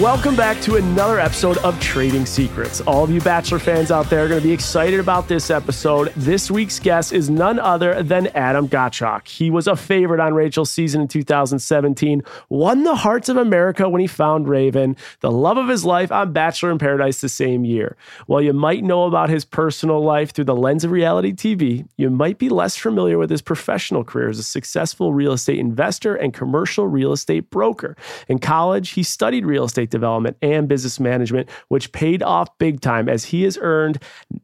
Welcome 0.00 0.34
back 0.34 0.62
to 0.62 0.76
another 0.76 1.20
episode 1.20 1.58
of 1.58 1.78
Trading 1.78 2.24
Secrets. 2.24 2.80
All 2.80 3.04
of 3.04 3.10
you 3.10 3.20
Bachelor 3.20 3.58
fans 3.58 3.90
out 3.90 4.08
there 4.08 4.24
are 4.24 4.28
going 4.28 4.40
to 4.40 4.46
be 4.46 4.50
excited 4.50 4.98
about 4.98 5.28
this 5.28 5.50
episode. 5.50 6.10
This 6.16 6.50
week's 6.50 6.78
guest 6.78 7.12
is 7.12 7.28
none 7.28 7.58
other 7.58 8.02
than 8.02 8.28
Adam 8.28 8.66
Gottschalk. 8.66 9.28
He 9.28 9.50
was 9.50 9.66
a 9.66 9.76
favorite 9.76 10.18
on 10.18 10.32
Rachel's 10.32 10.70
season 10.70 11.02
in 11.02 11.08
2017, 11.08 12.22
won 12.48 12.84
the 12.84 12.94
hearts 12.94 13.28
of 13.28 13.36
America 13.36 13.90
when 13.90 14.00
he 14.00 14.06
found 14.06 14.48
Raven, 14.48 14.96
the 15.20 15.30
love 15.30 15.58
of 15.58 15.68
his 15.68 15.84
life 15.84 16.10
on 16.10 16.32
Bachelor 16.32 16.70
in 16.70 16.78
Paradise 16.78 17.20
the 17.20 17.28
same 17.28 17.66
year. 17.66 17.98
While 18.24 18.40
you 18.40 18.54
might 18.54 18.82
know 18.82 19.04
about 19.04 19.28
his 19.28 19.44
personal 19.44 20.02
life 20.02 20.32
through 20.32 20.46
the 20.46 20.56
lens 20.56 20.82
of 20.82 20.92
reality 20.92 21.34
TV, 21.34 21.86
you 21.98 22.08
might 22.08 22.38
be 22.38 22.48
less 22.48 22.74
familiar 22.74 23.18
with 23.18 23.28
his 23.28 23.42
professional 23.42 24.02
career 24.02 24.30
as 24.30 24.38
a 24.38 24.44
successful 24.44 25.12
real 25.12 25.34
estate 25.34 25.58
investor 25.58 26.14
and 26.14 26.32
commercial 26.32 26.86
real 26.86 27.12
estate 27.12 27.50
broker. 27.50 27.98
In 28.28 28.38
college, 28.38 28.92
he 28.92 29.02
studied 29.02 29.44
real 29.44 29.64
estate 29.64 29.89
development 29.90 30.36
and 30.42 30.68
business 30.68 31.00
management, 31.00 31.48
which 31.68 31.92
paid 31.92 32.22
off 32.22 32.56
big 32.58 32.80
time 32.80 33.08
as 33.08 33.24
he 33.24 33.42
has 33.44 33.58
earned, 33.60 33.98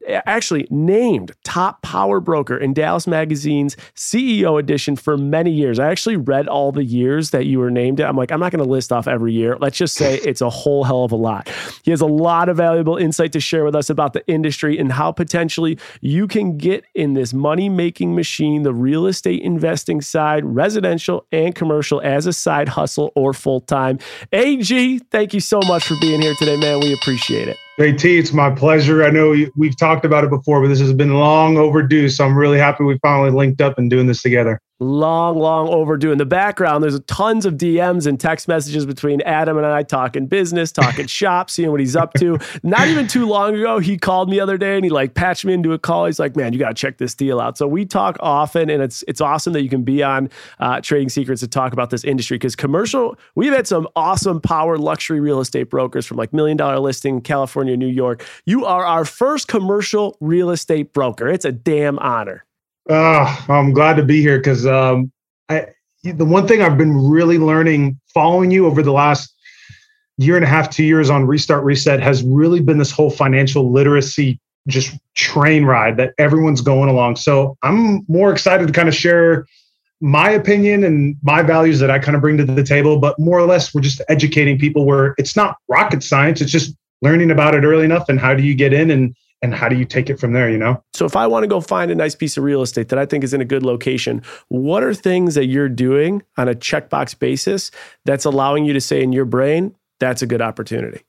actually 0.07 0.67
named 0.69 1.31
top 1.43 1.81
power 1.81 2.19
broker 2.19 2.57
in 2.57 2.73
Dallas 2.73 3.07
Magazine's 3.07 3.75
CEO 3.95 4.59
edition 4.59 4.95
for 4.95 5.17
many 5.17 5.51
years. 5.51 5.79
I 5.79 5.89
actually 5.89 6.17
read 6.17 6.47
all 6.47 6.71
the 6.71 6.83
years 6.83 7.31
that 7.31 7.45
you 7.45 7.59
were 7.59 7.69
named. 7.69 8.01
I'm 8.01 8.15
like, 8.15 8.31
I'm 8.31 8.39
not 8.39 8.51
going 8.51 8.63
to 8.63 8.69
list 8.69 8.91
off 8.91 9.07
every 9.07 9.33
year. 9.33 9.57
Let's 9.59 9.77
just 9.77 9.95
say 9.95 10.15
it's 10.19 10.41
a 10.41 10.49
whole 10.49 10.83
hell 10.83 11.03
of 11.03 11.11
a 11.11 11.15
lot. 11.15 11.49
He 11.83 11.91
has 11.91 12.01
a 12.01 12.05
lot 12.05 12.49
of 12.49 12.57
valuable 12.57 12.97
insight 12.97 13.31
to 13.33 13.39
share 13.39 13.63
with 13.63 13.75
us 13.75 13.89
about 13.89 14.13
the 14.13 14.27
industry 14.27 14.77
and 14.77 14.91
how 14.91 15.11
potentially 15.11 15.77
you 16.01 16.27
can 16.27 16.57
get 16.57 16.83
in 16.95 17.13
this 17.13 17.33
money 17.33 17.69
making 17.69 18.15
machine, 18.15 18.63
the 18.63 18.73
real 18.73 19.05
estate 19.05 19.41
investing 19.41 20.01
side, 20.01 20.43
residential 20.43 21.25
and 21.31 21.53
commercial 21.53 22.01
as 22.01 22.25
a 22.25 22.33
side 22.33 22.69
hustle 22.69 23.11
or 23.15 23.33
full 23.33 23.61
time. 23.61 23.99
AG, 24.31 24.99
thank 25.11 25.27
thank 25.27 25.33
you 25.37 25.41
so 25.41 25.59
much 25.67 25.85
for 25.85 25.95
being 26.01 26.19
here 26.19 26.33
today, 26.33 26.57
man. 26.57 26.79
We 26.79 26.93
appreciate 26.93 27.47
it. 27.47 27.57
JT, 27.79 28.17
it's 28.17 28.33
my 28.33 28.49
pleasure. 28.49 29.03
I 29.03 29.11
know 29.11 29.35
we've 29.55 29.77
talked 29.77 30.03
about 30.03 30.23
it 30.23 30.31
before, 30.31 30.61
but 30.61 30.67
this 30.67 30.79
has 30.79 30.93
been 30.93 31.13
long 31.13 31.57
overdue. 31.57 32.09
So 32.09 32.25
I'm 32.25 32.35
really 32.35 32.57
happy 32.57 32.83
we 32.83 32.97
finally 33.03 33.29
linked 33.29 33.61
up 33.61 33.77
and 33.77 33.87
doing 33.87 34.07
this 34.07 34.23
together 34.23 34.59
long, 34.79 35.37
long 35.37 35.67
overdue. 35.67 36.11
In 36.11 36.17
the 36.17 36.25
background, 36.25 36.83
there's 36.83 36.99
tons 37.01 37.45
of 37.45 37.55
DMs 37.55 38.07
and 38.07 38.19
text 38.19 38.47
messages 38.47 38.85
between 38.85 39.21
Adam 39.21 39.57
and 39.57 39.65
I 39.65 39.83
talking 39.83 40.27
business, 40.27 40.71
talking 40.71 41.07
shop, 41.07 41.49
seeing 41.49 41.71
what 41.71 41.79
he's 41.79 41.95
up 41.95 42.13
to. 42.15 42.39
Not 42.63 42.87
even 42.87 43.07
too 43.07 43.25
long 43.25 43.55
ago, 43.55 43.79
he 43.79 43.97
called 43.97 44.29
me 44.29 44.37
the 44.37 44.41
other 44.41 44.57
day 44.57 44.75
and 44.75 44.85
he 44.85 44.89
like 44.89 45.15
patched 45.15 45.45
me 45.45 45.53
into 45.53 45.73
a 45.73 45.79
call. 45.79 46.05
He's 46.05 46.19
like, 46.19 46.35
"Man, 46.35 46.53
you 46.53 46.59
got 46.59 46.69
to 46.69 46.73
check 46.75 46.97
this 46.97 47.15
deal 47.15 47.39
out." 47.39 47.57
So 47.57 47.67
we 47.67 47.85
talk 47.85 48.17
often, 48.19 48.69
and 48.69 48.83
it's 48.83 49.03
it's 49.07 49.19
awesome 49.19 49.53
that 49.53 49.63
you 49.63 49.69
can 49.69 49.83
be 49.83 50.03
on 50.03 50.29
uh, 50.59 50.79
Trading 50.81 51.09
Secrets 51.09 51.41
to 51.41 51.47
talk 51.47 51.73
about 51.73 51.89
this 51.89 52.03
industry 52.03 52.35
because 52.37 52.55
commercial. 52.55 53.17
We've 53.35 53.53
had 53.53 53.67
some 53.67 53.87
awesome 53.95 54.41
power 54.41 54.77
luxury 54.77 55.19
real 55.19 55.39
estate 55.39 55.69
brokers 55.69 56.05
from 56.05 56.17
like 56.17 56.33
Million 56.33 56.57
Dollar 56.57 56.79
Listing, 56.79 57.21
California, 57.21 57.75
New 57.75 57.87
York. 57.87 58.23
You 58.45 58.65
are 58.65 58.85
our 58.85 59.05
first 59.05 59.47
commercial 59.47 60.17
real 60.19 60.51
estate 60.51 60.93
broker. 60.93 61.27
It's 61.27 61.45
a 61.45 61.51
damn 61.51 61.97
honor. 61.99 62.46
Uh, 62.89 63.43
I'm 63.49 63.73
glad 63.73 63.97
to 63.97 64.03
be 64.03 64.21
here 64.21 64.37
because 64.37 64.65
um, 64.65 65.11
the 65.49 66.25
one 66.25 66.47
thing 66.47 66.61
I've 66.61 66.77
been 66.77 66.95
really 66.95 67.37
learning 67.37 67.99
following 68.13 68.51
you 68.51 68.65
over 68.65 68.81
the 68.81 68.93
last 68.93 69.33
year 70.17 70.35
and 70.35 70.45
a 70.45 70.47
half, 70.47 70.69
two 70.69 70.83
years 70.83 71.09
on 71.09 71.25
Restart 71.25 71.63
Reset 71.63 71.99
has 72.01 72.23
really 72.23 72.59
been 72.59 72.77
this 72.77 72.91
whole 72.91 73.09
financial 73.09 73.71
literacy 73.71 74.39
just 74.67 74.97
train 75.15 75.63
ride 75.63 75.97
that 75.97 76.13
everyone's 76.17 76.61
going 76.61 76.89
along. 76.89 77.15
So 77.15 77.57
I'm 77.63 78.05
more 78.07 78.31
excited 78.31 78.67
to 78.67 78.73
kind 78.73 78.89
of 78.89 78.95
share 78.95 79.45
my 80.01 80.29
opinion 80.29 80.83
and 80.83 81.15
my 81.23 81.41
values 81.41 81.79
that 81.79 81.89
I 81.89 81.99
kind 81.99 82.15
of 82.15 82.21
bring 82.21 82.37
to 82.37 82.45
the 82.45 82.63
table, 82.63 82.99
but 82.99 83.17
more 83.17 83.39
or 83.39 83.45
less 83.45 83.73
we're 83.73 83.81
just 83.81 84.01
educating 84.09 84.59
people 84.59 84.85
where 84.85 85.15
it's 85.17 85.35
not 85.35 85.57
rocket 85.67 86.03
science. 86.03 86.41
It's 86.41 86.51
just 86.51 86.75
learning 87.01 87.31
about 87.31 87.55
it 87.55 87.63
early 87.63 87.85
enough 87.85 88.09
and 88.09 88.19
how 88.19 88.33
do 88.33 88.43
you 88.43 88.55
get 88.55 88.73
in 88.73 88.91
and 88.91 89.15
and 89.41 89.53
how 89.53 89.69
do 89.69 89.75
you 89.75 89.85
take 89.85 90.09
it 90.09 90.19
from 90.19 90.33
there 90.33 90.49
you 90.49 90.57
know? 90.57 90.83
So 90.93 91.05
if 91.05 91.15
i 91.15 91.27
want 91.27 91.43
to 91.43 91.47
go 91.47 91.61
find 91.61 91.91
a 91.91 91.95
nice 91.95 92.15
piece 92.15 92.37
of 92.37 92.43
real 92.43 92.61
estate 92.61 92.89
that 92.89 92.99
i 92.99 93.05
think 93.05 93.23
is 93.23 93.33
in 93.33 93.41
a 93.41 93.45
good 93.45 93.63
location 93.63 94.21
what 94.49 94.83
are 94.83 94.93
things 94.93 95.35
that 95.35 95.45
you're 95.45 95.69
doing 95.69 96.23
on 96.37 96.47
a 96.47 96.53
checkbox 96.53 97.17
basis 97.17 97.71
that's 98.05 98.25
allowing 98.25 98.65
you 98.65 98.73
to 98.73 98.81
say 98.81 99.01
in 99.01 99.11
your 99.11 99.25
brain 99.25 99.75
that's 99.99 100.21
a 100.21 100.27
good 100.27 100.41
opportunity 100.41 101.01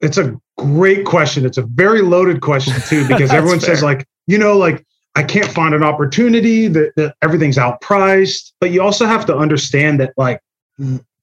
it's 0.00 0.18
a 0.18 0.38
great 0.58 1.06
question. 1.06 1.46
It's 1.46 1.58
a 1.58 1.62
very 1.62 2.02
loaded 2.02 2.40
question 2.40 2.74
too 2.86 3.06
because 3.08 3.30
everyone 3.30 3.60
fair. 3.60 3.74
says 3.74 3.82
like 3.82 4.06
you 4.26 4.38
know 4.38 4.56
like 4.56 4.84
i 5.14 5.22
can't 5.22 5.50
find 5.50 5.74
an 5.74 5.82
opportunity 5.82 6.68
that, 6.68 6.92
that 6.96 7.14
everything's 7.22 7.56
outpriced 7.56 8.52
but 8.60 8.70
you 8.70 8.82
also 8.82 9.06
have 9.06 9.26
to 9.26 9.36
understand 9.36 10.00
that 10.00 10.12
like 10.16 10.40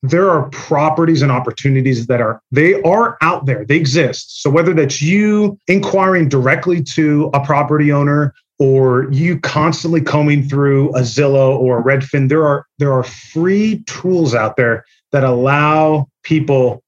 there 0.04 0.30
are 0.30 0.50
properties 0.50 1.22
and 1.22 1.32
opportunities 1.32 2.08
that 2.08 2.20
are 2.22 2.42
they 2.52 2.80
are 2.84 3.18
out 3.22 3.46
there. 3.46 3.66
They 3.66 3.78
exist. 3.78 4.44
So 4.44 4.50
whether 4.50 4.74
that's 4.74 5.02
you 5.02 5.58
inquiring 5.68 6.28
directly 6.28 6.84
to 6.96 7.32
a 7.34 7.44
property 7.44 7.92
owner 7.92 8.36
or 8.60 9.10
you 9.12 9.40
constantly 9.40 10.02
combing 10.02 10.48
through 10.48 10.90
a 10.90 11.00
zillow 11.00 11.58
or 11.58 11.80
a 11.80 11.84
redfin 11.84 12.30
there 12.30 12.46
are 12.46 12.66
there 12.78 12.94
are 12.94 13.04
free 13.04 13.84
tools 13.86 14.36
out 14.36 14.58
there 14.58 14.86
that 15.12 15.24
allow 15.24 16.08
people 16.24 16.84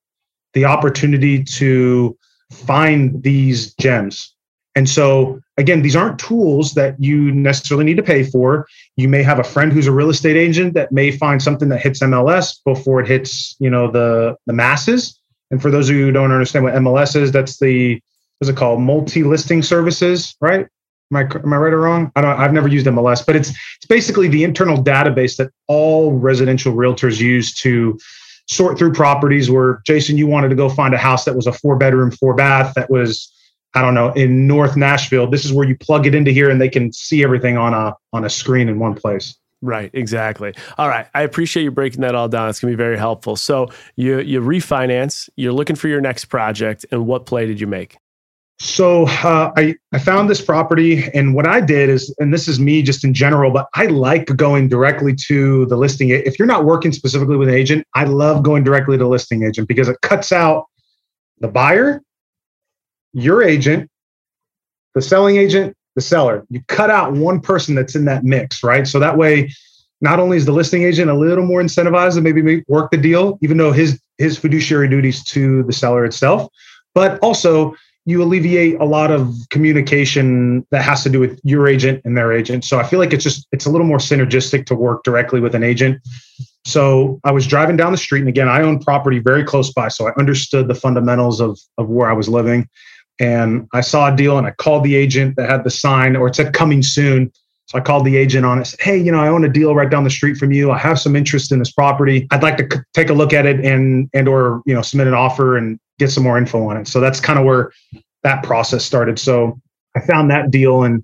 the 0.54 0.66
opportunity 0.66 1.44
to 1.44 2.16
find 2.52 3.24
these 3.24 3.74
gems 3.76 4.35
and 4.76 4.90
so, 4.90 5.40
again, 5.58 5.82
these 5.82 5.96
aren't 5.96 6.20
tools 6.20 6.74
that 6.74 7.02
you 7.02 7.32
necessarily 7.32 7.86
need 7.86 7.96
to 7.96 8.04
pay 8.04 8.24
for. 8.24 8.68
You 8.98 9.08
may 9.08 9.24
have 9.24 9.40
a 9.40 9.44
friend 9.44 9.72
who's 9.72 9.88
a 9.88 9.92
real 9.92 10.10
estate 10.10 10.36
agent 10.36 10.74
that 10.74 10.92
may 10.92 11.12
find 11.12 11.42
something 11.42 11.70
that 11.70 11.82
hits 11.82 12.02
MLS 12.02 12.60
before 12.66 13.00
it 13.00 13.08
hits, 13.08 13.56
you 13.60 13.70
know, 13.70 13.90
the 13.90 14.36
the 14.46 14.54
masses. 14.54 15.18
And 15.52 15.62
for 15.62 15.72
those 15.72 15.90
of 15.90 15.96
you 15.96 16.06
who 16.06 16.12
don't 16.12 16.32
understand 16.32 16.66
what 16.66 16.74
MLS 16.74 17.16
is, 17.16 17.32
that's 17.32 17.58
the 17.60 18.02
what's 18.40 18.50
it 18.50 18.58
called? 18.58 18.82
Multi-listing 18.82 19.64
services, 19.64 20.36
right? 20.42 20.68
Am 21.12 21.18
I, 21.18 21.22
am 21.22 21.54
I 21.54 21.58
right 21.58 21.74
or 21.74 21.80
wrong? 21.80 22.12
I 22.18 22.22
don't. 22.22 22.38
I've 22.38 22.52
never 22.52 22.68
used 22.68 22.86
MLS, 22.88 23.26
but 23.26 23.38
it's 23.38 23.50
it's 23.50 23.86
basically 23.88 24.28
the 24.28 24.44
internal 24.44 24.84
database 24.84 25.38
that 25.38 25.52
all 25.68 26.12
residential 26.12 26.74
realtors 26.74 27.20
use 27.20 27.54
to 27.62 27.98
sort 28.50 28.78
through 28.78 28.92
properties. 28.92 29.50
Where 29.50 29.82
Jason, 29.86 30.18
you 30.18 30.28
wanted 30.28 30.50
to 30.50 30.56
go 30.56 30.68
find 30.68 30.94
a 30.94 30.98
house 30.98 31.24
that 31.24 31.36
was 31.36 31.48
a 31.48 31.54
four 31.54 31.78
bedroom, 31.78 32.12
four 32.12 32.34
bath 32.34 32.74
that 32.74 32.90
was 32.90 33.32
I 33.76 33.82
don't 33.82 33.94
know, 33.94 34.12
in 34.14 34.48
North 34.48 34.78
Nashville, 34.78 35.28
this 35.28 35.44
is 35.44 35.52
where 35.52 35.68
you 35.68 35.78
plug 35.78 36.08
it 36.08 36.16
into 36.16 36.32
here 36.32 36.50
and 36.50 36.62
they 36.62 36.70
can 36.70 36.94
see 36.94 37.24
everything 37.24 37.58
on 37.58 37.74
a 37.74 37.94
on 38.14 38.24
a 38.24 38.30
screen 38.30 38.70
in 38.70 38.80
one 38.80 38.96
place. 38.96 39.38
Right, 39.62 39.90
exactly. 39.94 40.54
All 40.78 40.88
right, 40.88 41.08
I 41.14 41.24
appreciate 41.24 41.64
you 41.64 41.72
breaking 41.72 42.02
that 42.02 42.16
all 42.16 42.28
down. 42.28 42.50
It's 42.50 42.60
going 42.60 42.72
to 42.72 42.78
be 42.78 42.84
very 42.84 42.98
helpful. 42.98 43.36
So, 43.36 43.70
you 43.96 44.20
you 44.20 44.42
refinance, 44.42 45.30
you're 45.36 45.54
looking 45.54 45.76
for 45.76 45.88
your 45.88 46.02
next 46.02 46.26
project, 46.26 46.86
and 46.92 47.06
what 47.06 47.26
play 47.26 47.46
did 47.46 47.60
you 47.60 47.68
make? 47.68 47.98
So 48.60 49.06
uh, 49.08 49.52
I 49.58 49.76
I 49.92 50.00
found 50.00 50.30
this 50.30 50.42
property, 50.42 51.10
and 51.14 51.36
what 51.36 51.46
I 51.46 51.60
did 51.60 51.90
is, 51.90 52.16
and 52.20 52.34
this 52.34 52.48
is 52.48 52.60
me 52.60 52.82
just 52.82 53.04
in 53.04 53.14
general, 53.14 53.52
but 53.52 53.68
I 53.76 53.88
like 53.88 54.28
going 54.38 54.70
directly 54.70 55.14
to 55.28 55.66
the 55.66 55.76
listing. 55.76 56.10
If 56.10 56.40
you're 56.40 56.48
not 56.48 56.64
working 56.64 56.94
specifically 56.94 57.36
with 57.36 57.50
an 57.50 57.56
agent, 57.56 57.86
I 57.94 58.06
love 58.06 58.44
going 58.44 58.64
directly 58.64 58.98
to 58.98 59.04
the 59.04 59.10
listing 59.10 59.44
agent 59.44 59.68
because 59.68 59.90
it 59.90 59.98
cuts 60.02 60.32
out 60.32 60.66
the 61.40 61.50
buyer 61.50 62.02
your 63.16 63.42
agent, 63.42 63.90
the 64.94 65.02
selling 65.02 65.38
agent, 65.38 65.76
the 65.96 66.02
seller. 66.02 66.46
You 66.50 66.62
cut 66.68 66.92
out 66.92 67.14
one 67.14 67.40
person 67.40 67.74
that's 67.74 67.96
in 67.96 68.06
that 68.06 68.24
mix, 68.24 68.64
right? 68.64 68.86
So 68.86 69.00
that 69.00 69.18
way, 69.18 69.52
not 70.02 70.20
only 70.20 70.38
is 70.38 70.46
the 70.46 70.52
listing 70.52 70.84
agent 70.84 71.10
a 71.10 71.14
little 71.14 71.46
more 71.46 71.62
incentivized 71.62 72.16
to 72.16 72.22
maybe 72.22 72.64
work 72.68 72.92
the 72.92 72.98
deal, 72.98 73.40
even 73.42 73.58
though 73.58 73.72
his 73.72 74.00
his 74.18 74.38
fiduciary 74.38 74.88
duties 74.88 75.24
to 75.24 75.64
the 75.64 75.74
seller 75.74 76.06
itself, 76.06 76.48
but 76.94 77.18
also 77.20 77.76
you 78.06 78.22
alleviate 78.22 78.80
a 78.80 78.86
lot 78.86 79.12
of 79.12 79.34
communication 79.50 80.66
that 80.70 80.84
has 80.84 81.02
to 81.04 81.10
do 81.10 81.20
with 81.20 81.40
your 81.44 81.68
agent 81.68 82.02
and 82.06 82.16
their 82.16 82.32
agent. 82.32 82.64
So 82.64 82.78
I 82.80 82.84
feel 82.84 83.00
like 83.00 83.14
it's 83.14 83.24
just 83.24 83.48
it's 83.52 83.66
a 83.66 83.70
little 83.70 83.88
more 83.88 83.98
synergistic 83.98 84.66
to 84.68 84.76
work 84.76 85.04
directly 85.04 85.40
with 85.40 85.56
an 85.56 85.64
agent. 85.64 86.02
So 86.66 87.20
I 87.24 87.32
was 87.32 87.48
driving 87.48 87.78
down 87.78 87.92
the 87.92 87.98
street, 87.98 88.20
and 88.20 88.30
again, 88.30 88.50
I 88.50 88.62
own 88.62 88.80
property 88.80 89.20
very 89.20 89.44
close 89.44 89.72
by, 89.72 89.88
so 89.88 90.08
I 90.08 90.14
understood 90.18 90.68
the 90.68 90.76
fundamentals 90.76 91.40
of 91.40 91.58
of 91.78 91.88
where 91.88 92.10
I 92.10 92.14
was 92.14 92.28
living 92.28 92.70
and 93.20 93.68
I 93.74 93.82
saw 93.82 94.14
a 94.14 94.16
deal 94.16 94.38
and 94.38 94.46
I 94.46 94.52
called 94.52 94.84
the 94.84 94.96
agent 94.96 95.36
that 95.38 95.50
had 95.50 95.64
the 95.64 95.70
sign 95.70 96.16
or 96.16 96.28
it 96.28 96.36
said 96.36 96.54
coming 96.54 96.84
soon. 96.84 97.32
So 97.68 97.80
I 97.80 97.82
called 97.82 98.06
the 98.06 98.16
agent 98.16 98.46
on 98.46 98.60
it. 98.60 98.66
Said, 98.66 98.82
"Hey, 98.82 98.98
you 98.98 99.12
know, 99.12 99.20
I 99.20 99.28
own 99.28 99.44
a 99.44 99.50
deal 99.50 99.74
right 99.74 99.90
down 99.90 100.04
the 100.04 100.10
street 100.10 100.38
from 100.38 100.52
you. 100.52 100.72
I 100.72 100.78
have 100.78 101.00
some 101.00 101.16
interest 101.16 101.52
in 101.52 101.60
this 101.60 101.72
property. 101.72 102.28
I'd 102.32 102.44
like 102.44 102.58
to 102.58 102.68
c- 102.72 102.82
take 102.94 103.10
a 103.10 103.14
look 103.14 103.34
at 103.34 103.46
it 103.46 103.64
and 103.66 104.10
and 104.14 104.28
or 104.28 104.62
you 104.66 104.74
know 104.74 104.82
submit 104.82 105.08
an 105.08 105.14
offer 105.14 105.58
and 105.58 105.80
get 105.98 106.12
some 106.12 106.24
more 106.24 106.38
info 106.38 106.70
on 106.70 106.78
it." 106.78 106.88
So 106.88 107.00
that's 107.00 107.20
kind 107.20 107.40
of 107.40 107.46
where 107.46 107.72
that 108.24 108.44
process 108.44 108.86
started. 108.86 109.18
So 109.18 109.60
I 109.96 110.02
found 110.02 110.30
that 110.30 110.52
deal 110.52 110.84
and 110.84 111.04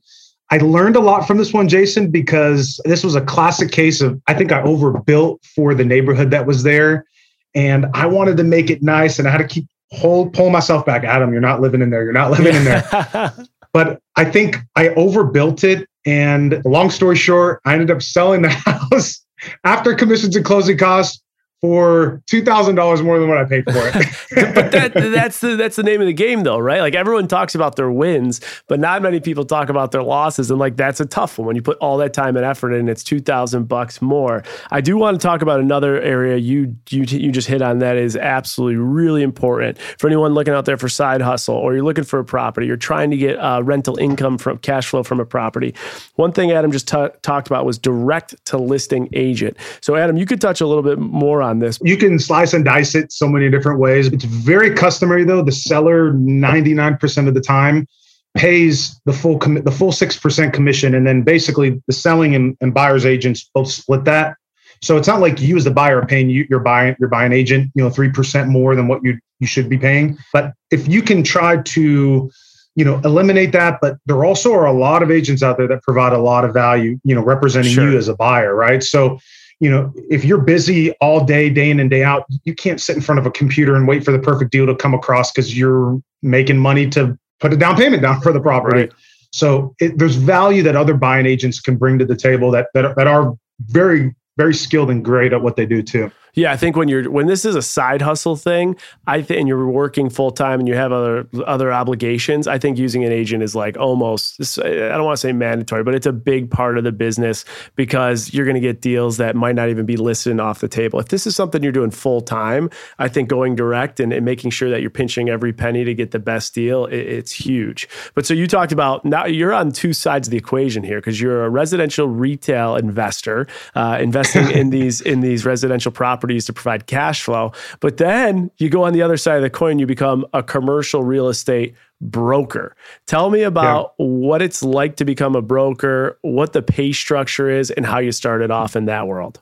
I 0.52 0.58
learned 0.58 0.98
a 0.98 1.00
lot 1.00 1.26
from 1.26 1.38
this 1.38 1.54
one, 1.54 1.70
Jason, 1.70 2.12
because 2.12 2.80
this 2.84 3.04
was 3.04 3.16
a 3.16 3.22
classic 3.22 3.72
case 3.72 4.02
of 4.02 4.22
I 4.28 4.36
think 4.36 4.52
I 4.52 4.62
overbuilt 4.62 5.44
for 5.56 5.74
the 5.74 5.86
neighborhood 5.86 6.30
that 6.32 6.46
was 6.46 6.62
there 6.62 7.06
and 7.54 7.88
I 7.94 8.06
wanted 8.06 8.38
to 8.38 8.44
make 8.44 8.70
it 8.70 8.82
nice, 8.82 9.20
and 9.20 9.28
I 9.28 9.32
had 9.32 9.40
to 9.40 9.48
keep 9.48 9.68
hold 9.92 10.34
pull 10.34 10.50
myself 10.50 10.86
back. 10.86 11.04
Adam, 11.04 11.32
you're 11.32 11.42
not 11.42 11.62
living 11.62 11.82
in 11.82 11.90
there. 11.90 12.04
You're 12.04 12.14
not 12.14 12.32
living 12.32 12.56
in 12.56 12.64
there. 12.64 13.34
but 13.74 14.02
I 14.16 14.26
think 14.26 14.58
I 14.76 14.90
overbuilt 14.90 15.64
it, 15.64 15.88
and 16.06 16.62
long 16.66 16.90
story 16.90 17.16
short, 17.16 17.62
I 17.66 17.74
ended 17.74 17.92
up 17.92 18.02
selling 18.02 18.42
the 18.42 18.50
house 18.92 19.26
after 19.64 19.94
commissions 19.94 20.36
and 20.36 20.46
closing 20.46 20.78
costs 20.78 21.21
for 21.62 22.24
two 22.26 22.44
thousand 22.44 22.74
dollars 22.76 23.04
more 23.04 23.20
than 23.20 23.30
what 23.30 23.38
I 23.38 23.46
paid 23.46 23.66
for 23.66 23.78
it. 23.78 23.94
but 24.56 24.72
that, 24.72 24.94
that's 24.96 25.40
the 25.40 25.56
that's 25.56 25.76
the 25.76 25.84
name 25.84 26.02
of 26.02 26.08
the 26.08 26.14
game, 26.14 26.42
though, 26.42 26.58
right? 26.58 26.82
Like 26.82 26.96
everyone 26.96 27.28
talks 27.28 27.54
about 27.54 27.76
their 27.76 27.92
wins, 27.92 28.42
but 28.68 28.80
not 28.80 29.02
many 29.04 29.20
people 29.20 29.46
talk 29.46 29.70
about 29.70 29.92
their 29.92 30.02
losses, 30.02 30.50
and 30.50 30.60
like 30.60 30.76
that's 30.76 31.00
a 31.00 31.06
tough 31.06 31.38
one 31.38 31.46
when 31.46 31.56
you 31.56 31.62
put 31.62 31.78
all 31.78 31.98
that 31.98 32.14
time 32.14 32.36
and 32.36 32.44
effort 32.44 32.74
in. 32.74 32.90
It's 32.90 33.04
two 33.04 33.20
thousand 33.20 33.68
bucks 33.68 34.02
more. 34.02 34.44
I 34.72 34.82
do 34.82 34.98
want 34.98 35.22
to 35.22 35.26
talk 35.26 35.44
about 35.44 35.60
another 35.60 36.02
area 36.02 36.38
you 36.38 36.76
you 36.90 37.04
you 37.04 37.32
just 37.32 37.48
hit 37.48 37.62
on 37.62 37.80
that 37.80 37.96
is 37.96 38.16
absolutely 38.18 38.78
really 38.78 39.22
important 39.22 39.78
for 40.00 40.08
anyone 40.08 40.34
looking 40.34 40.56
out 40.56 40.66
there 40.66 40.78
for 40.78 40.90
side 40.90 41.22
hustle, 41.22 41.56
or 41.56 41.76
you're 41.76 41.84
looking 41.84 42.04
for 42.04 42.18
a 42.18 42.26
property, 42.26 42.66
you're 42.66 42.76
trying 42.76 43.12
to 43.12 43.18
get 43.18 43.38
uh, 43.38 43.62
rental 43.64 43.98
income 43.98 44.40
from 44.40 44.58
cash 44.58 44.88
flow 44.88 45.04
from 45.04 45.20
a 45.20 45.26
property. 45.26 45.76
One 46.16 46.32
thing 46.32 46.52
Adam 46.52 46.72
just 46.72 46.88
t- 46.88 47.08
talked 47.22 47.48
about 47.48 47.66
was 47.66 47.78
direct 47.78 48.44
to 48.46 48.58
listing 48.58 49.10
agent. 49.14 49.58
So 49.82 49.96
Adam, 49.96 50.18
you 50.18 50.26
could 50.26 50.42
touch 50.42 50.60
a 50.60 50.66
little 50.66 50.84
bit 50.84 50.98
more 50.98 51.44
on 51.44 51.51
on 51.52 51.60
this. 51.60 51.78
You 51.84 51.98
can 51.98 52.18
slice 52.18 52.54
and 52.54 52.66
dice 52.66 52.96
it 52.96 53.12
so 53.12 53.28
many 53.28 53.50
different 53.52 53.80
ways. 53.80 54.08
It's 54.08 54.24
very 54.24 54.74
customary 54.74 55.24
though. 55.24 55.44
The 55.44 55.52
seller 55.52 56.14
99% 56.14 57.28
of 57.28 57.34
the 57.36 57.42
time 57.42 57.88
pays 58.36 59.00
the 59.06 59.14
full 59.14 59.38
com- 59.38 59.62
the 59.62 59.72
full 59.72 59.92
6% 59.92 60.54
commission 60.54 60.96
and 60.96 61.06
then 61.06 61.22
basically 61.22 61.82
the 61.86 61.94
selling 61.94 62.34
and, 62.34 62.58
and 62.62 62.74
buyer's 62.74 63.06
agents 63.06 63.50
both 63.54 63.70
split 63.70 64.06
that. 64.06 64.36
So 64.82 64.98
it's 64.98 65.08
not 65.08 65.20
like 65.20 65.40
you 65.40 65.58
as 65.58 65.66
the 65.66 65.72
buyer 65.72 66.02
are 66.02 66.08
paying 66.08 66.30
you, 66.30 66.48
your 66.50 66.60
buying 66.60 66.96
your 67.00 67.10
buying 67.10 67.34
agent, 67.34 67.70
you 67.76 67.84
know, 67.84 67.90
3% 67.90 68.48
more 68.48 68.76
than 68.76 68.88
what 68.88 69.04
you 69.04 69.20
you 69.40 69.48
should 69.48 69.70
be 69.70 69.78
paying. 69.78 70.18
But 70.34 70.54
if 70.72 70.88
you 70.88 71.02
can 71.02 71.24
try 71.24 71.62
to 71.62 72.32
you 72.76 72.86
know 72.86 73.02
eliminate 73.04 73.52
that 73.52 73.80
but 73.82 73.98
there 74.06 74.24
also 74.24 74.54
are 74.54 74.66
a 74.66 74.72
lot 74.72 75.04
of 75.04 75.12
agents 75.12 75.44
out 75.44 75.58
there 75.58 75.68
that 75.68 75.84
provide 75.84 76.14
a 76.14 76.18
lot 76.18 76.46
of 76.46 76.54
value 76.54 76.98
you 77.04 77.14
know 77.14 77.22
representing 77.22 77.74
sure. 77.74 77.92
you 77.92 77.98
as 77.98 78.08
a 78.08 78.16
buyer 78.16 78.56
right 78.56 78.82
so 78.82 79.20
you 79.62 79.70
know, 79.70 79.94
if 80.10 80.26
you're 80.26 80.42
busy 80.42 80.92
all 80.94 81.24
day, 81.24 81.48
day 81.48 81.70
in 81.70 81.80
and 81.80 81.90
day 81.90 82.04
out, 82.04 82.26
you 82.46 82.56
can't 82.56 82.82
sit 82.82 82.96
in 82.96 83.02
front 83.02 83.20
of 83.20 83.28
a 83.28 83.32
computer 83.32 83.76
and 83.76 83.88
wait 83.88 84.04
for 84.04 84.12
the 84.12 84.18
perfect 84.18 84.52
deal 84.52 84.66
to 84.66 84.76
come 84.76 84.96
across 84.96 85.32
because 85.32 85.56
you're 85.56 86.02
making 86.24 86.58
money 86.58 86.90
to 86.90 87.18
put 87.40 87.54
a 87.54 87.58
down 87.58 87.78
payment 87.78 88.02
down 88.02 88.20
for 88.24 88.34
the 88.34 88.42
property. 88.42 88.82
Right. 88.82 88.92
So 89.32 89.76
it, 89.80 90.00
there's 90.00 90.16
value 90.16 90.64
that 90.64 90.76
other 90.76 90.96
buying 90.96 91.28
agents 91.28 91.62
can 91.62 91.78
bring 91.78 92.00
to 92.00 92.06
the 92.06 92.16
table 92.16 92.50
that, 92.52 92.68
that 92.74 92.96
that 92.96 93.08
are 93.08 93.36
very 93.68 94.14
very 94.36 94.54
skilled 94.56 94.90
and 94.90 95.06
great 95.06 95.32
at 95.32 95.42
what 95.44 95.56
they 95.56 95.68
do 95.68 95.84
too. 95.84 96.12
Yeah, 96.34 96.52
I 96.52 96.58
think 96.58 96.76
when 96.76 96.88
you're 96.88 97.10
when 97.12 97.28
this 97.28 97.44
is 97.44 97.56
a 97.56 97.62
side 97.62 98.02
hustle 98.02 98.36
thing, 98.36 98.76
I 99.08 99.22
think 99.22 99.40
and 99.40 99.48
you're 99.48 99.68
working 99.68 100.10
full 100.10 100.32
time 100.32 100.60
and 100.60 100.68
you 100.68 100.76
have 100.76 100.92
other 100.92 101.28
other 101.46 101.74
obligations, 101.74 102.48
I 102.48 102.58
think 102.58 102.78
using 102.78 103.04
an 103.04 103.12
agent 103.12 103.44
is 103.44 103.56
like 103.56 103.78
almost 103.78 104.60
I 104.60 104.70
don't 104.70 105.04
want 105.04 105.18
to 105.18 105.22
say 105.22 105.34
mandatory, 105.34 105.84
but 105.84 105.96
it's 105.96 106.06
a 106.06 106.14
big 106.14 106.50
part 106.50 106.78
of 106.78 106.84
the 106.84 106.92
business 106.92 107.44
because 107.76 108.34
you're 108.34 108.46
going 108.46 108.56
to 108.56 108.62
get 108.62 108.82
deals 108.82 109.18
that 109.18 109.36
might 109.36 109.56
not 109.56 109.70
even 109.70 109.86
be 109.86 109.98
listed 109.98 110.40
off 110.40 110.60
the 110.60 110.68
table. 110.68 111.00
If 111.00 111.10
this 111.10 111.28
is 111.28 111.36
something 111.36 111.62
you're 111.64 111.72
doing 111.72 111.92
full 111.92 112.22
time, 112.22 112.70
I 113.00 113.08
think 113.08 113.28
going 113.28 113.56
direct 113.56 114.00
and, 114.00 114.14
and, 114.14 114.26
making 114.26 114.52
sure 114.52 114.70
that 114.70 114.82
you're 114.82 114.92
pinching 114.92 115.30
every 115.30 115.52
penny 115.52 115.84
to 115.84 115.96
get 115.96 116.12
the 116.12 116.20
best 116.20 116.54
deal, 116.54 116.86
it, 116.86 117.00
it's 117.00 117.32
huge. 117.32 117.90
But 118.14 118.26
so 118.26 118.34
you 118.34 118.48
talked 118.48 118.72
about 118.72 119.04
now 119.04 119.26
you're 119.26 119.52
on 119.52 119.72
two 119.72 119.94
sides 119.94 120.28
of 120.28 120.32
the 120.32 120.38
equation 120.38 120.84
here 120.84 121.00
because 121.00 121.20
you're 121.20 121.44
a 121.44 121.50
residential 121.50 122.08
retail 122.08 122.76
investor 122.76 123.48
uh, 123.76 123.98
investing 124.00 124.50
in 124.52 124.70
these 124.78 125.02
in 125.02 125.22
these 125.22 125.44
residential 125.44 125.92
properties 125.92 126.21
properties 126.22 126.46
to 126.46 126.54
provide 126.54 126.86
cash 126.86 127.24
flow. 127.24 127.52
But 127.80 127.98
then 127.98 128.52
you 128.58 128.70
go 128.70 128.84
on 128.84 128.94
the 128.94 129.02
other 129.02 129.18
side 129.18 129.38
of 129.38 129.42
the 129.42 129.50
coin, 129.50 129.80
you 129.80 129.88
become 129.88 130.26
a 130.34 130.44
commercial 130.44 131.04
real 131.04 131.30
estate 131.30 131.74
broker. 132.00 132.76
Tell 133.08 133.32
me 133.32 133.42
about 133.42 133.96
yeah. 133.98 134.06
what 134.06 134.42
it's 134.42 134.62
like 134.62 134.98
to 134.98 135.06
become 135.06 135.36
a 135.36 135.42
broker, 135.42 136.20
what 136.22 136.54
the 136.54 136.62
pay 136.62 136.92
structure 136.92 137.50
is, 137.50 137.72
and 137.72 137.86
how 137.86 137.98
you 137.98 138.12
started 138.12 138.52
off 138.52 138.76
in 138.76 138.86
that 138.86 139.08
world. 139.08 139.42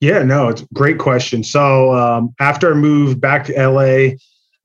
Yeah, 0.00 0.22
no, 0.22 0.48
it's 0.48 0.62
a 0.62 0.66
great 0.74 0.98
question. 0.98 1.42
So 1.42 1.94
um, 1.94 2.34
after 2.38 2.70
I 2.70 2.74
moved 2.74 3.20
back 3.20 3.46
to 3.46 3.52
LA, 3.52 4.16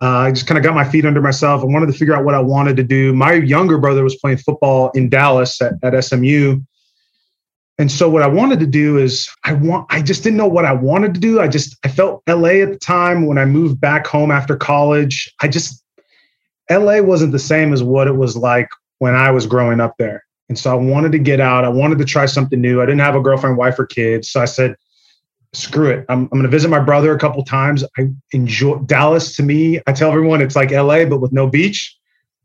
uh, 0.02 0.28
I 0.28 0.32
just 0.32 0.46
kind 0.48 0.58
of 0.58 0.64
got 0.64 0.76
my 0.76 0.84
feet 0.84 1.06
under 1.06 1.22
myself. 1.22 1.62
I 1.62 1.66
wanted 1.66 1.88
to 1.88 1.94
figure 1.94 2.16
out 2.16 2.26
what 2.26 2.36
I 2.36 2.40
wanted 2.40 2.76
to 2.78 2.84
do. 2.84 3.14
My 3.14 3.34
younger 3.34 3.78
brother 3.78 4.04
was 4.04 4.16
playing 4.16 4.38
football 4.38 4.92
in 4.94 5.10
Dallas 5.10 5.62
at, 5.62 5.74
at 5.84 6.04
SMU. 6.04 6.60
And 7.78 7.92
so 7.92 8.10
what 8.10 8.22
I 8.22 8.28
wanted 8.28 8.60
to 8.62 8.68
do 8.68 8.98
is 8.98 9.30
I 9.44 9.54
want 9.54 9.88
I 9.90 10.02
just 10.02 10.24
didn't 10.24 10.38
know 10.38 10.48
what 10.48 10.66
I 10.66 10.72
wanted 10.72 11.14
to 11.14 11.20
do. 11.20 11.42
I 11.42 11.48
just 11.48 11.78
I 11.84 11.90
felt 11.90 12.24
LA 12.28 12.62
at 12.62 12.70
the 12.70 12.80
time 12.80 13.26
when 13.26 13.38
I 13.38 13.46
moved 13.46 13.82
back 13.82 14.08
home 14.08 14.32
after 14.32 14.56
college. 14.56 15.34
I 15.42 15.50
just 15.50 15.84
LA 16.72 17.02
wasn't 17.02 17.34
the 17.34 17.40
same 17.40 17.74
as 17.74 17.84
what 17.84 18.08
it 18.08 18.16
was 18.16 18.38
like 18.38 18.70
when 19.00 19.14
I 19.14 19.32
was 19.32 19.46
growing 19.46 19.82
up 19.82 19.96
there. 19.98 20.24
And 20.48 20.58
so 20.58 20.72
I 20.72 20.76
wanted 20.76 21.12
to 21.14 21.20
get 21.20 21.40
out. 21.40 21.66
I 21.66 21.70
wanted 21.70 21.98
to 21.98 22.06
try 22.06 22.26
something 22.26 22.62
new. 22.62 22.82
I 22.82 22.86
didn't 22.86 23.02
have 23.02 23.16
a 23.16 23.22
girlfriend, 23.22 23.58
wife, 23.58 23.78
or 23.80 23.86
kids. 23.86 24.30
So 24.30 24.42
I 24.42 24.46
said, 24.46 24.76
screw 25.54 25.90
it. 25.90 26.06
I'm, 26.08 26.24
I'm 26.24 26.28
going 26.30 26.44
to 26.44 26.50
visit 26.50 26.70
my 26.70 26.80
brother 26.80 27.14
a 27.14 27.20
couple 27.20 27.44
times. 27.44 27.84
I 27.98 28.10
enjoy 28.32 28.78
Dallas 28.80 29.36
to 29.38 29.44
me. 29.44 29.82
I 29.88 29.92
tell 29.92 30.12
everyone 30.12 30.42
it's 30.42 30.56
like 30.56 30.72
LA, 30.72 31.06
but 31.06 31.20
with 31.20 31.32
no 31.32 31.48
beach. 31.48 31.98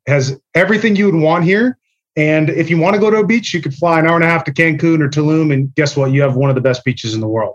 Has 0.07 0.41
everything 0.55 0.97
you 0.97 1.07
would 1.07 1.21
want 1.21 1.45
here 1.45 1.79
and 2.17 2.51
if 2.51 2.69
you 2.71 2.79
want 2.79 2.95
to 2.95 3.01
go 3.01 3.11
to 3.11 3.19
a 3.19 3.27
beach, 3.27 3.55
you 3.55 3.63
could 3.63 3.75
fly 3.75 3.99
an 3.99 4.07
hour 4.07 4.17
and 4.17 4.25
a 4.25 4.29
half 4.29 4.45
to 4.45 4.53
Cancun 4.53 5.01
or 5.01 5.09
Tulum. 5.09 5.53
And 5.53 5.75
guess 5.75 5.97
what? 5.97 6.11
You 6.11 6.23
have 6.23 6.37
one 6.37 6.51
of 6.51 6.57
the 6.57 6.61
best 6.61 6.85
beaches 6.85 7.15
in 7.15 7.21
the 7.21 7.29
world. 7.29 7.55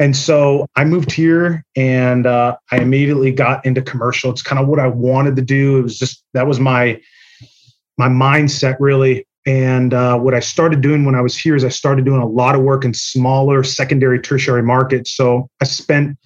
And 0.00 0.16
so 0.16 0.66
I 0.76 0.84
moved 0.84 1.10
here 1.10 1.64
and 1.76 2.26
uh, 2.26 2.56
I 2.70 2.78
immediately 2.78 3.32
got 3.32 3.64
into 3.66 3.82
commercial. 3.82 4.30
It's 4.30 4.42
kind 4.42 4.60
of 4.60 4.68
what 4.68 4.78
I 4.78 4.86
wanted 4.86 5.36
to 5.36 5.42
do. 5.42 5.78
It 5.78 5.82
was 5.82 5.98
just 5.98 6.24
that 6.34 6.46
was 6.46 6.60
my 6.60 7.00
my 7.96 8.08
mindset 8.08 8.76
really. 8.78 9.26
And 9.46 9.94
uh, 9.94 10.18
what 10.18 10.34
I 10.34 10.40
started 10.40 10.82
doing 10.82 11.04
when 11.04 11.14
I 11.14 11.20
was 11.20 11.36
here 11.36 11.56
is 11.56 11.64
I 11.64 11.70
started 11.70 12.04
doing 12.04 12.20
a 12.20 12.26
lot 12.26 12.54
of 12.54 12.62
work 12.62 12.84
in 12.84 12.92
smaller 12.92 13.64
secondary, 13.64 14.20
tertiary 14.20 14.62
markets. 14.62 15.16
So 15.16 15.48
I 15.60 15.64
spent 15.64 16.18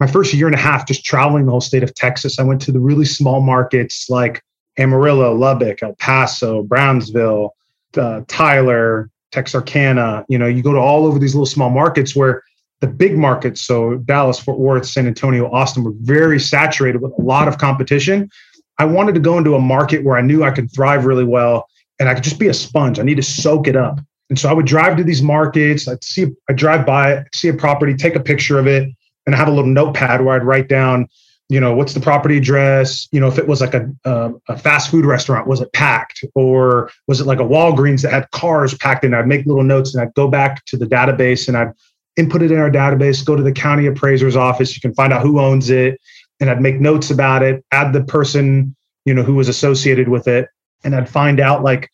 my 0.00 0.06
first 0.06 0.34
year 0.34 0.46
and 0.46 0.54
a 0.54 0.58
half 0.58 0.86
just 0.86 1.04
traveling 1.04 1.46
the 1.46 1.52
whole 1.52 1.60
state 1.60 1.82
of 1.82 1.94
Texas. 1.94 2.38
I 2.38 2.42
went 2.42 2.60
to 2.62 2.72
the 2.72 2.80
really 2.80 3.04
small 3.04 3.40
markets 3.40 4.06
like 4.10 4.42
Amarillo, 4.78 5.34
Lubbock, 5.34 5.82
El 5.82 5.94
Paso, 5.94 6.62
Brownsville, 6.62 7.54
uh, 7.96 8.22
Tyler, 8.28 9.10
Texarkana. 9.32 10.24
You 10.28 10.38
know, 10.38 10.46
you 10.46 10.62
go 10.62 10.72
to 10.72 10.78
all 10.78 11.06
over 11.06 11.18
these 11.18 11.34
little 11.34 11.46
small 11.46 11.70
markets 11.70 12.14
where 12.14 12.42
the 12.80 12.86
big 12.86 13.18
markets, 13.18 13.60
so 13.60 13.96
Dallas, 13.96 14.38
Fort 14.38 14.58
Worth, 14.58 14.86
San 14.86 15.06
Antonio, 15.06 15.50
Austin, 15.50 15.82
were 15.82 15.94
very 16.00 16.38
saturated 16.38 17.02
with 17.02 17.12
a 17.18 17.22
lot 17.22 17.48
of 17.48 17.58
competition. 17.58 18.30
I 18.78 18.84
wanted 18.84 19.14
to 19.14 19.20
go 19.20 19.36
into 19.36 19.56
a 19.56 19.60
market 19.60 20.04
where 20.04 20.16
I 20.16 20.22
knew 20.22 20.44
I 20.44 20.52
could 20.52 20.72
thrive 20.72 21.04
really 21.04 21.24
well 21.24 21.68
and 21.98 22.08
I 22.08 22.14
could 22.14 22.22
just 22.22 22.38
be 22.38 22.46
a 22.46 22.54
sponge. 22.54 23.00
I 23.00 23.02
need 23.02 23.16
to 23.16 23.22
soak 23.22 23.66
it 23.66 23.74
up. 23.74 23.98
And 24.30 24.38
so 24.38 24.48
I 24.48 24.52
would 24.52 24.66
drive 24.66 24.96
to 24.98 25.04
these 25.04 25.22
markets. 25.22 25.88
I'd 25.88 26.04
see, 26.04 26.26
I 26.48 26.52
drive 26.52 26.86
by, 26.86 27.24
see 27.34 27.48
a 27.48 27.54
property, 27.54 27.94
take 27.94 28.14
a 28.14 28.20
picture 28.20 28.58
of 28.58 28.66
it, 28.66 28.88
and 29.26 29.34
I 29.34 29.38
have 29.38 29.48
a 29.48 29.50
little 29.50 29.70
notepad 29.70 30.24
where 30.24 30.36
I'd 30.36 30.44
write 30.44 30.68
down 30.68 31.08
you 31.48 31.60
know 31.60 31.74
what's 31.74 31.94
the 31.94 32.00
property 32.00 32.36
address? 32.36 33.08
You 33.10 33.20
know 33.20 33.28
if 33.28 33.38
it 33.38 33.48
was 33.48 33.60
like 33.60 33.74
a, 33.74 33.90
a, 34.04 34.32
a, 34.48 34.58
fast 34.58 34.90
food 34.90 35.06
restaurant 35.06 35.46
was 35.46 35.60
it 35.60 35.72
packed? 35.72 36.24
Or 36.34 36.90
was 37.06 37.20
it 37.20 37.26
like 37.26 37.40
a 37.40 37.44
walgreens 37.44 38.02
that 38.02 38.12
had 38.12 38.30
cars 38.32 38.74
packed 38.74 39.04
in? 39.04 39.14
I'd 39.14 39.26
make 39.26 39.46
little 39.46 39.62
notes 39.62 39.94
and 39.94 40.02
i'd 40.02 40.14
go 40.14 40.28
back 40.28 40.64
to 40.66 40.76
the 40.76 40.86
database 40.86 41.48
and 41.48 41.56
i'd 41.56 41.72
input 42.16 42.42
it 42.42 42.50
in 42.50 42.58
our 42.58 42.70
database 42.70 43.24
go 43.24 43.36
to 43.36 43.42
the 43.42 43.52
county 43.52 43.86
appraiser's 43.86 44.36
office. 44.36 44.74
You 44.74 44.80
can 44.80 44.94
find 44.94 45.12
out 45.12 45.22
who 45.22 45.40
owns 45.40 45.70
it. 45.70 46.00
And 46.40 46.50
i'd 46.50 46.60
make 46.60 46.80
notes 46.80 47.10
about 47.10 47.42
it 47.42 47.64
add 47.72 47.92
the 47.92 48.04
person 48.04 48.76
you 49.04 49.14
know 49.14 49.22
who 49.22 49.34
was 49.34 49.48
associated 49.48 50.08
with 50.08 50.28
it. 50.28 50.48
And 50.84 50.94
i'd 50.94 51.08
find 51.08 51.40
out 51.40 51.62
like 51.64 51.90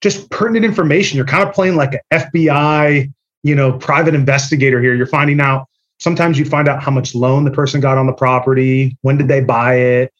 just 0.00 0.30
pertinent 0.30 0.64
information. 0.64 1.16
You're 1.16 1.26
kind 1.26 1.48
of 1.48 1.54
playing 1.54 1.74
like 1.74 1.94
an 1.94 2.00
fbi 2.12 3.12
you 3.42 3.54
know 3.56 3.72
private 3.78 4.14
investigator 4.14 4.80
here. 4.80 4.94
You're 4.94 5.06
finding 5.06 5.40
out 5.40 5.66
sometimes 6.02 6.38
you 6.38 6.44
find 6.44 6.68
out 6.68 6.82
how 6.82 6.90
much 6.90 7.14
loan 7.14 7.44
the 7.44 7.50
person 7.50 7.80
got 7.80 7.96
on 7.96 8.06
the 8.06 8.12
property, 8.12 8.96
when 9.02 9.16
did 9.16 9.28
they 9.28 9.40
buy 9.40 9.76
it, 9.76 10.12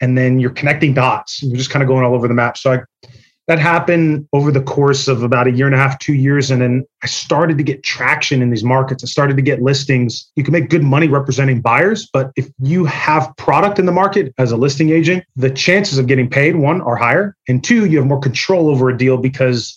and 0.00 0.16
then 0.16 0.38
you're 0.38 0.50
connecting 0.50 0.92
dots. 0.92 1.42
You're 1.42 1.56
just 1.56 1.70
kind 1.70 1.82
of 1.82 1.88
going 1.88 2.04
all 2.04 2.14
over 2.14 2.28
the 2.28 2.34
map. 2.34 2.58
So 2.58 2.72
I, 2.72 3.08
that 3.48 3.58
happened 3.58 4.28
over 4.32 4.52
the 4.52 4.62
course 4.62 5.08
of 5.08 5.22
about 5.22 5.48
a 5.48 5.50
year 5.50 5.66
and 5.66 5.74
a 5.74 5.78
half, 5.78 5.98
two 5.98 6.12
years. 6.12 6.50
And 6.50 6.60
then 6.62 6.86
I 7.02 7.06
started 7.06 7.56
to 7.58 7.64
get 7.64 7.82
traction 7.82 8.42
in 8.42 8.50
these 8.50 8.62
markets. 8.62 9.02
I 9.02 9.06
started 9.06 9.36
to 9.36 9.42
get 9.42 9.62
listings. 9.62 10.30
You 10.36 10.44
can 10.44 10.52
make 10.52 10.68
good 10.68 10.84
money 10.84 11.08
representing 11.08 11.60
buyers, 11.60 12.08
but 12.12 12.30
if 12.36 12.48
you 12.60 12.84
have 12.84 13.34
product 13.38 13.78
in 13.78 13.86
the 13.86 13.92
market 13.92 14.32
as 14.38 14.52
a 14.52 14.56
listing 14.56 14.90
agent, 14.90 15.24
the 15.36 15.50
chances 15.50 15.98
of 15.98 16.06
getting 16.06 16.28
paid, 16.28 16.56
one, 16.56 16.80
are 16.82 16.96
higher. 16.96 17.34
And 17.48 17.64
two, 17.64 17.86
you 17.86 17.96
have 17.98 18.06
more 18.06 18.20
control 18.20 18.68
over 18.68 18.90
a 18.90 18.96
deal 18.96 19.16
because 19.16 19.76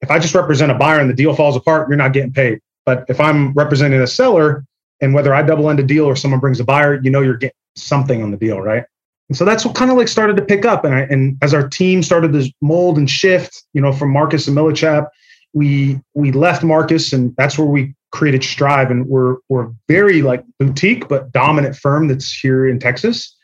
if 0.00 0.10
I 0.10 0.18
just 0.18 0.34
represent 0.34 0.70
a 0.70 0.74
buyer 0.74 1.00
and 1.00 1.10
the 1.10 1.14
deal 1.14 1.34
falls 1.34 1.56
apart, 1.56 1.88
you're 1.88 1.96
not 1.96 2.12
getting 2.12 2.32
paid. 2.32 2.60
But 2.86 3.04
if 3.08 3.20
I'm 3.20 3.52
representing 3.54 4.00
a 4.00 4.06
seller, 4.06 4.64
and 5.00 5.14
whether 5.14 5.34
I 5.34 5.42
double 5.42 5.70
end 5.70 5.80
a 5.80 5.82
deal 5.82 6.04
or 6.04 6.16
someone 6.16 6.40
brings 6.40 6.60
a 6.60 6.64
buyer, 6.64 7.00
you 7.02 7.10
know 7.10 7.20
you're 7.20 7.36
getting 7.36 7.54
something 7.76 8.22
on 8.22 8.30
the 8.30 8.36
deal, 8.36 8.60
right? 8.60 8.84
And 9.28 9.36
so 9.36 9.44
that's 9.44 9.64
what 9.64 9.74
kind 9.74 9.90
of 9.90 9.96
like 9.96 10.08
started 10.08 10.36
to 10.36 10.44
pick 10.44 10.64
up. 10.64 10.84
And 10.84 10.94
I, 10.94 11.00
and 11.00 11.36
as 11.42 11.52
our 11.52 11.68
team 11.68 12.02
started 12.02 12.32
to 12.32 12.50
mold 12.62 12.98
and 12.98 13.08
shift, 13.08 13.62
you 13.74 13.80
know, 13.80 13.92
from 13.92 14.10
Marcus 14.10 14.48
and 14.48 14.56
Millichap, 14.56 15.08
we 15.52 16.00
we 16.14 16.32
left 16.32 16.62
Marcus, 16.62 17.12
and 17.12 17.34
that's 17.36 17.58
where 17.58 17.66
we 17.66 17.94
created 18.10 18.42
Strive, 18.42 18.90
and 18.90 19.06
we're 19.06 19.36
we're 19.48 19.70
very 19.88 20.22
like 20.22 20.44
boutique 20.58 21.08
but 21.08 21.32
dominant 21.32 21.76
firm 21.76 22.08
that's 22.08 22.32
here 22.32 22.66
in 22.66 22.78
Texas. 22.78 23.34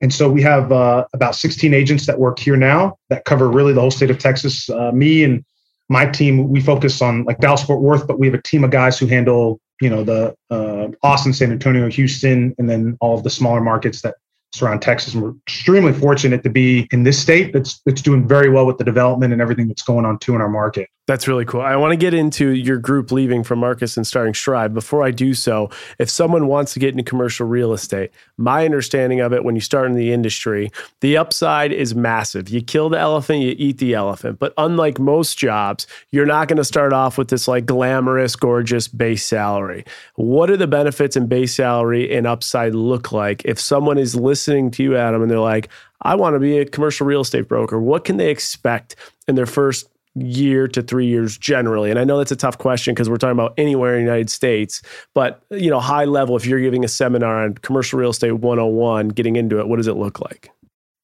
And 0.00 0.12
so 0.12 0.30
we 0.30 0.42
have 0.42 0.70
uh, 0.70 1.06
about 1.14 1.34
16 1.34 1.72
agents 1.72 2.06
that 2.06 2.18
work 2.18 2.38
here 2.38 2.56
now 2.56 2.98
that 3.08 3.24
cover 3.24 3.48
really 3.48 3.72
the 3.72 3.80
whole 3.80 3.90
state 3.90 4.10
of 4.10 4.18
Texas. 4.18 4.68
Uh, 4.68 4.92
me 4.92 5.24
and 5.24 5.44
my 5.88 6.04
team, 6.04 6.48
we 6.48 6.60
focus 6.60 7.00
on 7.00 7.24
like 7.24 7.38
Dallas 7.38 7.62
Fort 7.62 7.80
Worth, 7.80 8.06
but 8.06 8.18
we 8.18 8.26
have 8.26 8.34
a 8.34 8.42
team 8.42 8.64
of 8.64 8.70
guys 8.70 8.98
who 8.98 9.06
handle 9.06 9.60
you 9.80 9.90
know 9.90 10.04
the 10.04 10.34
uh, 10.50 10.88
Austin, 11.02 11.32
San 11.32 11.52
Antonio, 11.52 11.88
Houston, 11.88 12.54
and 12.58 12.68
then 12.68 12.96
all 13.00 13.16
of 13.16 13.24
the 13.24 13.30
smaller 13.30 13.60
markets 13.60 14.02
that 14.02 14.14
surround 14.54 14.82
Texas. 14.82 15.14
And 15.14 15.22
we're 15.22 15.34
extremely 15.46 15.92
fortunate 15.92 16.42
to 16.44 16.50
be 16.50 16.88
in 16.92 17.02
this 17.02 17.20
state 17.20 17.52
that's 17.52 17.80
that's 17.84 18.02
doing 18.02 18.26
very 18.26 18.50
well 18.50 18.66
with 18.66 18.78
the 18.78 18.84
development 18.84 19.32
and 19.32 19.42
everything 19.42 19.68
that's 19.68 19.82
going 19.82 20.04
on 20.04 20.18
too 20.18 20.34
in 20.34 20.40
our 20.40 20.48
market. 20.48 20.88
That's 21.06 21.28
really 21.28 21.44
cool. 21.44 21.60
I 21.60 21.76
want 21.76 21.92
to 21.92 21.98
get 21.98 22.14
into 22.14 22.52
your 22.52 22.78
group 22.78 23.12
leaving 23.12 23.44
from 23.44 23.58
Marcus 23.58 23.98
and 23.98 24.06
starting 24.06 24.32
Strive. 24.32 24.72
Before 24.72 25.04
I 25.04 25.10
do 25.10 25.34
so, 25.34 25.68
if 25.98 26.08
someone 26.08 26.46
wants 26.46 26.72
to 26.72 26.78
get 26.78 26.92
into 26.92 27.02
commercial 27.02 27.46
real 27.46 27.74
estate, 27.74 28.10
my 28.38 28.64
understanding 28.64 29.20
of 29.20 29.34
it 29.34 29.44
when 29.44 29.54
you 29.54 29.60
start 29.60 29.86
in 29.86 29.96
the 29.96 30.14
industry, 30.14 30.72
the 31.00 31.18
upside 31.18 31.72
is 31.72 31.94
massive. 31.94 32.48
You 32.48 32.62
kill 32.62 32.88
the 32.88 32.98
elephant, 32.98 33.42
you 33.42 33.54
eat 33.58 33.76
the 33.78 33.92
elephant. 33.92 34.38
But 34.38 34.54
unlike 34.56 34.98
most 34.98 35.36
jobs, 35.36 35.86
you're 36.10 36.24
not 36.24 36.48
going 36.48 36.56
to 36.56 36.64
start 36.64 36.94
off 36.94 37.18
with 37.18 37.28
this 37.28 37.46
like 37.46 37.66
glamorous, 37.66 38.34
gorgeous 38.34 38.88
base 38.88 39.26
salary. 39.26 39.84
What 40.14 40.46
do 40.46 40.56
the 40.56 40.66
benefits 40.66 41.16
and 41.16 41.28
base 41.28 41.54
salary 41.54 42.16
and 42.16 42.26
upside 42.26 42.74
look 42.74 43.12
like 43.12 43.44
if 43.44 43.60
someone 43.60 43.98
is 43.98 44.16
listening 44.16 44.70
to 44.70 44.82
you, 44.82 44.96
Adam, 44.96 45.20
and 45.20 45.30
they're 45.30 45.38
like, 45.38 45.68
I 46.00 46.14
want 46.14 46.34
to 46.34 46.40
be 46.40 46.58
a 46.58 46.64
commercial 46.64 47.06
real 47.06 47.20
estate 47.20 47.46
broker? 47.46 47.78
What 47.78 48.04
can 48.04 48.16
they 48.16 48.30
expect 48.30 48.96
in 49.28 49.34
their 49.34 49.46
first 49.46 49.88
year 50.14 50.68
to 50.68 50.82
three 50.82 51.06
years 51.06 51.36
generally? 51.36 51.90
And 51.90 51.98
I 51.98 52.04
know 52.04 52.18
that's 52.18 52.32
a 52.32 52.36
tough 52.36 52.58
question 52.58 52.94
because 52.94 53.08
we're 53.08 53.16
talking 53.16 53.32
about 53.32 53.54
anywhere 53.58 53.94
in 53.94 54.04
the 54.04 54.10
United 54.10 54.30
States, 54.30 54.82
but 55.14 55.42
you 55.50 55.70
know, 55.70 55.80
high 55.80 56.04
level, 56.04 56.36
if 56.36 56.46
you're 56.46 56.60
giving 56.60 56.84
a 56.84 56.88
seminar 56.88 57.44
on 57.44 57.54
commercial 57.54 57.98
real 57.98 58.10
estate 58.10 58.32
101, 58.32 59.08
getting 59.08 59.36
into 59.36 59.58
it, 59.58 59.68
what 59.68 59.76
does 59.76 59.88
it 59.88 59.96
look 59.96 60.20
like? 60.20 60.50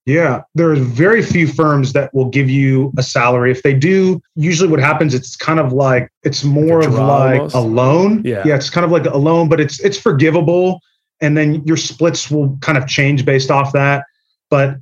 Yeah, 0.06 0.42
there's 0.54 0.80
very 0.80 1.22
few 1.22 1.46
firms 1.46 1.92
that 1.92 2.12
will 2.14 2.28
give 2.28 2.48
you 2.48 2.92
a 2.96 3.02
salary. 3.02 3.50
If 3.50 3.62
they 3.62 3.74
do, 3.74 4.20
usually 4.34 4.68
what 4.68 4.80
happens, 4.80 5.14
it's 5.14 5.36
kind 5.36 5.60
of 5.60 5.72
like 5.72 6.10
it's 6.22 6.42
more 6.42 6.80
of 6.80 6.94
like 6.94 7.38
almost. 7.38 7.54
a 7.54 7.60
loan. 7.60 8.22
Yeah. 8.24 8.42
Yeah, 8.44 8.56
it's 8.56 8.70
kind 8.70 8.84
of 8.84 8.90
like 8.90 9.04
a 9.04 9.16
loan, 9.16 9.48
but 9.48 9.60
it's 9.60 9.78
it's 9.80 9.98
forgivable. 9.98 10.80
And 11.20 11.36
then 11.36 11.62
your 11.66 11.76
splits 11.76 12.30
will 12.30 12.56
kind 12.60 12.78
of 12.78 12.88
change 12.88 13.26
based 13.26 13.50
off 13.50 13.72
that. 13.72 14.04
But 14.48 14.78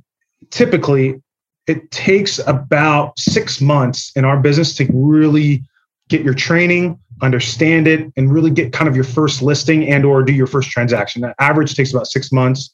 typically 0.51 1.21
it 1.69 1.89
takes 1.91 2.39
about 2.47 3.17
six 3.17 3.61
months 3.61 4.11
in 4.15 4.25
our 4.25 4.39
business 4.39 4.75
to 4.75 4.87
really 4.91 5.63
get 6.09 6.21
your 6.21 6.33
training 6.33 6.99
understand 7.21 7.87
it 7.87 8.11
and 8.15 8.31
really 8.31 8.51
get 8.51 8.73
kind 8.73 8.87
of 8.87 8.95
your 8.95 9.03
first 9.03 9.41
listing 9.41 9.87
and 9.87 10.05
or 10.05 10.23
do 10.23 10.33
your 10.33 10.47
first 10.47 10.69
transaction. 10.71 11.31
Average 11.39 11.75
takes 11.75 11.91
about 11.91 12.07
six 12.07 12.31
months. 12.31 12.73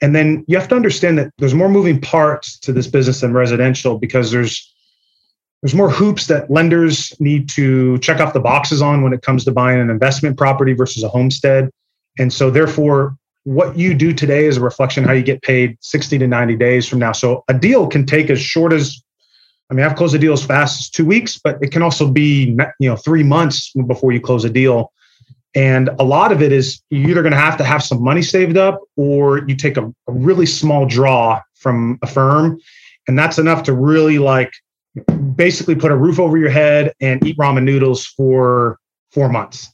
And 0.00 0.16
then 0.16 0.44
you 0.48 0.58
have 0.58 0.68
to 0.68 0.74
understand 0.74 1.16
that 1.18 1.32
there's 1.38 1.54
more 1.54 1.68
moving 1.68 2.00
parts 2.00 2.58
to 2.60 2.72
this 2.72 2.88
business 2.88 3.20
than 3.20 3.32
residential 3.32 3.98
because 3.98 4.30
there's 4.30 4.68
there's 5.62 5.76
more 5.76 5.90
hoops 5.90 6.26
that 6.26 6.50
lenders 6.50 7.14
need 7.20 7.48
to 7.50 7.96
check 7.98 8.18
off 8.18 8.32
the 8.32 8.40
boxes 8.40 8.82
on 8.82 9.02
when 9.02 9.12
it 9.12 9.22
comes 9.22 9.44
to 9.44 9.52
buying 9.52 9.78
an 9.78 9.90
investment 9.90 10.36
property 10.36 10.72
versus 10.72 11.04
a 11.04 11.08
homestead. 11.08 11.70
And 12.18 12.32
so 12.32 12.50
therefore 12.50 13.16
what 13.44 13.76
you 13.76 13.94
do 13.94 14.12
today 14.12 14.46
is 14.46 14.56
a 14.56 14.60
reflection 14.60 15.04
how 15.04 15.12
you 15.12 15.22
get 15.22 15.42
paid 15.42 15.76
60 15.80 16.18
to 16.18 16.26
90 16.26 16.56
days 16.56 16.86
from 16.86 17.00
now. 17.00 17.12
So 17.12 17.44
a 17.48 17.54
deal 17.54 17.86
can 17.86 18.06
take 18.06 18.30
as 18.30 18.40
short 18.40 18.72
as 18.72 19.02
I 19.70 19.74
mean, 19.74 19.86
I've 19.86 19.96
closed 19.96 20.14
a 20.14 20.18
deal 20.18 20.34
as 20.34 20.44
fast 20.44 20.80
as 20.80 20.90
two 20.90 21.06
weeks, 21.06 21.40
but 21.42 21.56
it 21.62 21.72
can 21.72 21.80
also 21.80 22.10
be 22.10 22.54
you 22.78 22.88
know 22.88 22.96
three 22.96 23.22
months 23.22 23.72
before 23.86 24.12
you 24.12 24.20
close 24.20 24.44
a 24.44 24.50
deal. 24.50 24.92
And 25.54 25.88
a 25.98 26.04
lot 26.04 26.30
of 26.30 26.42
it 26.42 26.52
is 26.52 26.82
you're 26.90 27.10
either 27.10 27.22
going 27.22 27.32
to 27.32 27.38
have 27.38 27.56
to 27.56 27.64
have 27.64 27.82
some 27.82 28.02
money 28.02 28.20
saved 28.20 28.58
up, 28.58 28.80
or 28.96 29.48
you 29.48 29.56
take 29.56 29.78
a, 29.78 29.86
a 29.86 30.12
really 30.12 30.44
small 30.44 30.84
draw 30.84 31.40
from 31.54 31.98
a 32.02 32.06
firm, 32.06 32.58
and 33.08 33.18
that's 33.18 33.38
enough 33.38 33.62
to 33.62 33.72
really 33.72 34.18
like 34.18 34.52
basically 35.34 35.74
put 35.74 35.90
a 35.90 35.96
roof 35.96 36.20
over 36.20 36.36
your 36.36 36.50
head 36.50 36.92
and 37.00 37.26
eat 37.26 37.38
ramen 37.38 37.64
noodles 37.64 38.04
for 38.04 38.78
four 39.10 39.30
months 39.30 39.71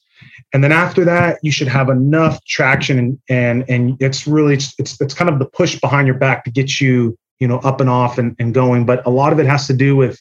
and 0.53 0.65
then 0.65 0.73
after 0.73 1.05
that 1.05 1.39
you 1.43 1.51
should 1.51 1.69
have 1.69 1.89
enough 1.89 2.43
traction 2.45 2.99
and 2.99 3.19
and 3.29 3.65
and 3.69 3.97
it's 4.01 4.27
really 4.27 4.55
it's 4.55 4.75
it's, 4.79 5.15
kind 5.15 5.31
of 5.31 5.39
the 5.39 5.47
push 5.47 5.79
behind 5.81 6.07
your 6.07 6.17
back 6.17 6.45
to 6.45 6.51
get 6.51 6.81
you 6.81 7.17
you 7.39 7.47
know 7.47 7.59
up 7.59 7.81
and 7.81 7.91
off 7.91 8.19
and, 8.19 8.35
and 8.39 8.55
going. 8.55 8.87
But 8.87 9.07
a 9.07 9.11
lot 9.11 9.33
of 9.33 9.39
it 9.39 9.47
has 9.47 9.67
to 9.67 9.73
do 9.73 9.97
with 9.97 10.21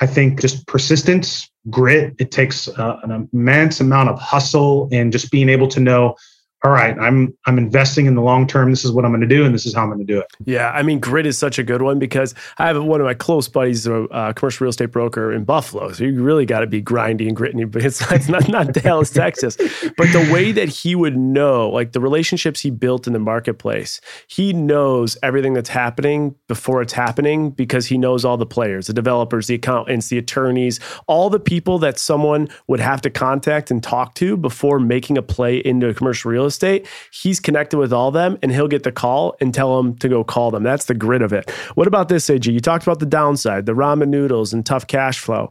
i 0.00 0.06
think 0.06 0.40
just 0.40 0.66
persistence 0.66 1.50
grit. 1.70 2.14
It 2.18 2.30
takes 2.30 2.68
uh, 2.68 2.98
an 3.02 3.28
immense 3.32 3.80
amount 3.80 4.08
of 4.08 4.18
hustle 4.18 4.88
and 4.92 5.12
just 5.12 5.30
being 5.30 5.48
able 5.48 5.68
to 5.68 5.80
know 5.80 6.16
all 6.64 6.70
right, 6.70 6.96
I'm 7.00 7.36
I'm 7.46 7.58
investing 7.58 8.06
in 8.06 8.14
the 8.14 8.22
long 8.22 8.46
term. 8.46 8.70
This 8.70 8.84
is 8.84 8.92
what 8.92 9.04
I'm 9.04 9.10
going 9.10 9.20
to 9.20 9.26
do, 9.26 9.44
and 9.44 9.52
this 9.52 9.66
is 9.66 9.74
how 9.74 9.82
I'm 9.82 9.88
going 9.88 9.98
to 9.98 10.04
do 10.04 10.20
it. 10.20 10.26
Yeah, 10.44 10.70
I 10.70 10.84
mean, 10.84 11.00
grit 11.00 11.26
is 11.26 11.36
such 11.36 11.58
a 11.58 11.64
good 11.64 11.82
one 11.82 11.98
because 11.98 12.36
I 12.58 12.68
have 12.68 12.80
one 12.80 13.00
of 13.00 13.04
my 13.04 13.14
close 13.14 13.48
buddies, 13.48 13.84
a 13.84 14.04
uh, 14.04 14.32
commercial 14.32 14.64
real 14.64 14.70
estate 14.70 14.92
broker 14.92 15.32
in 15.32 15.42
Buffalo. 15.42 15.90
So 15.90 16.04
you 16.04 16.22
really 16.22 16.46
got 16.46 16.60
to 16.60 16.68
be 16.68 16.80
grindy 16.80 17.26
and 17.26 17.34
gritty. 17.34 17.64
But 17.64 17.84
it's, 17.84 18.00
it's 18.12 18.28
not 18.28 18.48
not 18.48 18.72
Dallas, 18.74 19.10
Texas. 19.10 19.56
But 19.96 20.12
the 20.12 20.28
way 20.32 20.52
that 20.52 20.68
he 20.68 20.94
would 20.94 21.16
know, 21.16 21.68
like 21.68 21.92
the 21.92 22.00
relationships 22.00 22.60
he 22.60 22.70
built 22.70 23.08
in 23.08 23.12
the 23.12 23.18
marketplace, 23.18 24.00
he 24.28 24.52
knows 24.52 25.16
everything 25.20 25.54
that's 25.54 25.68
happening 25.68 26.36
before 26.46 26.80
it's 26.80 26.92
happening 26.92 27.50
because 27.50 27.86
he 27.86 27.98
knows 27.98 28.24
all 28.24 28.36
the 28.36 28.46
players, 28.46 28.86
the 28.86 28.92
developers, 28.92 29.48
the 29.48 29.56
accountants, 29.56 30.10
the 30.10 30.18
attorneys, 30.18 30.78
all 31.08 31.28
the 31.28 31.40
people 31.40 31.80
that 31.80 31.98
someone 31.98 32.48
would 32.68 32.80
have 32.80 33.00
to 33.02 33.10
contact 33.10 33.72
and 33.72 33.82
talk 33.82 34.14
to 34.14 34.36
before 34.36 34.78
making 34.78 35.18
a 35.18 35.22
play 35.22 35.56
into 35.56 35.92
commercial 35.92 36.30
real 36.30 36.44
estate 36.44 36.51
estate, 36.52 36.86
he's 37.10 37.40
connected 37.40 37.78
with 37.78 37.92
all 37.92 38.10
them 38.10 38.38
and 38.42 38.52
he'll 38.52 38.68
get 38.68 38.82
the 38.82 38.92
call 38.92 39.36
and 39.40 39.52
tell 39.52 39.76
them 39.76 39.96
to 39.96 40.08
go 40.08 40.22
call 40.22 40.50
them. 40.50 40.62
That's 40.62 40.84
the 40.84 40.94
grit 40.94 41.22
of 41.22 41.32
it. 41.32 41.50
What 41.74 41.86
about 41.86 42.08
this, 42.08 42.28
AG? 42.30 42.50
You 42.50 42.60
talked 42.60 42.84
about 42.84 43.00
the 43.00 43.06
downside, 43.06 43.66
the 43.66 43.72
ramen 43.72 44.08
noodles 44.08 44.52
and 44.52 44.64
tough 44.64 44.86
cash 44.86 45.18
flow. 45.18 45.50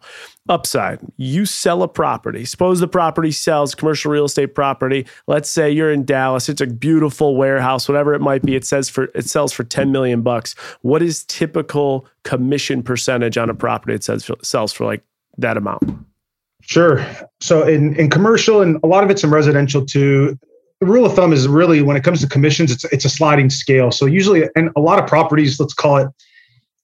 Upside, 0.49 0.99
you 1.17 1.45
sell 1.45 1.83
a 1.83 1.87
property. 1.87 2.45
Suppose 2.45 2.79
the 2.79 2.87
property 2.87 3.31
sells 3.31 3.75
commercial 3.75 4.11
real 4.11 4.25
estate 4.25 4.55
property. 4.55 5.05
Let's 5.27 5.49
say 5.49 5.69
you're 5.69 5.91
in 5.91 6.03
Dallas. 6.03 6.49
It's 6.49 6.61
a 6.61 6.67
beautiful 6.67 7.35
warehouse, 7.35 7.87
whatever 7.87 8.13
it 8.15 8.21
might 8.21 8.41
be. 8.41 8.55
It 8.55 8.65
says 8.65 8.89
for 8.89 9.05
it 9.13 9.25
sells 9.25 9.53
for 9.53 9.63
10 9.63 9.91
million 9.91 10.23
bucks. 10.23 10.55
What 10.81 11.03
is 11.03 11.23
typical 11.25 12.07
commission 12.23 12.81
percentage 12.81 13.37
on 13.37 13.49
a 13.49 13.53
property 13.53 13.93
it 13.93 14.03
says 14.03 14.29
sells 14.41 14.73
for 14.73 14.85
like 14.85 15.03
that 15.37 15.57
amount? 15.57 15.83
Sure. 16.61 17.05
So 17.39 17.67
in, 17.67 17.95
in 17.95 18.09
commercial 18.09 18.61
and 18.61 18.79
a 18.83 18.87
lot 18.87 19.03
of 19.03 19.09
it's 19.09 19.23
in 19.23 19.29
residential 19.29 19.85
too, 19.85 20.37
the 20.81 20.87
rule 20.87 21.05
of 21.05 21.13
thumb 21.13 21.31
is 21.31 21.47
really 21.47 21.83
when 21.83 21.95
it 21.95 22.03
comes 22.03 22.21
to 22.21 22.27
commissions, 22.27 22.71
it's 22.71 22.83
it's 22.85 23.05
a 23.05 23.09
sliding 23.09 23.51
scale. 23.51 23.91
So 23.91 24.07
usually, 24.07 24.49
and 24.55 24.71
a 24.75 24.81
lot 24.81 24.97
of 24.97 25.07
properties, 25.07 25.59
let's 25.59 25.75
call 25.75 25.97
it 25.97 26.09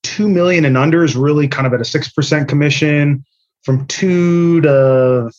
two 0.04 0.30
million 0.30 0.66
and 0.66 0.78
under, 0.78 1.04
is 1.04 1.16
really 1.16 1.48
kind 1.48 1.66
of 1.66 1.74
at 1.74 1.82
a 1.82 1.86
six 1.86 2.10
percent 2.10 2.48
commission. 2.48 3.26
From 3.64 3.86
two 3.88 4.62
to 4.62 5.32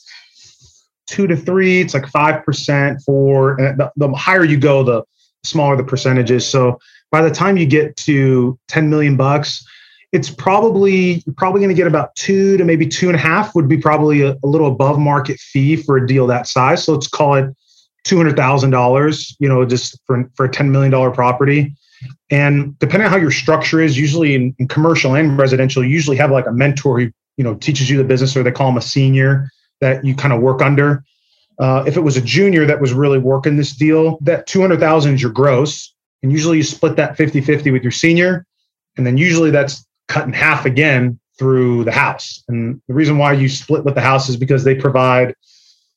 two 1.07 1.27
to 1.29 1.37
three, 1.37 1.81
it's 1.81 1.95
like 1.95 2.09
five 2.09 2.45
percent. 2.45 3.01
For 3.07 3.57
the, 3.59 3.93
the 3.97 4.13
higher 4.13 4.45
you 4.45 4.59
go, 4.59 4.83
the 4.83 5.05
smaller 5.45 5.77
the 5.77 5.85
percentages. 5.85 6.47
So 6.47 6.81
by 7.13 7.23
the 7.23 7.31
time 7.31 7.57
you 7.57 7.65
get 7.65 7.97
to 7.99 8.59
ten 8.67 8.91
million 8.91 9.17
bucks, 9.17 9.65
it's 10.11 10.31
probably 10.31 11.23
you're 11.25 11.35
probably 11.37 11.61
going 11.61 11.71
to 11.71 11.77
get 11.77 11.87
about 11.87 12.13
two 12.17 12.57
to 12.57 12.65
maybe 12.65 12.89
two 12.89 13.07
and 13.07 13.15
a 13.15 13.21
half 13.21 13.55
would 13.55 13.69
be 13.69 13.77
probably 13.77 14.23
a, 14.23 14.37
a 14.43 14.47
little 14.49 14.67
above 14.67 14.99
market 14.99 15.39
fee 15.39 15.77
for 15.77 15.97
a 15.97 16.05
deal 16.05 16.27
that 16.27 16.49
size. 16.49 16.83
So 16.83 16.95
let's 16.95 17.07
call 17.07 17.37
it 17.37 17.55
$200,000, 18.09 19.37
you 19.39 19.49
know, 19.49 19.65
just 19.65 19.99
for, 20.07 20.31
for 20.35 20.47
a 20.47 20.49
$10 20.49 20.71
million 20.71 21.13
property. 21.13 21.75
And 22.31 22.79
depending 22.79 23.07
on 23.07 23.13
how 23.13 23.19
your 23.19 23.31
structure 23.31 23.81
is, 23.81 23.99
usually 23.99 24.35
in, 24.35 24.55
in 24.59 24.69
commercial 24.69 25.15
and 25.15 25.37
residential, 25.39 25.83
you 25.83 25.91
usually 25.91 26.17
have 26.17 26.31
like 26.31 26.47
a 26.47 26.53
mentor 26.53 27.01
who, 27.01 27.11
you 27.37 27.45
know, 27.45 27.55
teaches 27.55 27.89
you 27.91 27.97
the 27.97 28.05
business 28.05 28.37
or 28.37 28.43
they 28.43 28.51
call 28.51 28.69
them 28.69 28.77
a 28.77 28.83
senior 28.83 29.51
that 29.81 30.05
you 30.05 30.15
kind 30.15 30.33
of 30.33 30.41
work 30.41 30.63
under. 30.63 31.05
Uh, 31.59 31.85
if 31.87 31.97
it 31.97 32.01
was 32.01 32.17
a 32.17 32.21
junior 32.21 32.67
that 32.67 32.81
was 32.81 32.93
really 32.93 33.19
working 33.19 33.57
this 33.57 33.73
deal, 33.75 34.19
that 34.21 34.47
200,000 34.47 35.15
is 35.15 35.23
your 35.23 35.33
gross. 35.33 35.93
And 36.23 36.31
usually 36.31 36.57
you 36.57 36.63
split 36.63 36.97
that 36.97 37.17
50 37.17 37.41
50 37.41 37.71
with 37.71 37.83
your 37.83 37.93
senior. 37.93 38.47
And 38.97 39.07
then 39.07 39.17
usually 39.17 39.51
that's 39.51 39.85
cut 40.09 40.27
in 40.27 40.33
half 40.33 40.67
again 40.67 41.19
through 41.39 41.85
the 41.85 41.93
house. 41.93 42.43
And 42.49 42.81
the 42.89 42.95
reason 42.95 43.19
why 43.19 43.33
you 43.33 43.49
split 43.49 43.85
with 43.85 43.95
the 43.95 44.01
house 44.01 44.29
is 44.29 44.37
because 44.37 44.65
they 44.65 44.75
provide 44.75 45.35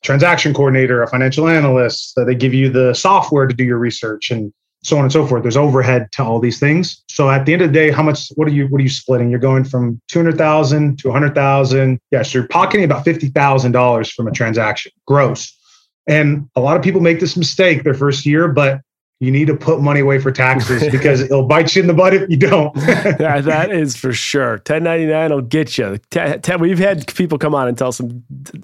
transaction 0.03 0.53
coordinator, 0.53 1.03
a 1.03 1.08
financial 1.08 1.48
analyst. 1.48 2.13
they 2.15 2.36
give 2.36 2.53
you 2.53 2.70
the 2.70 2.93
software 2.93 3.48
to 3.48 3.53
do 3.53 3.63
your 3.63 3.77
research 3.77 4.31
and 4.31 4.51
so 4.84 4.98
on 4.98 5.03
and 5.03 5.12
so 5.12 5.27
forth. 5.27 5.43
There's 5.43 5.58
overhead 5.58 6.12
to 6.13 6.24
all 6.24 6.39
these 6.39 6.60
things. 6.60 7.03
So 7.08 7.29
at 7.29 7.46
the 7.46 7.53
end 7.53 7.62
of 7.62 7.70
the 7.70 7.74
day, 7.74 7.91
how 7.91 8.01
much? 8.01 8.29
What 8.36 8.48
are 8.48 8.51
you? 8.51 8.67
What 8.67 8.79
are 8.79 8.84
you 8.84 8.89
splitting? 8.89 9.29
You're 9.29 9.39
going 9.39 9.63
from 9.63 10.01
two 10.08 10.20
hundred 10.20 10.38
thousand 10.38 10.98
to 11.00 11.10
a 11.10 11.12
hundred 11.12 11.36
thousand. 11.36 12.00
Yes, 12.10 12.34
you're 12.34 12.48
pocketing 12.48 12.84
about 12.84 13.05
fifty 13.05 13.27
thousand 13.29 13.74
dollars 13.74 14.12
from 14.12 14.27
a 14.27 14.31
transaction, 14.31 14.91
gross. 15.05 15.55
And 16.08 16.50
a 16.55 16.62
lot 16.62 16.77
of 16.77 16.84
people 16.84 17.00
make 17.00 17.20
this 17.20 17.38
mistake 17.38 17.84
their 17.84 17.93
first 17.93 18.25
year, 18.25 18.48
but 18.48 18.81
you 19.21 19.29
need 19.29 19.45
to 19.45 19.55
put 19.55 19.79
money 19.79 19.99
away 19.99 20.19
for 20.19 20.31
taxes 20.31 20.81
because 20.91 21.21
it'll 21.21 21.45
bite 21.45 21.75
you 21.75 21.81
in 21.83 21.87
the 21.87 21.93
butt 21.93 22.13
if 22.13 22.27
you 22.27 22.37
don't. 22.37 22.75
yeah, 22.77 23.39
that 23.39 23.71
is 23.71 23.95
for 23.95 24.11
sure. 24.11 24.53
1099 24.53 25.31
will 25.31 25.41
get 25.41 25.77
you. 25.77 25.99
we've 26.59 26.79
had 26.79 27.05
people 27.15 27.37
come 27.37 27.53
on 27.53 27.67
and 27.67 27.77
tell 27.77 27.91
some 27.91 28.23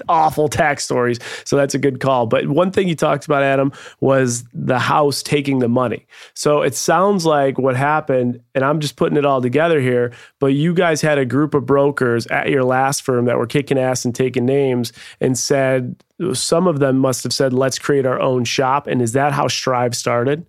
awful 0.10 0.50
tax 0.50 0.84
stories, 0.84 1.20
so 1.46 1.56
that's 1.56 1.76
a 1.76 1.78
good 1.78 2.00
call. 2.00 2.26
But 2.26 2.48
one 2.48 2.72
thing 2.72 2.88
you 2.88 2.96
talked 2.96 3.26
about, 3.26 3.44
Adam, 3.44 3.72
was 4.00 4.46
the 4.52 4.80
house 4.80 5.22
taking 5.22 5.60
the 5.60 5.70
money. 5.70 6.08
So 6.34 6.64
it 6.64 6.74
sounds 6.74 7.24
like 7.24 7.60
what 7.60 7.76
happened, 7.76 8.42
and 8.56 8.66
I'm 8.66 8.80
just 8.80 8.96
putting 8.96 9.18
it 9.18 9.26
all 9.26 9.44
together 9.44 9.80
here, 9.80 10.12
but 10.40 10.48
you 10.48 10.74
guys 10.74 11.02
had 11.02 11.20
a 11.20 11.26
group 11.26 11.54
of 11.54 11.68
brokers 11.68 12.26
at 12.28 12.50
your 12.50 12.64
last 12.64 13.04
firm 13.04 13.26
that 13.26 13.38
were 13.38 13.46
kicking 13.46 13.78
ass 13.78 14.06
and 14.06 14.16
taking 14.16 14.48
names 14.48 14.92
and 15.22 15.38
said, 15.38 15.96
some 16.34 16.68
of 16.68 16.80
them 16.80 16.98
must 16.98 17.24
have 17.24 17.34
said, 17.34 17.54
let's 17.54 17.78
create 17.78 18.06
our 18.06 18.20
own 18.20 18.44
shop. 18.44 18.88
And 18.88 19.02
is 19.02 19.14
that 19.14 19.34
how 19.34 19.48
Strive 19.48 19.96
started? 19.96 20.46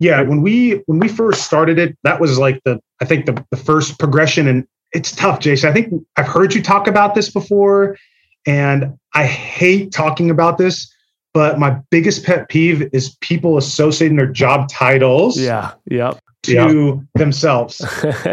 Yeah, 0.00 0.22
when 0.22 0.42
we 0.42 0.82
when 0.86 0.98
we 0.98 1.08
first 1.08 1.44
started 1.44 1.78
it, 1.78 1.96
that 2.02 2.20
was 2.20 2.36
like 2.38 2.60
the 2.64 2.80
I 3.00 3.04
think 3.04 3.26
the, 3.26 3.44
the 3.50 3.56
first 3.56 3.98
progression. 3.98 4.48
And 4.48 4.66
it's 4.92 5.12
tough, 5.12 5.38
Jason. 5.38 5.70
I 5.70 5.72
think 5.72 5.92
I've 6.16 6.26
heard 6.26 6.52
you 6.52 6.62
talk 6.62 6.88
about 6.88 7.14
this 7.14 7.30
before, 7.30 7.96
and 8.44 8.98
I 9.14 9.24
hate 9.24 9.92
talking 9.92 10.30
about 10.30 10.58
this, 10.58 10.92
but 11.32 11.58
my 11.58 11.78
biggest 11.90 12.24
pet 12.24 12.48
peeve 12.48 12.88
is 12.92 13.16
people 13.20 13.56
associating 13.56 14.16
their 14.16 14.30
job 14.30 14.68
titles. 14.68 15.38
Yeah. 15.38 15.72
Yep. 15.90 16.18
To 16.42 16.52
yep. 16.52 17.06
themselves. 17.14 17.80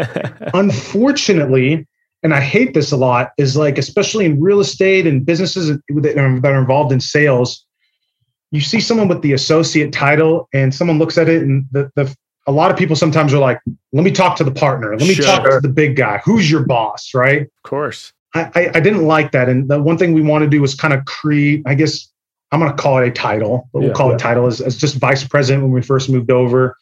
Unfortunately, 0.54 1.86
and 2.22 2.34
I 2.34 2.40
hate 2.40 2.74
this 2.74 2.92
a 2.92 2.96
lot, 2.96 3.32
is 3.38 3.56
like, 3.56 3.78
especially 3.78 4.26
in 4.26 4.40
real 4.40 4.60
estate 4.60 5.06
and 5.06 5.24
businesses 5.24 5.78
that 5.88 6.18
are 6.18 6.58
involved 6.60 6.92
in 6.92 7.00
sales, 7.00 7.64
you 8.50 8.60
see 8.60 8.80
someone 8.80 9.08
with 9.08 9.22
the 9.22 9.32
associate 9.32 9.92
title 9.92 10.48
and 10.52 10.74
someone 10.74 10.98
looks 10.98 11.18
at 11.18 11.28
it 11.28 11.42
and 11.42 11.66
the, 11.72 11.90
the 11.96 12.14
a 12.46 12.52
lot 12.52 12.70
of 12.70 12.76
people 12.76 12.96
sometimes 12.96 13.32
are 13.32 13.38
like, 13.38 13.60
let 13.92 14.04
me 14.04 14.10
talk 14.10 14.36
to 14.36 14.44
the 14.44 14.50
partner. 14.50 14.96
Let 14.96 15.06
me 15.06 15.14
sure. 15.14 15.24
talk 15.24 15.44
to 15.44 15.60
the 15.60 15.68
big 15.68 15.96
guy. 15.96 16.18
Who's 16.24 16.50
your 16.50 16.64
boss? 16.66 17.14
Right. 17.14 17.42
Of 17.42 17.62
course. 17.62 18.12
I, 18.34 18.50
I, 18.54 18.70
I 18.74 18.80
didn't 18.80 19.06
like 19.06 19.32
that. 19.32 19.48
And 19.48 19.68
the 19.68 19.80
one 19.80 19.96
thing 19.96 20.12
we 20.12 20.22
want 20.22 20.42
to 20.42 20.50
do 20.50 20.62
is 20.64 20.74
kind 20.74 20.92
of 20.92 21.04
create, 21.04 21.62
I 21.66 21.74
guess 21.74 22.08
I'm 22.50 22.60
going 22.60 22.74
to 22.74 22.82
call 22.82 22.98
it 22.98 23.06
a 23.06 23.10
title, 23.12 23.68
but 23.72 23.78
yeah, 23.80 23.86
we'll 23.86 23.94
call 23.94 24.08
yeah. 24.08 24.16
it 24.16 24.18
title 24.18 24.46
as, 24.46 24.60
as 24.60 24.76
just 24.76 24.96
vice 24.96 25.22
president 25.26 25.62
when 25.62 25.72
we 25.72 25.82
first 25.82 26.10
moved 26.10 26.30
over. 26.30 26.76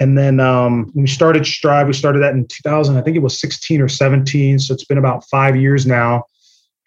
And 0.00 0.16
then 0.16 0.40
um, 0.40 0.90
we 0.94 1.06
started 1.06 1.46
Strive, 1.46 1.86
we 1.86 1.92
started 1.92 2.20
that 2.20 2.32
in 2.32 2.46
2000. 2.46 2.96
I 2.96 3.02
think 3.02 3.16
it 3.16 3.22
was 3.22 3.38
16 3.38 3.82
or 3.82 3.88
17. 3.88 4.58
So 4.58 4.72
it's 4.72 4.84
been 4.84 4.98
about 4.98 5.24
five 5.28 5.56
years 5.56 5.86
now. 5.86 6.24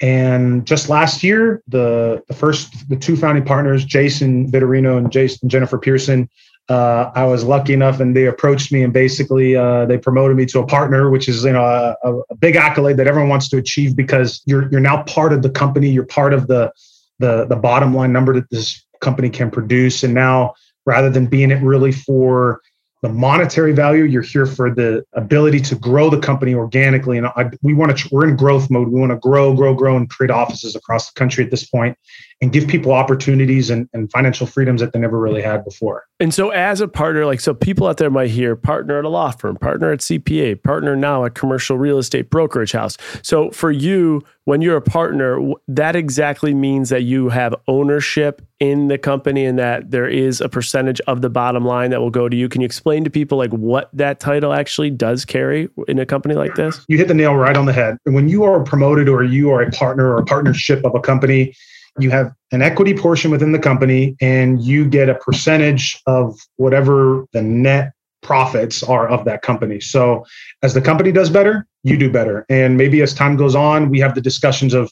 And 0.01 0.65
just 0.65 0.89
last 0.89 1.23
year, 1.23 1.61
the 1.67 2.23
the 2.27 2.33
first 2.33 2.89
the 2.89 2.95
two 2.95 3.15
founding 3.15 3.45
partners, 3.45 3.85
Jason 3.85 4.51
Vitorino 4.51 4.97
and 4.97 5.11
Jason 5.11 5.47
Jennifer 5.47 5.77
Pearson, 5.77 6.27
uh, 6.67 7.11
I 7.13 7.25
was 7.25 7.43
lucky 7.43 7.73
enough, 7.73 7.99
and 7.99 8.15
they 8.15 8.25
approached 8.25 8.71
me 8.71 8.83
and 8.83 8.91
basically 8.91 9.55
uh, 9.55 9.85
they 9.85 9.97
promoted 9.97 10.35
me 10.35 10.45
to 10.47 10.59
a 10.59 10.65
partner, 10.65 11.09
which 11.09 11.29
is 11.29 11.45
you 11.45 11.53
know 11.53 11.63
a, 11.63 11.95
a, 12.29 12.35
big 12.35 12.55
accolade 12.55 12.97
that 12.97 13.07
everyone 13.07 13.29
wants 13.29 13.47
to 13.49 13.57
achieve 13.57 13.95
because 13.95 14.41
you're 14.45 14.69
you're 14.71 14.81
now 14.81 15.03
part 15.03 15.31
of 15.31 15.41
the 15.41 15.49
company, 15.49 15.89
you're 15.89 16.05
part 16.05 16.33
of 16.33 16.47
the 16.47 16.71
the 17.19 17.45
the 17.45 17.55
bottom 17.55 17.93
line 17.93 18.11
number 18.11 18.33
that 18.33 18.49
this 18.49 18.83
company 18.99 19.29
can 19.29 19.51
produce, 19.51 20.03
and 20.03 20.13
now 20.13 20.53
rather 20.85 21.09
than 21.09 21.27
being 21.27 21.51
it 21.51 21.61
really 21.61 21.91
for 21.91 22.61
the 23.03 23.09
monetary 23.09 23.73
value. 23.73 24.05
You're 24.05 24.21
here 24.21 24.45
for 24.45 24.73
the 24.73 25.05
ability 25.11 25.59
to 25.59 25.75
grow 25.75 26.09
the 26.09 26.19
company 26.19 26.55
organically. 26.55 27.17
And 27.17 27.27
I, 27.27 27.51
we 27.61 27.73
want 27.73 27.95
to, 27.95 28.09
we're 28.11 28.27
in 28.27 28.37
growth 28.37 28.71
mode. 28.71 28.87
We 28.87 28.99
want 28.99 29.11
to 29.11 29.17
grow, 29.17 29.53
grow, 29.53 29.75
grow, 29.75 29.97
and 29.97 30.09
create 30.09 30.31
offices 30.31 30.75
across 30.77 31.11
the 31.11 31.19
country 31.19 31.43
at 31.43 31.51
this 31.51 31.65
point 31.65 31.97
and 32.41 32.51
give 32.51 32.67
people 32.67 32.91
opportunities 32.91 33.69
and, 33.69 33.87
and 33.93 34.11
financial 34.11 34.45
freedoms 34.47 34.81
that 34.81 34.93
they 34.93 34.99
never 34.99 35.19
really 35.19 35.41
had 35.41 35.63
before. 35.63 36.05
And 36.19 36.33
so, 36.33 36.49
as 36.51 36.81
a 36.81 36.87
partner, 36.87 37.25
like, 37.25 37.39
so 37.39 37.53
people 37.53 37.87
out 37.87 37.97
there 37.97 38.09
might 38.09 38.29
hear 38.29 38.55
partner 38.55 38.99
at 38.99 39.05
a 39.05 39.09
law 39.09 39.31
firm, 39.31 39.55
partner 39.57 39.91
at 39.91 39.99
CPA, 39.99 40.63
partner 40.63 40.95
now 40.95 41.25
at 41.25 41.35
commercial 41.35 41.77
real 41.77 41.97
estate 41.97 42.29
brokerage 42.29 42.71
house. 42.71 42.97
So, 43.21 43.51
for 43.51 43.71
you, 43.71 44.21
when 44.45 44.61
you're 44.61 44.77
a 44.77 44.81
partner, 44.81 45.39
that 45.67 45.95
exactly 45.95 46.53
means 46.53 46.89
that 46.89 47.03
you 47.03 47.29
have 47.29 47.55
ownership 47.67 48.41
in 48.59 48.87
the 48.87 48.97
company 48.97 49.45
and 49.45 49.57
that 49.59 49.91
there 49.91 50.07
is 50.07 50.39
a 50.39 50.49
percentage 50.49 51.01
of 51.01 51.21
the 51.21 51.29
bottom 51.29 51.65
line 51.65 51.89
that 51.91 51.99
will 51.99 52.09
go 52.09 52.29
to 52.29 52.35
you. 52.35 52.47
Can 52.47 52.61
you 52.61 52.65
explain 52.65 53.03
to 53.03 53.09
people 53.09 53.37
like 53.37 53.51
what 53.51 53.89
that 53.93 54.19
title 54.19 54.53
actually 54.53 54.89
does 54.89 55.25
carry 55.25 55.69
in 55.87 55.99
a 55.99 56.05
company 56.05 56.35
like 56.35 56.55
this? 56.55 56.85
You 56.87 56.97
hit 56.97 57.07
the 57.07 57.13
nail 57.13 57.35
right 57.35 57.57
on 57.57 57.65
the 57.65 57.73
head. 57.73 57.97
When 58.03 58.29
you 58.29 58.43
are 58.43 58.63
promoted 58.63 59.09
or 59.09 59.23
you 59.23 59.49
are 59.51 59.61
a 59.61 59.71
partner 59.71 60.13
or 60.13 60.19
a 60.19 60.25
partnership 60.25 60.83
of 60.85 60.95
a 60.95 60.99
company, 60.99 61.53
you 61.99 62.09
have 62.09 62.33
an 62.51 62.61
equity 62.61 62.95
portion 62.95 63.31
within 63.31 63.51
the 63.51 63.59
company 63.59 64.15
and 64.21 64.61
you 64.61 64.85
get 64.85 65.09
a 65.09 65.15
percentage 65.15 66.01
of 66.07 66.39
whatever 66.57 67.25
the 67.33 67.41
net 67.41 67.93
profits 68.21 68.81
are 68.83 69.07
of 69.07 69.25
that 69.25 69.41
company. 69.41 69.79
So 69.79 70.25
as 70.61 70.73
the 70.73 70.81
company 70.81 71.11
does 71.11 71.29
better, 71.29 71.67
you 71.83 71.97
do 71.97 72.11
better. 72.11 72.45
And 72.49 72.77
maybe 72.77 73.01
as 73.01 73.13
time 73.13 73.35
goes 73.35 73.55
on, 73.55 73.89
we 73.89 73.99
have 73.99 74.15
the 74.15 74.21
discussions 74.21 74.73
of 74.73 74.91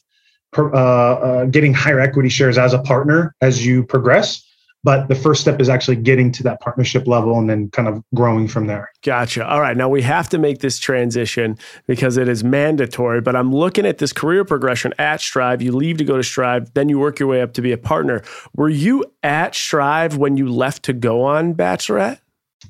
uh, 0.56 0.62
uh, 0.74 1.44
getting 1.46 1.72
higher 1.72 1.98
equity 1.98 2.28
shares 2.28 2.58
as 2.58 2.74
a 2.74 2.78
partner 2.78 3.34
as 3.40 3.64
you 3.64 3.84
progress. 3.84 4.46
But 4.84 5.08
the 5.08 5.14
first 5.14 5.40
step 5.40 5.60
is 5.60 5.68
actually 5.68 5.96
getting 5.96 6.32
to 6.32 6.42
that 6.42 6.60
partnership 6.60 7.06
level 7.06 7.38
and 7.38 7.48
then 7.48 7.70
kind 7.70 7.86
of 7.86 8.02
growing 8.14 8.48
from 8.48 8.66
there. 8.66 8.90
Gotcha. 9.02 9.46
All 9.46 9.60
right. 9.60 9.76
Now 9.76 9.88
we 9.88 10.02
have 10.02 10.28
to 10.30 10.38
make 10.38 10.58
this 10.58 10.80
transition 10.80 11.56
because 11.86 12.16
it 12.16 12.28
is 12.28 12.42
mandatory. 12.42 13.20
But 13.20 13.36
I'm 13.36 13.54
looking 13.54 13.86
at 13.86 13.98
this 13.98 14.12
career 14.12 14.44
progression 14.44 14.92
at 14.98 15.20
Strive. 15.20 15.62
You 15.62 15.70
leave 15.70 15.98
to 15.98 16.04
go 16.04 16.16
to 16.16 16.22
Strive, 16.24 16.74
then 16.74 16.88
you 16.88 16.98
work 16.98 17.20
your 17.20 17.28
way 17.28 17.42
up 17.42 17.52
to 17.54 17.62
be 17.62 17.70
a 17.70 17.78
partner. 17.78 18.22
Were 18.56 18.68
you 18.68 19.04
at 19.22 19.54
Strive 19.54 20.16
when 20.16 20.36
you 20.36 20.50
left 20.50 20.82
to 20.84 20.92
go 20.92 21.22
on 21.22 21.54
Bachelorette? 21.54 22.18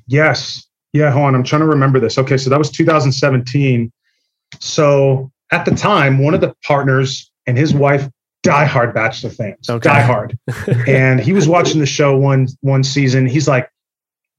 Yes. 0.05 0.67
Yeah, 0.93 1.09
hold 1.09 1.25
on. 1.25 1.35
I'm 1.35 1.43
trying 1.43 1.61
to 1.61 1.67
remember 1.67 1.99
this. 1.99 2.19
Okay, 2.19 2.37
so 2.37 2.51
that 2.51 2.59
was 2.59 2.69
2017. 2.69 3.91
So 4.59 5.31
at 5.51 5.65
the 5.65 5.73
time, 5.73 6.19
one 6.19 6.35
of 6.35 6.41
the 6.41 6.53
partners 6.63 7.31
and 7.47 7.57
his 7.57 7.73
wife 7.73 8.07
diehard 8.43 8.93
Bachelor 8.93 9.29
fans, 9.31 9.69
okay. 9.69 9.89
diehard. 9.89 10.37
and 10.87 11.19
he 11.19 11.33
was 11.33 11.47
watching 11.47 11.79
the 11.79 11.85
show 11.85 12.15
one 12.15 12.47
one 12.61 12.83
season. 12.83 13.25
He's 13.25 13.47
like, 13.47 13.69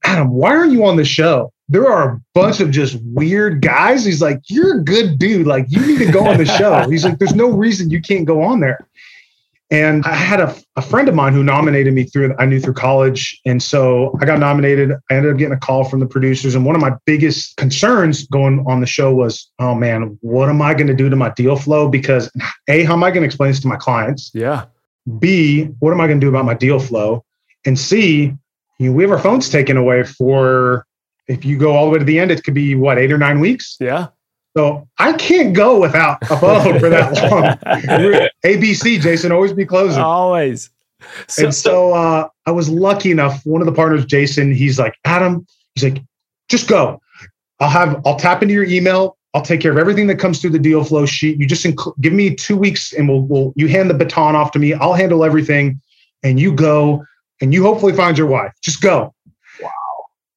Adam, 0.05 0.31
why 0.31 0.55
aren't 0.55 0.73
you 0.73 0.85
on 0.85 0.97
the 0.97 1.05
show? 1.05 1.53
There 1.69 1.91
are 1.91 2.11
a 2.11 2.21
bunch 2.35 2.61
of 2.61 2.71
just 2.71 2.99
weird 3.03 3.63
guys. 3.63 4.05
He's 4.05 4.21
like, 4.21 4.41
you're 4.49 4.81
a 4.81 4.85
good 4.85 5.19
dude. 5.19 5.47
Like, 5.47 5.65
you 5.71 5.85
need 5.87 5.99
to 6.05 6.13
go 6.13 6.27
on 6.27 6.37
the 6.37 6.45
show. 6.45 6.87
He's 6.91 7.05
like, 7.05 7.19
there's 7.19 7.35
no 7.35 7.49
reason 7.49 7.91
you 7.91 8.03
can't 8.03 8.27
go 8.27 8.43
on 8.43 8.61
there. 8.61 8.87
And 9.75 10.05
I 10.07 10.15
had 10.15 10.39
a, 10.39 10.55
a 10.77 10.83
friend 10.83 11.09
of 11.09 11.17
mine 11.17 11.33
who 11.33 11.43
nominated 11.43 11.93
me 11.93 12.05
through, 12.05 12.33
I 12.39 12.47
knew 12.47 12.61
through 12.61 12.75
college. 12.75 13.41
And 13.45 13.61
so 13.61 14.17
I 14.23 14.25
got 14.25 14.39
nominated. 14.39 14.93
I 15.11 15.15
ended 15.15 15.33
up 15.33 15.39
getting 15.39 15.53
a 15.53 15.59
call 15.59 15.83
from 15.83 15.99
the 15.99 16.07
producers. 16.07 16.55
And 16.55 16.65
one 16.65 16.77
of 16.77 16.81
my 16.81 16.93
biggest 17.07 17.57
concerns 17.57 18.25
going 18.29 18.65
on 18.69 18.81
the 18.81 18.87
show 18.87 19.13
was, 19.13 19.51
oh 19.59 19.75
man, 19.75 20.17
what 20.21 20.49
am 20.49 20.63
I 20.63 20.75
going 20.75 20.87
to 20.87 20.95
do 20.95 21.11
to 21.11 21.17
my 21.17 21.31
deal 21.31 21.57
flow? 21.57 21.89
Because 21.89 22.31
A, 22.69 22.85
how 22.85 22.93
am 22.93 23.03
I 23.03 23.11
going 23.11 23.23
to 23.23 23.27
explain 23.27 23.51
this 23.51 23.59
to 23.61 23.67
my 23.67 23.75
clients? 23.75 24.31
Yeah. 24.33 24.67
B, 25.19 25.65
what 25.81 25.93
am 25.93 26.01
I 26.01 26.07
going 26.07 26.21
to 26.21 26.25
do 26.25 26.29
about 26.29 26.45
my 26.45 26.55
deal 26.55 26.79
flow? 26.79 27.25
And 27.67 27.77
C, 27.77 28.33
you 28.79 28.91
know, 28.91 28.93
we 28.93 29.03
have 29.03 29.11
our 29.11 29.19
phones 29.19 29.49
taken 29.49 29.77
away 29.77 30.05
for, 30.05 30.87
if 31.27 31.45
you 31.45 31.59
go 31.59 31.73
all 31.73 31.87
the 31.87 31.91
way 31.91 31.99
to 31.99 32.05
the 32.05 32.21
end, 32.21 32.31
it 32.31 32.45
could 32.45 32.55
be 32.55 32.77
what, 32.77 32.97
eight 32.97 33.11
or 33.11 33.19
nine 33.19 33.41
weeks? 33.41 33.77
Yeah. 33.81 34.09
So 34.57 34.89
I 34.99 35.13
can't 35.15 35.55
go 35.55 35.81
without 35.81 36.19
a 36.31 36.37
phone 36.37 36.79
for 36.79 36.89
that 36.89 37.13
long. 37.31 37.43
ABC, 38.45 39.01
Jason, 39.01 39.33
always 39.33 39.53
be 39.53 39.67
closing. 39.67 40.03
Always. 40.03 40.71
So, 41.27 41.45
and 41.45 41.55
so 41.55 41.93
uh, 41.93 42.29
I 42.47 42.51
was 42.53 42.69
lucky 42.71 43.11
enough. 43.11 43.45
One 43.45 43.61
of 43.61 43.67
the 43.67 43.73
partners, 43.73 44.05
Jason, 44.05 44.53
he's 44.55 44.79
like, 44.79 44.97
Adam, 45.05 45.47
he's 45.75 45.85
like, 45.85 46.03
just 46.49 46.69
go. 46.69 47.01
I'll 47.61 47.71
have, 47.71 48.01
I'll 48.07 48.17
tap 48.17 48.43
into 48.43 48.55
your 48.55 48.65
email. 48.65 49.17
I'll 49.35 49.43
take 49.43 49.61
care 49.61 49.73
of 49.73 49.79
everything 49.79 50.07
that 50.07 50.19
comes 50.21 50.41
through 50.41 50.51
the 50.51 50.59
deal 50.61 50.85
flow 50.85 51.07
sheet. 51.07 51.39
You 51.39 51.47
just 51.47 51.65
inc- 51.65 52.01
give 52.01 52.13
me 52.13 52.35
two 52.35 52.57
weeks 52.57 52.93
and 52.93 53.09
we'll, 53.09 53.23
we'll, 53.23 53.53
you 53.57 53.67
hand 53.69 53.91
the 53.91 53.95
baton 53.95 54.37
off 54.37 54.53
to 54.53 54.59
me. 54.61 54.75
I'll 54.75 54.93
handle 54.93 55.25
everything 55.25 55.81
and 56.23 56.39
you 56.39 56.53
go 56.53 57.05
and 57.41 57.53
you 57.53 57.63
hopefully 57.65 57.93
find 57.93 58.17
your 58.17 58.29
wife. 58.29 58.53
Just 58.63 58.81
go. 58.81 59.14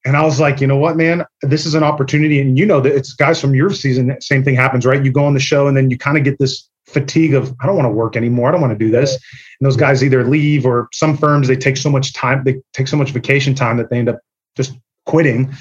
And 0.08 0.16
I 0.16 0.24
was 0.24 0.40
like, 0.40 0.62
you 0.62 0.68
know 0.68 0.78
what, 0.78 0.96
man, 0.96 1.26
this 1.42 1.66
is 1.66 1.76
an 1.76 1.84
opportunity. 1.84 2.40
And 2.40 2.58
you 2.58 2.66
know 2.66 2.80
that 2.80 2.96
it's 2.96 3.12
guys 3.12 3.42
from 3.42 3.54
your 3.54 3.70
season, 3.72 4.16
same 4.22 4.42
thing 4.42 4.56
happens, 4.56 4.86
right? 4.86 5.04
You 5.04 5.12
go 5.12 5.26
on 5.26 5.34
the 5.34 5.40
show 5.42 5.68
and 5.68 5.76
then 5.76 5.90
you 5.90 5.98
kind 5.98 6.18
of 6.18 6.24
get 6.24 6.40
this 6.40 6.70
fatigue 6.86 7.34
of, 7.34 7.54
I 7.60 7.66
don't 7.66 7.76
want 7.76 7.88
to 7.88 7.92
work 7.92 8.16
anymore. 8.16 8.48
I 8.48 8.54
don't 8.54 8.62
want 8.62 8.72
to 8.72 8.80
do 8.80 8.90
this. 8.90 9.12
And 9.12 9.68
those 9.68 9.76
guys 9.76 10.06
either 10.06 10.24
leave 10.24 10.66
or 10.66 10.88
some 10.94 11.18
firms, 11.18 11.50
they 11.50 11.58
take 11.58 11.76
so 11.76 11.90
much 11.90 12.14
time, 12.14 12.46
they 12.46 12.62
take 12.72 12.88
so 12.88 12.96
much 12.96 13.12
vacation 13.12 13.54
time 13.54 13.76
that 13.78 13.90
they 13.90 14.00
end 14.00 14.08
up 14.08 14.22
just 14.56 14.78
quitting. 15.06 15.54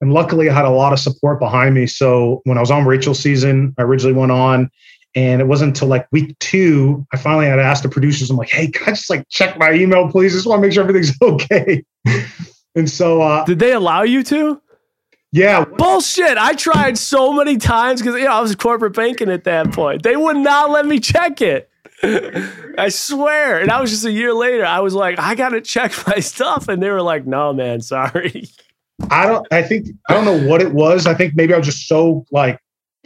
And 0.00 0.12
luckily 0.12 0.50
I 0.50 0.52
had 0.52 0.64
a 0.64 0.70
lot 0.70 0.92
of 0.92 0.98
support 0.98 1.38
behind 1.38 1.76
me. 1.76 1.86
So 1.86 2.40
when 2.46 2.58
I 2.58 2.60
was 2.60 2.72
on 2.72 2.84
Rachel's 2.84 3.20
season, 3.20 3.72
I 3.78 3.82
originally 3.82 4.18
went 4.18 4.32
on 4.32 4.68
and 5.14 5.40
it 5.40 5.46
wasn't 5.46 5.76
until 5.76 5.86
like 5.86 6.08
week 6.10 6.36
two, 6.40 7.06
I 7.12 7.18
finally 7.18 7.46
had 7.46 7.56
to 7.56 7.62
ask 7.62 7.84
the 7.84 7.88
producers, 7.88 8.30
I'm 8.30 8.36
like, 8.36 8.50
hey, 8.50 8.68
can 8.68 8.88
I 8.88 8.90
just 8.96 9.10
like 9.10 9.28
check 9.28 9.56
my 9.58 9.72
email, 9.74 10.10
please? 10.10 10.32
Just 10.32 10.48
want 10.48 10.60
to 10.60 10.66
make 10.66 10.74
sure 10.74 10.82
everything's 10.82 11.16
okay. 11.22 11.84
And 12.74 12.88
so, 12.88 13.20
uh, 13.20 13.44
did 13.44 13.58
they 13.58 13.72
allow 13.72 14.02
you 14.02 14.22
to? 14.24 14.60
Yeah. 15.32 15.64
Bullshit. 15.64 16.38
I 16.38 16.54
tried 16.54 16.98
so 16.98 17.32
many 17.32 17.56
times 17.56 18.00
because 18.00 18.16
you 18.16 18.24
know 18.24 18.32
I 18.32 18.40
was 18.40 18.54
corporate 18.56 18.94
banking 18.94 19.30
at 19.30 19.44
that 19.44 19.72
point. 19.72 20.02
They 20.02 20.16
would 20.16 20.36
not 20.36 20.70
let 20.70 20.86
me 20.86 20.98
check 20.98 21.40
it. 21.40 21.70
I 22.02 22.88
swear. 22.88 23.60
And 23.60 23.70
I 23.70 23.80
was 23.80 23.90
just 23.90 24.04
a 24.04 24.10
year 24.10 24.32
later. 24.32 24.64
I 24.64 24.80
was 24.80 24.94
like, 24.94 25.18
I 25.18 25.34
gotta 25.34 25.60
check 25.60 25.92
my 26.06 26.20
stuff, 26.20 26.68
and 26.68 26.82
they 26.82 26.90
were 26.90 27.02
like, 27.02 27.26
No, 27.26 27.52
man, 27.52 27.80
sorry. 27.80 28.44
I 29.10 29.26
don't. 29.26 29.46
I 29.50 29.62
think 29.62 29.88
I 30.08 30.14
don't 30.14 30.24
know 30.24 30.48
what 30.48 30.60
it 30.60 30.72
was. 30.72 31.06
I 31.06 31.14
think 31.14 31.34
maybe 31.34 31.54
I 31.54 31.58
was 31.58 31.66
just 31.66 31.88
so 31.88 32.26
like 32.30 32.58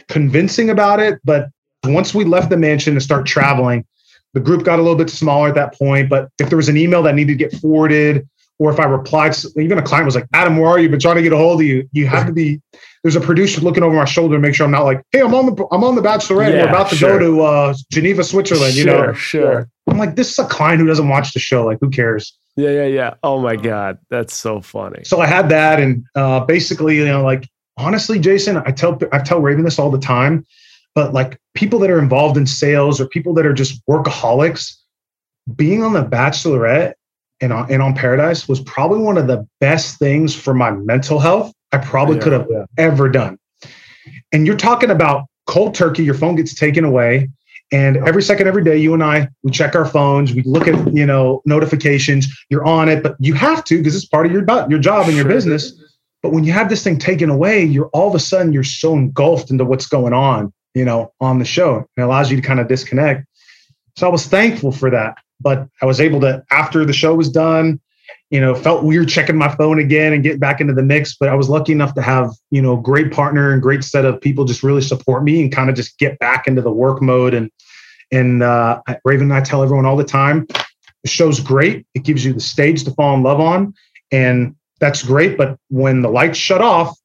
convincing 0.09 0.69
about 0.69 0.99
it. 0.99 1.19
But 1.23 1.49
once 1.85 2.13
we 2.13 2.25
left 2.25 2.49
the 2.49 2.57
mansion 2.57 2.93
and 2.93 3.03
start 3.03 3.25
traveling, 3.25 3.85
the 4.33 4.39
group 4.41 4.63
got 4.63 4.79
a 4.79 4.81
little 4.81 4.97
bit 4.97 5.09
smaller 5.09 5.47
at 5.47 5.55
that 5.55 5.73
point. 5.73 6.09
But 6.09 6.29
if 6.39 6.49
there 6.49 6.57
was 6.57 6.67
an 6.67 6.75
email 6.75 7.01
that 7.03 7.15
needed 7.15 7.37
to 7.37 7.37
get 7.37 7.61
forwarded, 7.61 8.27
or 8.57 8.71
if 8.71 8.79
I 8.79 8.85
replied, 8.85 9.35
even 9.57 9.77
a 9.77 9.81
client 9.81 10.05
was 10.05 10.15
like, 10.15 10.27
"Adam, 10.33 10.57
where 10.57 10.69
are 10.69 10.79
you?" 10.79 10.89
Been 10.89 10.99
trying 10.99 11.17
to 11.17 11.21
get 11.21 11.33
a 11.33 11.37
hold 11.37 11.61
of 11.61 11.67
you. 11.67 11.87
You 11.91 12.07
have 12.07 12.27
to 12.27 12.33
be. 12.33 12.61
There's 13.03 13.15
a 13.15 13.21
producer 13.21 13.61
looking 13.61 13.83
over 13.83 13.95
my 13.95 14.05
shoulder 14.05 14.35
to 14.35 14.39
make 14.39 14.55
sure 14.55 14.65
I'm 14.65 14.71
not 14.71 14.83
like, 14.83 15.01
"Hey, 15.11 15.21
I'm 15.21 15.33
on 15.33 15.47
the 15.47 15.67
I'm 15.71 15.83
on 15.83 15.95
the 15.95 16.01
Bachelorette. 16.01 16.53
Yeah, 16.53 16.63
We're 16.63 16.69
about 16.69 16.89
to 16.89 16.95
sure. 16.95 17.19
go 17.19 17.19
to 17.19 17.41
uh, 17.41 17.73
Geneva, 17.91 18.23
Switzerland." 18.23 18.73
Sure, 18.73 18.85
you 18.85 18.85
know, 18.85 19.13
sure. 19.13 19.69
I'm 19.89 19.97
like, 19.97 20.15
this 20.15 20.31
is 20.31 20.39
a 20.39 20.45
client 20.45 20.79
who 20.79 20.87
doesn't 20.87 21.07
watch 21.07 21.33
the 21.33 21.39
show. 21.39 21.65
Like, 21.65 21.79
who 21.81 21.89
cares? 21.89 22.37
Yeah, 22.55 22.69
yeah, 22.69 22.85
yeah. 22.85 23.13
Oh 23.23 23.41
my 23.41 23.57
god, 23.57 23.97
that's 24.09 24.35
so 24.35 24.61
funny. 24.61 25.03
So 25.03 25.19
I 25.19 25.27
had 25.27 25.49
that, 25.49 25.79
and 25.79 26.05
uh, 26.15 26.39
basically, 26.45 26.95
you 26.95 27.05
know, 27.05 27.23
like 27.23 27.49
honestly, 27.77 28.19
Jason, 28.19 28.57
I 28.57 28.71
tell 28.71 28.97
I 29.11 29.19
tell 29.19 29.41
Raven 29.41 29.65
this 29.65 29.77
all 29.77 29.91
the 29.91 29.99
time, 29.99 30.45
but 30.93 31.13
like 31.13 31.37
people 31.53 31.79
that 31.79 31.89
are 31.89 31.99
involved 31.99 32.37
in 32.37 32.47
sales 32.47 33.01
or 33.01 33.07
people 33.07 33.33
that 33.33 33.45
are 33.45 33.53
just 33.53 33.85
workaholics, 33.87 34.75
being 35.55 35.83
on 35.83 35.93
the 35.93 36.03
Bachelorette 36.03 36.93
and 37.41 37.51
on, 37.51 37.71
and 37.71 37.81
on 37.81 37.93
Paradise 37.93 38.47
was 38.47 38.61
probably 38.61 38.99
one 38.99 39.17
of 39.17 39.27
the 39.27 39.47
best 39.59 39.99
things 39.99 40.35
for 40.35 40.53
my 40.53 40.71
mental 40.71 41.19
health 41.19 41.53
I 41.71 41.77
probably 41.77 42.17
yeah, 42.17 42.23
could 42.23 42.33
have 42.33 42.47
yeah. 42.49 42.65
ever 42.77 43.09
done. 43.09 43.37
And 44.31 44.47
you're 44.47 44.55
talking 44.55 44.89
about 44.89 45.25
cold 45.47 45.75
turkey, 45.75 46.03
your 46.03 46.13
phone 46.13 46.35
gets 46.35 46.55
taken 46.55 46.85
away. 46.85 47.29
And 47.71 47.97
every 47.97 48.21
second, 48.21 48.47
every 48.47 48.63
day, 48.63 48.77
you 48.77 48.93
and 48.93 49.03
I, 49.03 49.27
we 49.43 49.51
check 49.51 49.75
our 49.75 49.85
phones, 49.85 50.33
we 50.33 50.43
look 50.43 50.67
at, 50.67 50.93
you 50.93 51.05
know, 51.05 51.41
notifications, 51.45 52.27
you're 52.49 52.63
on 52.63 52.87
it, 52.89 53.01
but 53.01 53.15
you 53.19 53.33
have 53.33 53.63
to 53.65 53.77
because 53.77 53.95
it's 53.95 54.05
part 54.05 54.25
of 54.25 54.31
your, 54.31 54.45
your 54.69 54.79
job 54.79 55.07
and 55.07 55.15
your 55.15 55.27
business. 55.27 55.73
But 56.21 56.31
when 56.31 56.43
you 56.43 56.53
have 56.53 56.69
this 56.69 56.83
thing 56.83 56.97
taken 56.97 57.29
away, 57.29 57.63
you're 57.63 57.89
all 57.89 58.07
of 58.07 58.15
a 58.15 58.19
sudden, 58.19 58.53
you're 58.53 58.63
so 58.63 58.93
engulfed 58.93 59.49
into 59.51 59.65
what's 59.65 59.87
going 59.87 60.13
on, 60.13 60.53
you 60.75 60.85
know, 60.85 61.11
on 61.19 61.39
the 61.39 61.45
show. 61.45 61.85
It 61.97 62.01
allows 62.01 62.31
you 62.31 62.37
to 62.37 62.43
kind 62.43 62.59
of 62.59 62.67
disconnect. 62.67 63.25
So 63.97 64.07
I 64.07 64.11
was 64.11 64.25
thankful 64.25 64.71
for 64.71 64.89
that 64.91 65.17
but 65.39 65.67
I 65.81 65.85
was 65.85 65.99
able 65.99 66.21
to, 66.21 66.43
after 66.51 66.85
the 66.85 66.93
show 66.93 67.15
was 67.15 67.29
done, 67.29 67.79
you 68.29 68.41
know, 68.41 68.55
felt 68.55 68.83
weird 68.83 69.07
checking 69.07 69.35
my 69.35 69.53
phone 69.55 69.79
again 69.79 70.13
and 70.13 70.23
get 70.23 70.39
back 70.39 70.59
into 70.59 70.73
the 70.73 70.83
mix. 70.83 71.15
But 71.15 71.29
I 71.29 71.35
was 71.35 71.49
lucky 71.49 71.71
enough 71.71 71.93
to 71.95 72.01
have, 72.01 72.31
you 72.51 72.61
know, 72.61 72.75
great 72.75 73.11
partner 73.11 73.51
and 73.51 73.61
great 73.61 73.83
set 73.83 74.05
of 74.05 74.19
people 74.19 74.45
just 74.45 74.63
really 74.63 74.81
support 74.81 75.23
me 75.23 75.41
and 75.41 75.51
kind 75.51 75.69
of 75.69 75.75
just 75.75 75.97
get 75.99 76.17
back 76.19 76.47
into 76.47 76.61
the 76.61 76.71
work 76.71 77.01
mode. 77.01 77.33
And 77.33 77.51
and 78.11 78.43
uh, 78.43 78.81
Raven 79.03 79.31
and 79.31 79.33
I 79.33 79.41
tell 79.41 79.63
everyone 79.63 79.85
all 79.85 79.97
the 79.97 80.03
time, 80.03 80.47
the 81.03 81.09
show's 81.09 81.39
great. 81.39 81.85
It 81.93 82.03
gives 82.03 82.25
you 82.25 82.33
the 82.33 82.39
stage 82.39 82.83
to 82.85 82.91
fall 82.91 83.15
in 83.15 83.23
love 83.23 83.39
on, 83.39 83.73
and 84.11 84.55
that's 84.79 85.03
great. 85.03 85.37
But 85.37 85.57
when 85.69 86.01
the 86.01 86.09
lights 86.09 86.37
shut 86.37 86.61
off, 86.61 86.97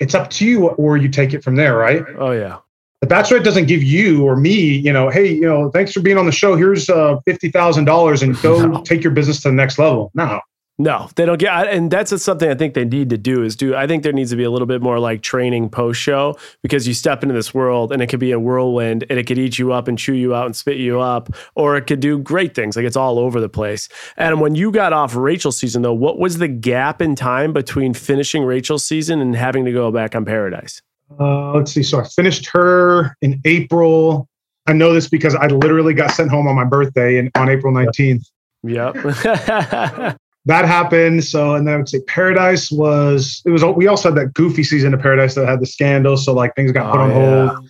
it's 0.00 0.14
up 0.14 0.30
to 0.30 0.46
you 0.46 0.68
or 0.68 0.96
you 0.96 1.08
take 1.08 1.34
it 1.34 1.42
from 1.42 1.56
there, 1.56 1.76
right? 1.76 2.04
Oh 2.16 2.32
yeah 2.32 2.58
the 3.00 3.06
Bachelorette 3.06 3.44
doesn't 3.44 3.66
give 3.66 3.82
you 3.82 4.24
or 4.24 4.36
me, 4.36 4.54
you 4.54 4.92
know, 4.92 5.10
hey, 5.10 5.32
you 5.32 5.42
know, 5.42 5.70
thanks 5.70 5.92
for 5.92 6.00
being 6.00 6.16
on 6.16 6.26
the 6.26 6.32
show. 6.32 6.56
Here's 6.56 6.88
uh, 6.88 7.18
fifty 7.26 7.50
thousand 7.50 7.84
dollars 7.84 8.22
and 8.22 8.40
go 8.40 8.66
no. 8.66 8.82
take 8.82 9.02
your 9.02 9.12
business 9.12 9.42
to 9.42 9.48
the 9.48 9.54
next 9.54 9.78
level. 9.78 10.10
No, 10.14 10.40
no, 10.76 11.08
they 11.14 11.24
don't 11.24 11.38
get, 11.38 11.68
and 11.68 11.88
that's 11.88 12.20
something 12.20 12.50
I 12.50 12.56
think 12.56 12.74
they 12.74 12.84
need 12.84 13.10
to 13.10 13.18
do 13.18 13.44
is 13.44 13.54
do. 13.54 13.76
I 13.76 13.86
think 13.86 14.02
there 14.02 14.12
needs 14.12 14.30
to 14.30 14.36
be 14.36 14.42
a 14.42 14.50
little 14.50 14.66
bit 14.66 14.82
more 14.82 14.98
like 14.98 15.22
training 15.22 15.68
post 15.68 16.00
show 16.00 16.36
because 16.62 16.88
you 16.88 16.94
step 16.94 17.22
into 17.22 17.32
this 17.32 17.54
world 17.54 17.92
and 17.92 18.02
it 18.02 18.08
could 18.08 18.18
be 18.18 18.32
a 18.32 18.40
whirlwind 18.40 19.04
and 19.08 19.16
it 19.16 19.28
could 19.28 19.38
eat 19.38 19.56
you 19.56 19.72
up 19.72 19.86
and 19.86 19.96
chew 19.96 20.14
you 20.14 20.34
out 20.34 20.46
and 20.46 20.56
spit 20.56 20.78
you 20.78 21.00
up, 21.00 21.32
or 21.54 21.76
it 21.76 21.82
could 21.82 22.00
do 22.00 22.18
great 22.18 22.56
things. 22.56 22.74
Like 22.74 22.86
it's 22.86 22.96
all 22.96 23.20
over 23.20 23.40
the 23.40 23.48
place. 23.48 23.88
And 24.16 24.40
when 24.40 24.56
you 24.56 24.72
got 24.72 24.92
off 24.92 25.14
Rachel's 25.14 25.56
season, 25.56 25.82
though, 25.82 25.94
what 25.94 26.18
was 26.18 26.38
the 26.38 26.48
gap 26.48 27.00
in 27.00 27.14
time 27.14 27.52
between 27.52 27.94
finishing 27.94 28.42
Rachel's 28.42 28.84
season 28.84 29.20
and 29.20 29.36
having 29.36 29.64
to 29.66 29.72
go 29.72 29.92
back 29.92 30.16
on 30.16 30.24
Paradise? 30.24 30.82
Uh, 31.18 31.52
let's 31.52 31.72
see. 31.72 31.82
So 31.82 32.00
I 32.00 32.04
finished 32.04 32.48
her 32.52 33.16
in 33.22 33.40
April. 33.44 34.28
I 34.66 34.72
know 34.72 34.92
this 34.92 35.08
because 35.08 35.34
I 35.34 35.46
literally 35.48 35.94
got 35.94 36.10
sent 36.10 36.30
home 36.30 36.46
on 36.46 36.54
my 36.54 36.64
birthday 36.64 37.18
in, 37.18 37.30
on 37.34 37.48
April 37.48 37.72
19th. 37.72 38.24
Yep. 38.62 38.94
that 40.46 40.64
happened. 40.64 41.24
So, 41.24 41.54
and 41.54 41.66
then 41.66 41.74
I 41.74 41.76
would 41.78 41.88
say 41.88 42.00
Paradise 42.06 42.70
was, 42.70 43.42
it 43.44 43.50
was, 43.50 43.64
we 43.64 43.86
also 43.86 44.10
had 44.10 44.18
that 44.18 44.34
goofy 44.34 44.64
season 44.64 44.94
of 44.94 45.00
Paradise 45.00 45.34
that 45.34 45.46
had 45.46 45.60
the 45.60 45.66
scandal. 45.66 46.16
So, 46.16 46.32
like 46.32 46.54
things 46.54 46.72
got 46.72 46.90
put 46.90 47.00
oh, 47.00 47.04
on 47.04 47.10
yeah. 47.10 47.46
hold. 47.48 47.68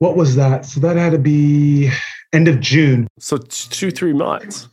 What 0.00 0.16
was 0.16 0.36
that? 0.36 0.64
So, 0.64 0.80
that 0.80 0.96
had 0.96 1.12
to 1.12 1.18
be 1.18 1.90
end 2.32 2.48
of 2.48 2.60
June. 2.60 3.08
So, 3.18 3.38
two, 3.38 3.90
three 3.90 4.12
months. 4.12 4.68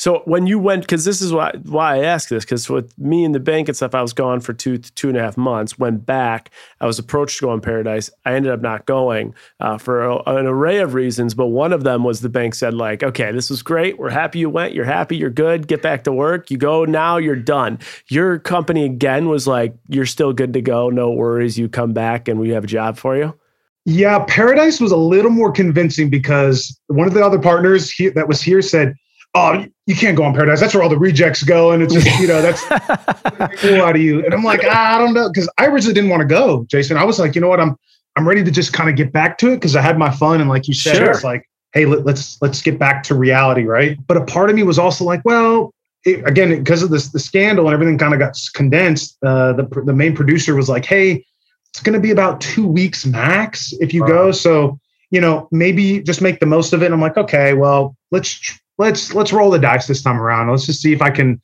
So 0.00 0.22
when 0.24 0.46
you 0.46 0.58
went, 0.58 0.80
because 0.80 1.04
this 1.04 1.20
is 1.20 1.30
why 1.30 1.52
why 1.64 1.96
I 1.96 2.04
ask 2.04 2.30
this, 2.30 2.42
because 2.42 2.70
with 2.70 2.98
me 2.98 3.22
and 3.22 3.34
the 3.34 3.38
bank 3.38 3.68
and 3.68 3.76
stuff, 3.76 3.94
I 3.94 4.00
was 4.00 4.14
gone 4.14 4.40
for 4.40 4.54
two 4.54 4.78
two 4.78 5.10
and 5.10 5.18
a 5.18 5.20
half 5.20 5.36
months. 5.36 5.78
Went 5.78 6.06
back, 6.06 6.50
I 6.80 6.86
was 6.86 6.98
approached 6.98 7.36
to 7.40 7.42
go 7.44 7.50
on 7.50 7.60
Paradise. 7.60 8.08
I 8.24 8.32
ended 8.32 8.50
up 8.50 8.62
not 8.62 8.86
going 8.86 9.34
uh, 9.60 9.76
for 9.76 10.02
a, 10.02 10.16
an 10.22 10.46
array 10.46 10.78
of 10.78 10.94
reasons, 10.94 11.34
but 11.34 11.48
one 11.48 11.74
of 11.74 11.84
them 11.84 12.02
was 12.02 12.22
the 12.22 12.30
bank 12.30 12.54
said 12.54 12.72
like, 12.72 13.02
okay, 13.02 13.30
this 13.30 13.50
was 13.50 13.60
great. 13.60 13.98
We're 13.98 14.08
happy 14.08 14.38
you 14.38 14.48
went. 14.48 14.72
You're 14.72 14.86
happy. 14.86 15.18
You're 15.18 15.28
good. 15.28 15.68
Get 15.68 15.82
back 15.82 16.04
to 16.04 16.12
work. 16.12 16.50
You 16.50 16.56
go 16.56 16.86
now. 16.86 17.18
You're 17.18 17.36
done. 17.36 17.78
Your 18.08 18.38
company 18.38 18.86
again 18.86 19.28
was 19.28 19.46
like, 19.46 19.74
you're 19.88 20.06
still 20.06 20.32
good 20.32 20.54
to 20.54 20.62
go. 20.62 20.88
No 20.88 21.10
worries. 21.10 21.58
You 21.58 21.68
come 21.68 21.92
back 21.92 22.26
and 22.26 22.40
we 22.40 22.48
have 22.48 22.64
a 22.64 22.68
job 22.68 22.96
for 22.96 23.18
you. 23.18 23.38
Yeah, 23.84 24.24
Paradise 24.28 24.80
was 24.80 24.92
a 24.92 24.96
little 24.96 25.30
more 25.30 25.52
convincing 25.52 26.08
because 26.08 26.80
one 26.86 27.06
of 27.06 27.12
the 27.12 27.22
other 27.22 27.38
partners 27.38 27.90
he, 27.90 28.08
that 28.08 28.28
was 28.28 28.40
here 28.40 28.62
said 28.62 28.96
oh, 29.34 29.64
you 29.86 29.94
can't 29.94 30.16
go 30.16 30.24
on 30.24 30.34
Paradise. 30.34 30.60
That's 30.60 30.74
where 30.74 30.82
all 30.82 30.88
the 30.88 30.98
rejects 30.98 31.42
go. 31.42 31.72
And 31.72 31.82
it's 31.82 31.94
just, 31.94 32.20
you 32.20 32.26
know, 32.26 32.42
that's 32.42 32.62
cool 33.60 33.82
out 33.82 33.96
of 33.96 34.02
you. 34.02 34.24
And 34.24 34.34
I'm 34.34 34.42
like, 34.42 34.62
ah, 34.64 34.96
I 34.96 34.98
don't 34.98 35.14
know. 35.14 35.30
Cause 35.32 35.48
I 35.58 35.66
originally 35.66 35.94
didn't 35.94 36.10
want 36.10 36.20
to 36.20 36.26
go, 36.26 36.66
Jason. 36.70 36.96
I 36.96 37.04
was 37.04 37.18
like, 37.18 37.34
you 37.34 37.40
know 37.40 37.48
what? 37.48 37.60
I'm, 37.60 37.76
I'm 38.16 38.26
ready 38.26 38.42
to 38.42 38.50
just 38.50 38.72
kind 38.72 38.90
of 38.90 38.96
get 38.96 39.12
back 39.12 39.38
to 39.38 39.52
it. 39.52 39.62
Cause 39.62 39.76
I 39.76 39.82
had 39.82 39.98
my 39.98 40.10
fun. 40.10 40.40
And 40.40 40.48
like 40.48 40.68
you 40.68 40.74
said, 40.74 40.96
sure. 40.96 41.10
it's 41.10 41.24
like, 41.24 41.48
Hey, 41.72 41.86
let, 41.86 42.00
us 42.00 42.04
let's, 42.04 42.42
let's 42.42 42.62
get 42.62 42.80
back 42.80 43.04
to 43.04 43.14
reality. 43.14 43.64
Right. 43.64 43.96
But 44.06 44.16
a 44.16 44.24
part 44.24 44.50
of 44.50 44.56
me 44.56 44.64
was 44.64 44.78
also 44.78 45.04
like, 45.04 45.22
well, 45.24 45.72
it, 46.04 46.26
again, 46.26 46.50
because 46.58 46.82
of 46.82 46.90
this, 46.90 47.08
the 47.08 47.20
scandal 47.20 47.66
and 47.66 47.74
everything 47.74 47.98
kind 47.98 48.12
of 48.12 48.18
got 48.18 48.36
condensed. 48.54 49.16
Uh, 49.24 49.52
the, 49.52 49.82
the 49.84 49.92
main 49.92 50.16
producer 50.16 50.56
was 50.56 50.68
like, 50.68 50.84
Hey, 50.84 51.24
it's 51.68 51.80
going 51.80 51.94
to 51.94 52.00
be 52.00 52.10
about 52.10 52.40
two 52.40 52.66
weeks 52.66 53.06
max 53.06 53.72
if 53.74 53.94
you 53.94 54.04
go. 54.04 54.32
So, 54.32 54.80
you 55.10 55.20
know, 55.20 55.48
maybe 55.52 56.02
just 56.02 56.20
make 56.20 56.40
the 56.40 56.46
most 56.46 56.72
of 56.72 56.82
it. 56.82 56.86
And 56.86 56.94
I'm 56.94 57.00
like, 57.00 57.16
okay, 57.16 57.54
well, 57.54 57.96
let's 58.10 58.58
let's 58.80 59.14
let's 59.14 59.32
roll 59.32 59.50
the 59.50 59.58
dice 59.58 59.86
this 59.86 60.02
time 60.02 60.20
around. 60.20 60.50
Let's 60.50 60.66
just 60.66 60.80
see 60.80 60.92
if 60.92 61.02
I 61.02 61.10
can 61.10 61.40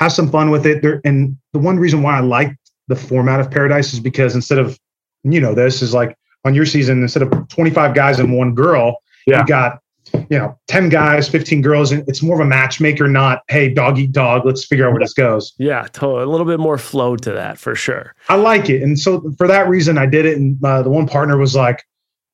have 0.00 0.12
some 0.12 0.28
fun 0.28 0.50
with 0.50 0.66
it. 0.66 0.82
There, 0.82 1.00
and 1.04 1.38
the 1.52 1.60
one 1.60 1.78
reason 1.78 2.02
why 2.02 2.16
I 2.16 2.20
like 2.20 2.54
the 2.88 2.96
format 2.96 3.40
of 3.40 3.50
Paradise 3.50 3.94
is 3.94 4.00
because 4.00 4.34
instead 4.34 4.58
of 4.58 4.78
you 5.22 5.40
know 5.40 5.54
this 5.54 5.80
is 5.80 5.94
like 5.94 6.16
on 6.44 6.54
your 6.54 6.66
season 6.66 7.00
instead 7.00 7.22
of 7.22 7.48
25 7.48 7.94
guys 7.94 8.18
and 8.18 8.36
one 8.36 8.54
girl, 8.54 8.96
yeah. 9.26 9.40
you 9.40 9.46
got 9.46 9.78
you 10.28 10.36
know 10.36 10.58
10 10.66 10.88
guys 10.88 11.28
15 11.28 11.62
girls 11.62 11.92
and 11.92 12.06
it's 12.08 12.22
more 12.22 12.34
of 12.34 12.44
a 12.44 12.48
matchmaker 12.48 13.06
not 13.08 13.42
hey 13.48 13.72
dog 13.72 13.98
eat 13.98 14.12
dog 14.12 14.44
let's 14.44 14.66
figure 14.66 14.84
out 14.86 14.92
where 14.92 15.00
this 15.00 15.14
goes 15.14 15.54
yeah 15.58 15.86
totally. 15.92 16.22
a 16.22 16.26
little 16.26 16.44
bit 16.44 16.60
more 16.60 16.76
flow 16.76 17.16
to 17.16 17.30
that 17.30 17.56
for 17.56 17.74
sure 17.74 18.14
i 18.28 18.34
like 18.34 18.68
it 18.68 18.82
and 18.82 18.98
so 18.98 19.32
for 19.38 19.46
that 19.46 19.68
reason 19.68 19.96
i 19.96 20.04
did 20.04 20.26
it 20.26 20.36
and 20.36 20.62
uh, 20.64 20.82
the 20.82 20.90
one 20.90 21.06
partner 21.06 21.38
was 21.38 21.54
like 21.54 21.84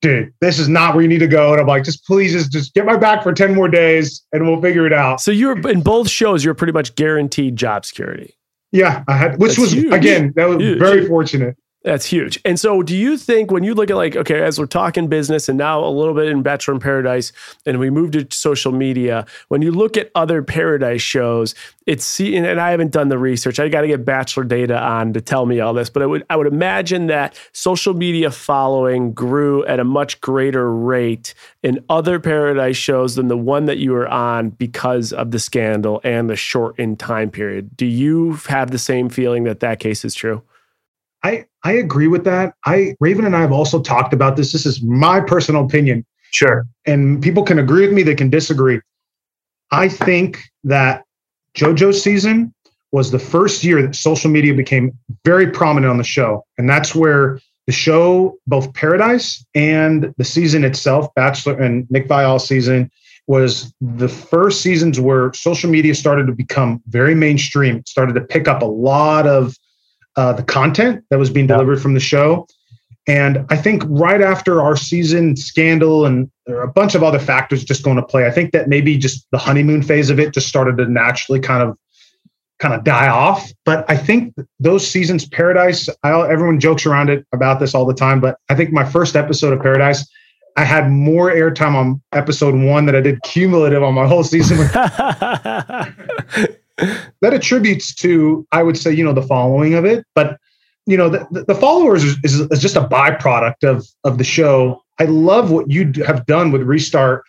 dude, 0.01 0.33
this 0.41 0.59
is 0.59 0.69
not 0.69 0.93
where 0.95 1.01
you 1.01 1.07
need 1.09 1.19
to 1.19 1.27
go. 1.27 1.51
And 1.51 1.61
I'm 1.61 1.67
like, 1.67 1.83
just 1.83 2.05
please 2.05 2.31
just, 2.31 2.51
just 2.51 2.73
get 2.73 2.85
my 2.85 2.97
back 2.97 3.23
for 3.23 3.33
10 3.33 3.53
more 3.53 3.67
days 3.67 4.25
and 4.31 4.47
we'll 4.47 4.61
figure 4.61 4.85
it 4.85 4.93
out. 4.93 5.21
So 5.21 5.31
you're 5.31 5.57
in 5.69 5.81
both 5.81 6.09
shows, 6.09 6.43
you're 6.43 6.53
pretty 6.53 6.73
much 6.73 6.95
guaranteed 6.95 7.55
job 7.55 7.85
security. 7.85 8.37
Yeah, 8.71 9.03
I 9.07 9.17
had, 9.17 9.39
which 9.39 9.51
That's 9.51 9.59
was 9.59 9.71
huge. 9.73 9.93
again, 9.93 10.33
that 10.35 10.47
was 10.47 10.59
huge. 10.59 10.79
very 10.79 11.07
fortunate. 11.07 11.57
That's 11.83 12.05
huge. 12.05 12.37
And 12.43 12.59
so, 12.59 12.83
do 12.83 12.93
you 12.93 13.17
think 13.17 13.51
when 13.51 13.63
you 13.63 13.73
look 13.73 13.89
at 13.89 13.95
like, 13.95 14.17
okay, 14.17 14.41
as 14.41 14.59
we're 14.59 14.65
talking 14.65 15.07
business 15.07 15.47
and 15.47 15.57
now 15.57 15.81
a 15.81 15.87
little 15.87 16.13
bit 16.13 16.27
in 16.27 16.43
Bachelor 16.43 16.73
in 16.73 16.81
Paradise, 16.81 17.31
and 17.65 17.79
we 17.79 17.89
move 17.89 18.11
to 18.11 18.27
social 18.31 18.73
media, 18.73 19.25
when 19.47 19.61
you 19.61 19.71
look 19.71 19.95
at 19.95 20.11
other 20.13 20.43
Paradise 20.43 21.01
shows, 21.01 21.55
it's 21.85 22.19
and 22.19 22.59
I 22.59 22.71
haven't 22.71 22.91
done 22.91 23.07
the 23.07 23.17
research. 23.17 23.61
I 23.61 23.69
got 23.69 23.81
to 23.81 23.87
get 23.87 24.03
Bachelor 24.03 24.43
data 24.43 24.77
on 24.77 25.13
to 25.13 25.21
tell 25.21 25.45
me 25.45 25.61
all 25.61 25.73
this, 25.73 25.89
but 25.89 26.03
I 26.03 26.05
would 26.05 26.25
I 26.29 26.35
would 26.35 26.47
imagine 26.47 27.07
that 27.07 27.39
social 27.53 27.93
media 27.93 28.29
following 28.29 29.13
grew 29.13 29.65
at 29.65 29.79
a 29.79 29.85
much 29.85 30.19
greater 30.19 30.73
rate 30.73 31.33
in 31.63 31.79
other 31.89 32.19
Paradise 32.19 32.75
shows 32.75 33.15
than 33.15 33.29
the 33.29 33.37
one 33.37 33.65
that 33.65 33.77
you 33.77 33.93
were 33.93 34.07
on 34.09 34.49
because 34.49 35.13
of 35.13 35.31
the 35.31 35.39
scandal 35.39 36.01
and 36.03 36.29
the 36.29 36.35
shortened 36.35 36.99
time 36.99 37.31
period. 37.31 37.77
Do 37.77 37.85
you 37.85 38.33
have 38.49 38.71
the 38.71 38.77
same 38.77 39.07
feeling 39.07 39.45
that 39.45 39.61
that 39.61 39.79
case 39.79 40.03
is 40.03 40.13
true? 40.13 40.43
I 41.23 41.45
I 41.63 41.73
agree 41.73 42.07
with 42.07 42.23
that. 42.25 42.53
I 42.65 42.95
Raven 42.99 43.25
and 43.25 43.35
I 43.35 43.41
have 43.41 43.51
also 43.51 43.81
talked 43.81 44.13
about 44.13 44.37
this. 44.37 44.51
This 44.51 44.65
is 44.65 44.81
my 44.81 45.19
personal 45.19 45.65
opinion. 45.65 46.05
Sure. 46.31 46.67
And 46.85 47.21
people 47.21 47.43
can 47.43 47.59
agree 47.59 47.85
with 47.85 47.93
me, 47.93 48.03
they 48.03 48.15
can 48.15 48.29
disagree. 48.29 48.79
I 49.71 49.89
think 49.89 50.39
that 50.63 51.03
JoJo's 51.55 52.01
season 52.01 52.53
was 52.91 53.11
the 53.11 53.19
first 53.19 53.63
year 53.63 53.81
that 53.81 53.95
social 53.95 54.31
media 54.31 54.53
became 54.53 54.97
very 55.25 55.51
prominent 55.51 55.91
on 55.91 55.97
the 55.97 56.03
show. 56.03 56.43
And 56.57 56.69
that's 56.69 56.95
where 56.95 57.39
the 57.67 57.71
show, 57.71 58.37
both 58.47 58.73
Paradise 58.73 59.45
and 59.53 60.13
the 60.17 60.23
season 60.23 60.63
itself, 60.63 61.13
Bachelor 61.15 61.59
and 61.59 61.89
Nick 61.91 62.07
Viall 62.07 62.41
season, 62.41 62.89
was 63.27 63.71
the 63.79 64.09
first 64.09 64.61
seasons 64.61 64.99
where 64.99 65.31
social 65.33 65.69
media 65.69 65.93
started 65.93 66.25
to 66.25 66.33
become 66.33 66.81
very 66.87 67.13
mainstream, 67.13 67.83
started 67.85 68.13
to 68.13 68.21
pick 68.21 68.47
up 68.47 68.63
a 68.63 68.65
lot 68.65 69.27
of 69.27 69.55
uh, 70.19 70.33
the 70.33 70.43
content 70.43 71.01
that 71.09 71.17
was 71.17 71.29
being 71.29 71.47
delivered 71.47 71.77
yeah. 71.77 71.81
from 71.81 71.93
the 71.93 71.99
show. 72.01 72.45
And 73.07 73.45
I 73.49 73.55
think 73.55 73.83
right 73.85 74.21
after 74.21 74.61
our 74.61 74.75
season 74.75 75.37
scandal 75.37 76.05
and 76.05 76.29
a 76.49 76.67
bunch 76.67 76.93
of 76.93 77.03
other 77.03 77.19
factors 77.19 77.63
just 77.63 77.83
going 77.83 77.95
to 77.95 78.03
play, 78.03 78.27
I 78.27 78.31
think 78.31 78.51
that 78.51 78.67
maybe 78.67 78.97
just 78.97 79.25
the 79.31 79.37
honeymoon 79.37 79.81
phase 79.81 80.09
of 80.09 80.19
it 80.19 80.33
just 80.33 80.49
started 80.49 80.75
to 80.77 80.87
naturally 80.87 81.39
kind 81.39 81.63
of 81.63 81.77
kind 82.59 82.73
of 82.73 82.83
die 82.83 83.07
off. 83.07 83.49
But 83.63 83.89
I 83.89 83.95
think 83.95 84.35
those 84.59 84.85
seasons, 84.85 85.25
Paradise, 85.25 85.87
I, 86.03 86.11
everyone 86.29 86.59
jokes 86.59 86.85
around 86.85 87.09
it 87.09 87.25
about 87.31 87.61
this 87.61 87.73
all 87.73 87.85
the 87.85 87.93
time. 87.93 88.19
But 88.19 88.37
I 88.49 88.55
think 88.55 88.73
my 88.73 88.83
first 88.83 89.15
episode 89.15 89.53
of 89.53 89.61
Paradise, 89.61 90.05
I 90.57 90.65
had 90.65 90.91
more 90.91 91.31
airtime 91.31 91.75
on 91.75 92.01
episode 92.11 92.55
one 92.55 92.87
than 92.87 92.95
I 92.95 92.99
did 92.99 93.23
cumulative 93.23 93.83
on 93.83 93.93
my 93.93 94.05
whole 94.05 94.25
season. 94.25 94.57
that 97.21 97.33
attributes 97.33 97.93
to, 97.95 98.45
I 98.51 98.63
would 98.63 98.77
say, 98.77 98.91
you 98.91 99.03
know, 99.03 99.13
the 99.13 99.21
following 99.21 99.73
of 99.73 99.85
it. 99.85 100.05
But 100.15 100.37
you 100.85 100.97
know, 100.97 101.07
the, 101.07 101.43
the 101.47 101.53
followers 101.53 102.03
is, 102.03 102.17
is, 102.23 102.39
is 102.49 102.59
just 102.59 102.75
a 102.75 102.81
byproduct 102.81 103.63
of 103.63 103.85
of 104.03 104.17
the 104.17 104.23
show. 104.23 104.81
I 104.99 105.05
love 105.05 105.51
what 105.51 105.69
you 105.69 105.91
have 106.05 106.25
done 106.25 106.51
with 106.51 106.63
Restart, 106.63 107.23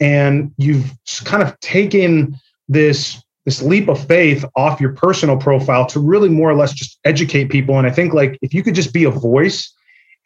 and 0.00 0.52
you've 0.58 0.92
kind 1.24 1.42
of 1.42 1.58
taken 1.60 2.36
this 2.68 3.22
this 3.46 3.62
leap 3.62 3.88
of 3.88 4.04
faith 4.06 4.44
off 4.56 4.80
your 4.80 4.92
personal 4.92 5.38
profile 5.38 5.86
to 5.86 6.00
really 6.00 6.28
more 6.28 6.50
or 6.50 6.54
less 6.54 6.72
just 6.72 6.98
educate 7.04 7.48
people. 7.48 7.78
And 7.78 7.86
I 7.86 7.90
think 7.90 8.12
like 8.12 8.38
if 8.42 8.52
you 8.52 8.62
could 8.62 8.74
just 8.74 8.92
be 8.92 9.04
a 9.04 9.10
voice, 9.10 9.72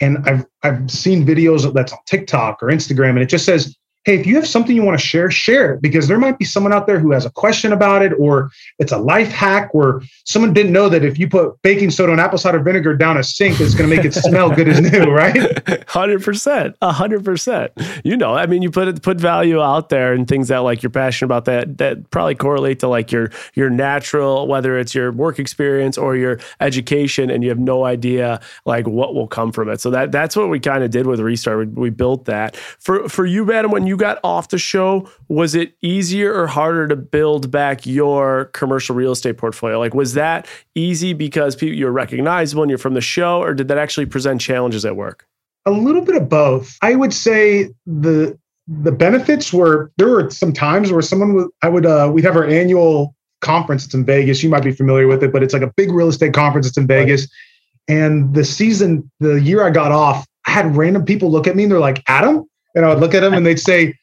and 0.01 0.19
I've 0.27 0.45
I've 0.65 0.91
seen 0.91 1.25
videos 1.25 1.73
that's 1.73 1.93
on 1.93 1.99
TikTok 2.07 2.61
or 2.61 2.69
Instagram, 2.69 3.11
and 3.11 3.21
it 3.21 3.29
just 3.29 3.45
says 3.45 3.77
hey, 4.05 4.19
if 4.19 4.27
you 4.27 4.35
have 4.37 4.47
something 4.47 4.75
you 4.75 4.83
want 4.83 4.99
to 4.99 5.07
share, 5.07 5.31
share 5.31 5.75
it 5.75 5.83
because 5.83 6.09
there 6.09 6.19
might 6.19 6.39
be 6.39 6.45
someone 6.45 6.73
out 6.73 6.87
there 6.87 6.99
who 6.99 7.13
has 7.13 7.27
a 7.27 7.31
question 7.31 7.73
about 7.73 8.03
it, 8.03 8.13
or 8.19 8.51
it's 8.79 8.93
a 8.93 8.97
life 8.99 9.29
hack 9.29 9.75
where 9.75 10.01
someone 10.25 10.55
didn't 10.55 10.73
know 10.73 10.89
that 10.89 11.05
if 11.05 11.19
you 11.19 11.29
put 11.29 11.61
baking 11.63 11.91
soda 11.91 12.13
and 12.13 12.21
apple 12.21 12.39
cider 12.39 12.61
vinegar 12.61 12.97
down 12.97 13.19
a 13.19 13.23
sink, 13.23 13.61
it's 13.61 13.75
going 13.75 13.89
to 13.89 13.95
make 13.95 14.05
it 14.05 14.15
smell 14.15 14.51
good 14.51 14.69
as 14.69 14.81
new, 14.81 15.05
right? 15.11 15.89
Hundred 15.89 16.25
percent, 16.25 16.77
hundred 16.83 17.25
percent. 17.25 17.73
You 18.03 18.17
know, 18.17 18.35
I 18.35 18.47
mean, 18.47 18.63
you 18.63 18.71
put 18.71 18.89
it, 18.89 19.03
put 19.03 19.21
value 19.21 19.61
out 19.61 19.91
there 19.91 20.15
and 20.15 20.27
things 20.27 20.49
that 20.49 20.59
like 20.59 20.83
you're 20.83 20.91
passionate 20.91 21.27
about 21.27 21.45
that 21.45 21.79
that 21.79 22.11
probably 22.11 22.35
correlate 22.35 22.81
to 22.81 22.89
like 22.89 23.13
your 23.13 23.31
your 23.55 23.69
natural, 23.69 24.47
whether 24.47 24.79
it's 24.79 24.95
your 24.95 25.13
work 25.13 25.39
experience 25.39 25.99
or 25.99 26.17
your 26.17 26.41
education, 26.61 27.31
and 27.31 27.43
you 27.43 27.51
have 27.51 27.59
no 27.59 27.85
idea 27.85 28.41
like 28.65 28.87
what 28.87 29.15
will 29.15 29.29
come 29.29 29.53
from 29.53 29.69
it. 29.69 29.81
So 29.81 29.91
that 29.91 30.11
that's 30.11 30.37
what 30.37 30.49
we 30.49 30.59
kind 30.59 30.83
of 30.83 30.91
did 30.91 31.07
with 31.07 31.21
Restart. 31.21 31.59
We, 31.59 31.67
we 31.67 31.91
built 31.91 32.25
that 32.25 32.57
for 32.57 33.07
for 33.09 33.27
you, 33.27 33.53
Adam. 33.53 33.71
When 33.71 33.87
you 33.87 33.90
got 33.97 34.19
off 34.25 34.49
the 34.49 34.59
show, 34.59 35.09
was 35.29 35.55
it 35.55 35.75
easier 35.83 36.35
or 36.35 36.47
harder 36.47 36.89
to 36.89 36.97
build 36.97 37.51
back 37.51 37.87
your 37.87 38.47
commercial 38.47 38.95
real 38.95 39.13
estate 39.13 39.39
portfolio? 39.39 39.79
Like, 39.79 39.95
was 39.95 40.15
that 40.15 40.47
easy 40.75 41.13
because 41.13 41.57
people, 41.57 41.77
you're 41.77 41.93
recognizable 41.93 42.63
and 42.63 42.71
you're 42.71 42.79
from 42.79 42.95
the 42.95 43.01
show, 43.01 43.43
or 43.43 43.55
did 43.55 43.69
that 43.69 43.79
actually 43.79 44.07
present 44.07 44.41
challenges 44.41 44.85
at 44.85 44.97
work? 44.97 45.27
A 45.67 45.71
little 45.71 46.03
bit 46.03 46.17
of 46.17 46.29
both. 46.29 46.77
I 46.83 46.95
would 46.95 47.13
say 47.13 47.71
the 47.87 48.39
the 48.67 48.93
benefits 48.93 49.53
were 49.53 49.91
there 49.97 50.09
were 50.09 50.31
some 50.31 50.53
times 50.53 50.93
where 50.93 51.03
someone 51.03 51.35
would 51.35 51.49
I 51.63 51.69
would 51.69 51.85
uh 51.85 52.11
we'd 52.13 52.25
have 52.25 52.37
our 52.37 52.47
annual 52.47 53.15
conference. 53.41 53.85
It's 53.85 53.95
in 53.95 54.05
Vegas. 54.05 54.43
You 54.43 54.49
might 54.49 54.63
be 54.63 54.73
familiar 54.73 55.07
with 55.07 55.23
it, 55.23 55.33
but 55.33 55.43
it's 55.43 55.53
like 55.53 55.63
a 55.63 55.73
big 55.77 55.91
real 55.91 56.09
estate 56.09 56.35
conference. 56.35 56.67
It's 56.67 56.77
in 56.77 56.87
Vegas. 56.87 57.23
Right. 57.23 57.97
And 57.97 58.35
the 58.35 58.45
season, 58.45 59.11
the 59.19 59.41
year 59.41 59.67
I 59.67 59.71
got 59.71 59.91
off, 59.91 60.27
I 60.47 60.53
had 60.53 60.77
random 60.77 61.05
people 61.05 61.31
look 61.31 61.47
at 61.47 61.57
me 61.57 61.65
and 61.65 61.73
they're 61.73 61.81
like, 61.81 62.03
Adam, 62.07 62.49
and 62.75 62.85
I 62.85 62.89
would 62.89 63.01
look 63.01 63.15
at 63.15 63.21
them 63.21 63.35
and 63.35 63.45
they'd 63.45 63.61
say, 63.61 63.95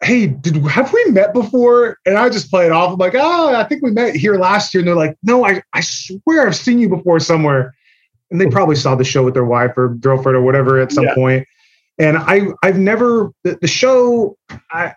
Hey, 0.00 0.28
did 0.28 0.56
have 0.66 0.92
we 0.92 1.04
met 1.06 1.34
before? 1.34 1.98
And 2.06 2.16
I 2.16 2.28
just 2.28 2.50
play 2.50 2.66
it 2.66 2.72
off. 2.72 2.92
I'm 2.92 2.98
like, 2.98 3.16
oh, 3.16 3.54
I 3.54 3.64
think 3.64 3.82
we 3.82 3.90
met 3.90 4.14
here 4.14 4.38
last 4.38 4.72
year. 4.72 4.80
And 4.80 4.88
they're 4.88 4.94
like, 4.94 5.16
no, 5.24 5.44
I, 5.44 5.60
I 5.72 5.80
swear 5.80 6.46
I've 6.46 6.54
seen 6.54 6.78
you 6.78 6.88
before 6.88 7.18
somewhere. 7.18 7.74
And 8.30 8.40
they 8.40 8.44
hmm. 8.44 8.52
probably 8.52 8.76
saw 8.76 8.94
the 8.94 9.02
show 9.02 9.24
with 9.24 9.34
their 9.34 9.44
wife 9.44 9.72
or 9.76 9.88
girlfriend 9.88 10.36
or 10.36 10.42
whatever 10.42 10.78
at 10.78 10.92
some 10.92 11.04
yeah. 11.04 11.14
point. 11.14 11.48
And 11.98 12.16
I 12.16 12.42
I've 12.62 12.78
never 12.78 13.32
the, 13.42 13.58
the 13.60 13.66
show 13.66 14.36
I 14.70 14.94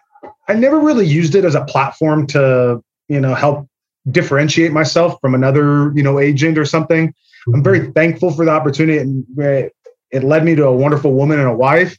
I 0.47 0.53
never 0.53 0.79
really 0.79 1.07
used 1.07 1.33
it 1.33 1.45
as 1.45 1.55
a 1.55 1.65
platform 1.65 2.27
to, 2.27 2.83
you 3.07 3.19
know, 3.19 3.33
help 3.33 3.67
differentiate 4.11 4.71
myself 4.71 5.19
from 5.19 5.33
another, 5.33 5.91
you 5.95 6.03
know, 6.03 6.19
agent 6.19 6.59
or 6.59 6.65
something. 6.65 7.11
I'm 7.47 7.53
hmm. 7.53 7.63
very 7.63 7.91
thankful 7.93 8.29
for 8.31 8.45
the 8.45 8.51
opportunity 8.51 8.99
and 8.99 9.25
uh, 9.39 9.69
it 10.11 10.23
led 10.23 10.45
me 10.45 10.53
to 10.55 10.65
a 10.65 10.75
wonderful 10.75 11.13
woman 11.13 11.39
and 11.39 11.47
a 11.47 11.55
wife 11.55 11.97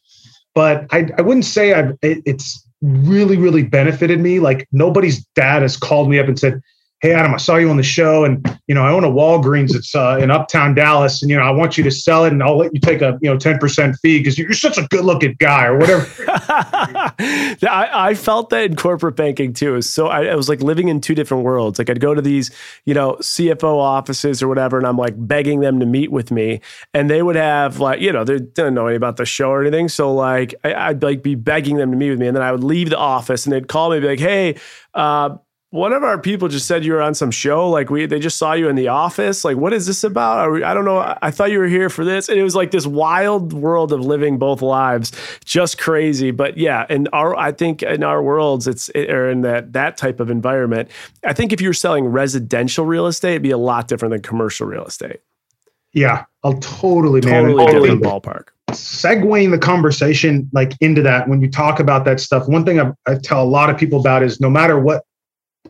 but 0.55 0.87
I, 0.91 1.09
I 1.17 1.23
wouldn't 1.23 1.45
say 1.45 1.73
I've, 1.73 1.97
it, 2.03 2.23
it's 2.25 2.67
really, 2.83 3.37
really 3.37 3.63
benefited 3.63 4.21
me. 4.21 4.41
Like 4.41 4.69
nobody's 4.73 5.25
dad 5.35 5.63
has 5.63 5.77
called 5.77 6.11
me 6.11 6.19
up 6.19 6.27
and 6.27 6.39
said, 6.39 6.61
hey 7.03 7.13
adam 7.13 7.35
i 7.35 7.37
saw 7.37 7.57
you 7.57 7.69
on 7.69 7.77
the 7.77 7.83
show 7.83 8.25
and 8.25 8.59
you 8.69 8.75
know 8.75 8.85
i 8.85 8.91
own 8.91 9.05
a 9.05 9.09
walgreens. 9.09 9.75
It's 9.75 9.95
uh, 9.95 10.19
in 10.23 10.31
uptown 10.31 10.75
dallas 10.75 11.21
and 11.21 11.31
you 11.31 11.37
know 11.37 11.43
i 11.43 11.51
want 11.51 11.77
you 11.77 11.85
to 11.85 11.91
sell 11.91 12.25
it 12.25 12.33
and 12.33 12.43
i'll 12.43 12.57
let 12.57 12.73
you 12.73 12.81
take 12.81 13.03
a 13.03 13.19
you 13.21 13.29
know 13.29 13.37
10% 13.37 13.99
fee 13.99 14.19
because 14.19 14.39
you're 14.39 14.53
such 14.53 14.79
a 14.79 14.87
good 14.89 15.05
looking 15.05 15.35
guy 15.39 15.67
or 15.67 15.79
whatever. 15.79 16.07
I, 16.29 17.89
I, 17.93 18.15
felt 18.15 18.51
that 18.51 18.65
in 18.65 18.77
corporate 18.77 19.17
banking 19.17 19.53
too. 19.53 19.83
So 19.83 20.07
I, 20.07 20.27
I, 20.27 20.35
was 20.37 20.49
like 20.49 20.63
living 20.63 20.89
in 20.89 21.01
two 21.01 21.15
different 21.15 21.45
worlds. 21.45 21.79
Like 21.79 21.91
i'd 21.91 22.01
go 22.01 22.15
to 22.15 22.23
these 22.23 22.51
you 22.87 22.95
know 22.95 23.17
cfo 23.21 23.77
offices 23.77 24.43
or 24.43 24.49
whatever 24.49 24.79
and 24.79 24.87
i'm 24.87 24.97
like 24.97 25.15
begging 25.17 25.61
them 25.61 25.81
to 25.81 25.87
meet 25.87 26.13
with 26.13 26.31
me 26.31 26.61
and 26.95 27.11
they 27.11 27.23
would 27.23 27.37
have 27.37 27.81
like 27.81 28.01
you 28.01 28.13
know 28.13 28.23
they 28.23 28.39
didn't 28.39 28.75
know 28.75 28.87
anything 28.87 28.99
about 28.99 29.17
the 29.17 29.27
show 29.27 29.51
or 29.51 29.61
anything. 29.61 29.89
So 29.89 30.15
like 30.15 30.55
I, 30.63 30.93
would 30.93 31.03
like 31.03 31.23
be 31.23 31.35
begging 31.35 31.77
them 31.77 31.91
to 31.91 31.97
meet 31.97 32.11
with 32.11 32.21
me 32.21 32.29
and 32.29 32.37
then 32.37 32.43
i 32.45 32.53
would 32.53 32.65
leave 32.65 32.91
the 32.91 32.99
office 32.99 33.45
and 33.45 33.53
they'd 33.53 33.69
call 33.69 33.91
me 33.91 33.97
and 33.97 34.03
be 34.03 34.09
like 34.09 34.21
hey 34.21 34.57
uh, 34.95 35.37
one 35.73 35.95
of 35.95 36.05
our 36.05 36.19
people 36.19 36.49
just 36.49 36.67
said 36.67 36.85
you 36.85 36.93
were 36.93 37.01
on 37.01 37.15
some 37.15 37.31
show. 37.31 37.71
Like 37.71 37.89
we, 37.89 38.05
they 38.05 38.19
just 38.19 38.37
saw 38.37 38.53
you 38.53 38.69
in 38.69 38.77
the 38.77 38.89
office. 38.89 39.43
Like, 39.43 39.57
what 39.57 39.73
is 39.73 39.87
this 39.87 40.05
about? 40.05 40.53
We, 40.53 40.63
I 40.63 40.75
don't 40.75 40.85
know. 40.85 41.17
I 41.23 41.31
thought 41.31 41.51
you 41.51 41.59
were 41.59 41.67
here 41.67 41.89
for 41.89 42.05
this. 42.05 42.29
And 42.29 42.39
it 42.39 42.43
was 42.43 42.55
like 42.55 42.73
this 42.73 42.87
wild 42.87 43.55
world 43.55 43.91
of 43.91 44.01
living 44.01 44.37
both 44.39 44.61
lives, 44.61 45.13
just 45.47 45.79
crazy. 45.79 46.31
But 46.31 46.59
yeah, 46.59 46.85
and 46.91 47.09
our, 47.15 47.35
I 47.35 47.53
think 47.53 47.83
in 47.83 48.05
our 48.05 48.23
worlds, 48.23 48.67
it's 48.67 48.91
or 48.91 49.31
in 49.31 49.41
that 49.41 49.73
that 49.73 49.97
type 49.97 50.21
of 50.21 50.31
environment. 50.31 50.91
I 51.25 51.33
think 51.33 51.55
if 51.55 51.61
you 51.63 51.71
were 51.71 51.75
selling 51.75 52.05
residential 52.05 52.85
real 52.85 53.07
estate, 53.07 53.31
it'd 53.31 53.43
be 53.43 53.51
a 53.51 53.57
lot 53.57 53.89
different 53.89 54.13
than 54.13 54.21
commercial 54.21 54.67
real 54.67 54.85
estate. 54.85 55.21
Yeah, 55.95 56.27
I'll 56.45 56.59
totally, 56.59 57.23
totally 57.23 57.55
man. 57.55 57.73
different 57.73 58.03
ballpark. 58.03 58.49
Segueing 58.73 59.51
the 59.51 59.59
conversation 59.59 60.51
like 60.53 60.75
into 60.83 61.01
that, 61.01 61.29
when 61.29 61.41
you 61.41 61.51
talk 61.51 61.81
about 61.81 62.05
that 62.05 62.21
stuff, 62.21 62.47
one 62.47 62.67
thing 62.67 62.79
I, 62.79 62.93
I 63.07 63.15
tell 63.15 63.43
a 63.43 63.49
lot 63.49 63.71
of 63.71 63.79
people 63.79 64.01
about 64.01 64.23
is 64.23 64.39
no 64.39 64.51
matter 64.51 64.79
what 64.79 65.07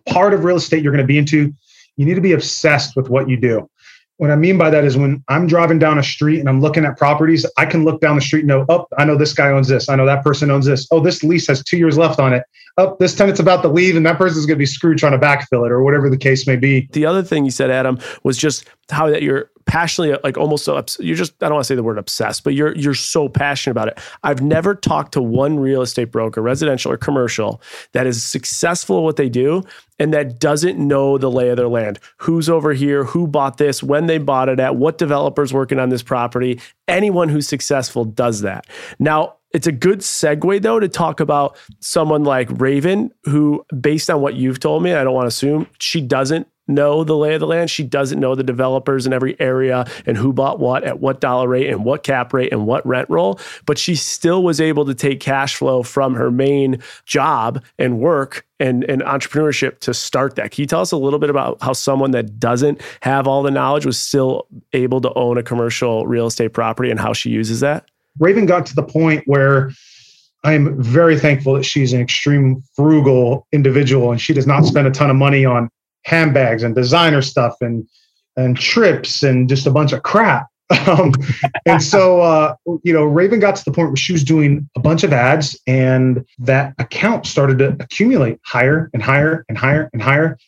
part 0.09 0.35
of 0.35 0.45
real 0.45 0.57
estate 0.57 0.83
you're 0.83 0.93
going 0.93 1.05
to 1.05 1.07
be 1.07 1.19
into, 1.19 1.55
you 1.97 2.07
need 2.07 2.15
to 2.15 2.21
be 2.21 2.33
obsessed 2.33 2.97
with 2.97 3.09
what 3.09 3.29
you 3.29 3.37
do. 3.37 3.69
What 4.19 4.31
I 4.31 4.37
mean 4.37 4.57
by 4.57 4.71
that 4.71 4.85
is 4.85 4.97
when 4.97 5.25
I'm 5.29 5.47
driving 5.47 5.79
down 5.79 5.99
a 5.99 6.03
street 6.03 6.39
and 6.39 6.49
I'm 6.49 6.61
looking 6.61 6.85
at 6.85 6.97
properties, 6.97 7.45
I 7.57 7.67
can 7.67 7.85
look 7.85 8.01
down 8.01 8.15
the 8.15 8.23
street 8.23 8.41
and 8.41 8.49
know, 8.49 8.65
oh, 8.69 8.87
I 8.97 9.05
know 9.05 9.17
this 9.17 9.33
guy 9.33 9.49
owns 9.49 9.69
this. 9.69 9.89
I 9.89 9.97
know 9.97 10.07
that 10.07 10.23
person 10.23 10.51
owns 10.51 10.67
this. 10.67 10.87
Oh, 10.93 11.01
this 11.01 11.25
lease 11.25 11.49
has 11.49 11.65
two 11.65 11.77
years 11.77 11.99
left 11.99 12.21
on 12.21 12.33
it. 12.33 12.45
Oh, 12.79 12.97
this 13.01 13.15
tenant's 13.15 13.41
about 13.41 13.63
to 13.63 13.69
leave 13.69 13.97
and 13.97 14.07
that 14.07 14.19
person's 14.19 14.47
going 14.47 14.57
to 14.57 14.61
be 14.61 14.67
screwed 14.67 14.99
trying 14.99 15.19
to 15.19 15.19
backfill 15.19 15.67
it 15.67 15.73
or 15.73 15.83
whatever 15.83 16.09
the 16.09 16.17
case 16.17 16.47
may 16.47 16.57
be. 16.57 16.89
The 16.93 17.05
other 17.05 17.23
thing 17.23 17.45
you 17.45 17.51
said, 17.51 17.71
Adam, 17.71 17.99
was 18.23 18.39
just 18.39 18.67
how 18.91 19.11
that 19.11 19.23
you're 19.23 19.51
passionately 19.67 20.19
like 20.25 20.37
almost 20.37 20.65
so 20.65 20.83
you're 20.99 21.17
just 21.17 21.35
I 21.43 21.47
don't 21.47 21.55
want 21.55 21.65
to 21.65 21.69
say 21.69 21.75
the 21.75 21.83
word 21.83 21.99
obsessed, 21.99 22.45
but 22.45 22.55
you're 22.55 22.75
you're 22.77 22.95
so 22.95 23.29
passionate 23.29 23.73
about 23.73 23.89
it. 23.89 23.99
I've 24.23 24.43
never 24.43 24.75
talked 24.75 25.13
to 25.13 25.23
one 25.23 25.59
real 25.59 25.83
estate 25.83 26.11
broker, 26.13 26.43
residential 26.43 26.93
or 26.93 26.97
commercial, 26.97 27.61
that 27.93 28.07
is 28.07 28.23
successful 28.23 28.99
at 28.99 29.03
what 29.03 29.17
they 29.17 29.29
do 29.29 29.65
and 29.99 30.13
that 30.13 30.41
doesn't 30.41 30.79
know 30.79 31.17
the 31.17 31.31
lay 31.31 31.49
of 31.51 31.57
their 31.57 31.69
land. 31.69 32.01
Who's 32.19 32.49
over 32.49 32.73
here, 32.73 33.05
who 33.05 33.27
bought 33.27 33.59
this, 33.59 33.83
when 33.83 34.07
they 34.07 34.19
bought 34.19 34.49
it 34.49 34.59
at, 34.59 34.77
what 34.77 34.99
developers 34.99 35.53
working 35.53 35.79
on 35.79 35.91
this 35.91 36.03
property. 36.03 36.61
Anyone 36.89 37.29
who's 37.29 37.47
successful 37.47 38.05
does 38.05 38.41
that. 38.41 38.67
Now, 38.99 39.37
it's 39.53 39.67
a 39.67 39.73
good 39.73 40.01
segue 40.01 40.63
though 40.63 40.81
to 40.81 40.89
talk 40.89 41.21
about 41.21 41.57
someone 41.81 42.25
like 42.25 42.49
Raven, 42.51 43.13
who, 43.25 43.65
based 43.81 44.11
on 44.11 44.21
what 44.21 44.35
you've 44.35 44.61
told 44.61 44.83
me, 44.83 44.95
I 44.95 45.05
don't 45.05 45.15
want 45.15 45.25
to 45.25 45.29
assume 45.29 45.67
she 45.79 46.01
doesn't 46.01 46.49
know 46.69 47.05
the 47.05 47.17
lay 47.17 47.35
of 47.35 47.41
the 47.41 47.47
land. 47.47 47.71
She 47.71 47.83
doesn't 47.83 48.21
know 48.21 48.35
the 48.35 48.43
developers 48.43 49.07
in 49.07 49.13
every 49.13 49.39
area 49.41 49.85
and 50.07 50.17
who 50.17 50.33
bought 50.33 50.61
what 50.61 50.85
at 50.85 51.01
what 51.01 51.21
dollar 51.21 51.49
rate 51.49 51.69
and 51.69 51.85
what 51.85 52.03
cap 52.03 52.33
rate 52.33 52.53
and 52.53 52.67
what 52.67 52.87
rent 52.87 53.09
roll. 53.11 53.39
But 53.67 53.79
she 53.79 53.95
still 53.95 54.43
was 54.43 54.61
able 54.61 54.85
to 54.87 54.95
take 54.95 55.21
cash 55.21 55.57
flow 55.57 55.83
from 55.83 56.15
her 56.15 56.31
main 56.31 56.83
job 57.05 57.63
and 57.79 57.99
work 57.99 58.47
and, 58.61 58.85
and 58.85 59.03
entrepreneurship 59.03 59.81
to 59.81 59.93
start 59.93 60.37
that. 60.37 60.53
Can 60.53 60.63
you 60.63 60.67
tell 60.67 60.81
us 60.81 60.93
a 60.93 60.97
little 60.97 61.19
bit 61.19 61.31
about 61.31 61.59
how 61.61 61.73
someone 61.73 62.13
that 62.13 62.39
doesn't 62.39 62.81
have 63.01 63.27
all 63.27 63.43
the 63.43 63.51
knowledge 63.51 63.85
was 63.85 63.99
still 63.99 64.47
able 64.73 65.01
to 65.01 65.13
own 65.15 65.39
a 65.39 65.43
commercial 65.43 66.07
real 66.07 66.27
estate 66.27 66.53
property 66.53 66.91
and 66.91 67.01
how 67.01 67.13
she 67.13 67.31
uses 67.31 67.61
that? 67.61 67.87
Raven 68.19 68.47
got 68.47 68.67
to 68.67 68.75
the 68.75 68.83
point 68.83 69.25
where 69.27 69.73
I'm 70.45 70.81
very 70.81 71.19
thankful 71.19 71.55
that 71.55 71.65
she's 71.65 71.93
an 71.93 72.01
extreme 72.01 72.63
frugal 72.75 73.47
individual 73.53 74.11
and 74.11 74.21
she 74.21 74.35
does 74.35 74.47
not 74.47 74.65
spend 74.65 74.87
a 74.87 74.91
ton 74.91 75.09
of 75.09 75.17
money 75.17 75.45
on 75.45 75.71
handbags 76.05 76.63
and 76.63 76.75
designer 76.75 77.23
stuff 77.23 77.57
and 77.61 77.89
and 78.37 78.57
trips 78.57 79.23
and 79.23 79.49
just 79.49 79.67
a 79.67 79.71
bunch 79.71 79.93
of 79.93 80.03
crap. 80.03 80.49
Um, 80.87 81.13
and 81.67 81.83
so, 81.83 82.23
uh, 82.23 82.55
you 82.83 82.95
know, 82.95 83.05
Raven 83.05 83.41
got 83.41 83.57
to 83.57 83.65
the 83.65 83.73
point 83.73 83.91
where 83.91 83.97
she 83.97 84.15
was 84.15 84.25
doing 84.25 84.69
a 84.75 84.81
bunch 84.81 85.05
of 85.05 85.13
ads, 85.13 85.61
and 85.67 86.25
that 86.39 86.75
account 86.79 87.27
started 87.27 87.59
to 87.59 87.77
accumulate 87.79 88.41
higher 88.43 88.91
and 88.95 89.03
higher 89.03 89.45
and 89.51 89.59
higher 89.59 89.91
and 89.93 90.01
higher. 90.01 90.39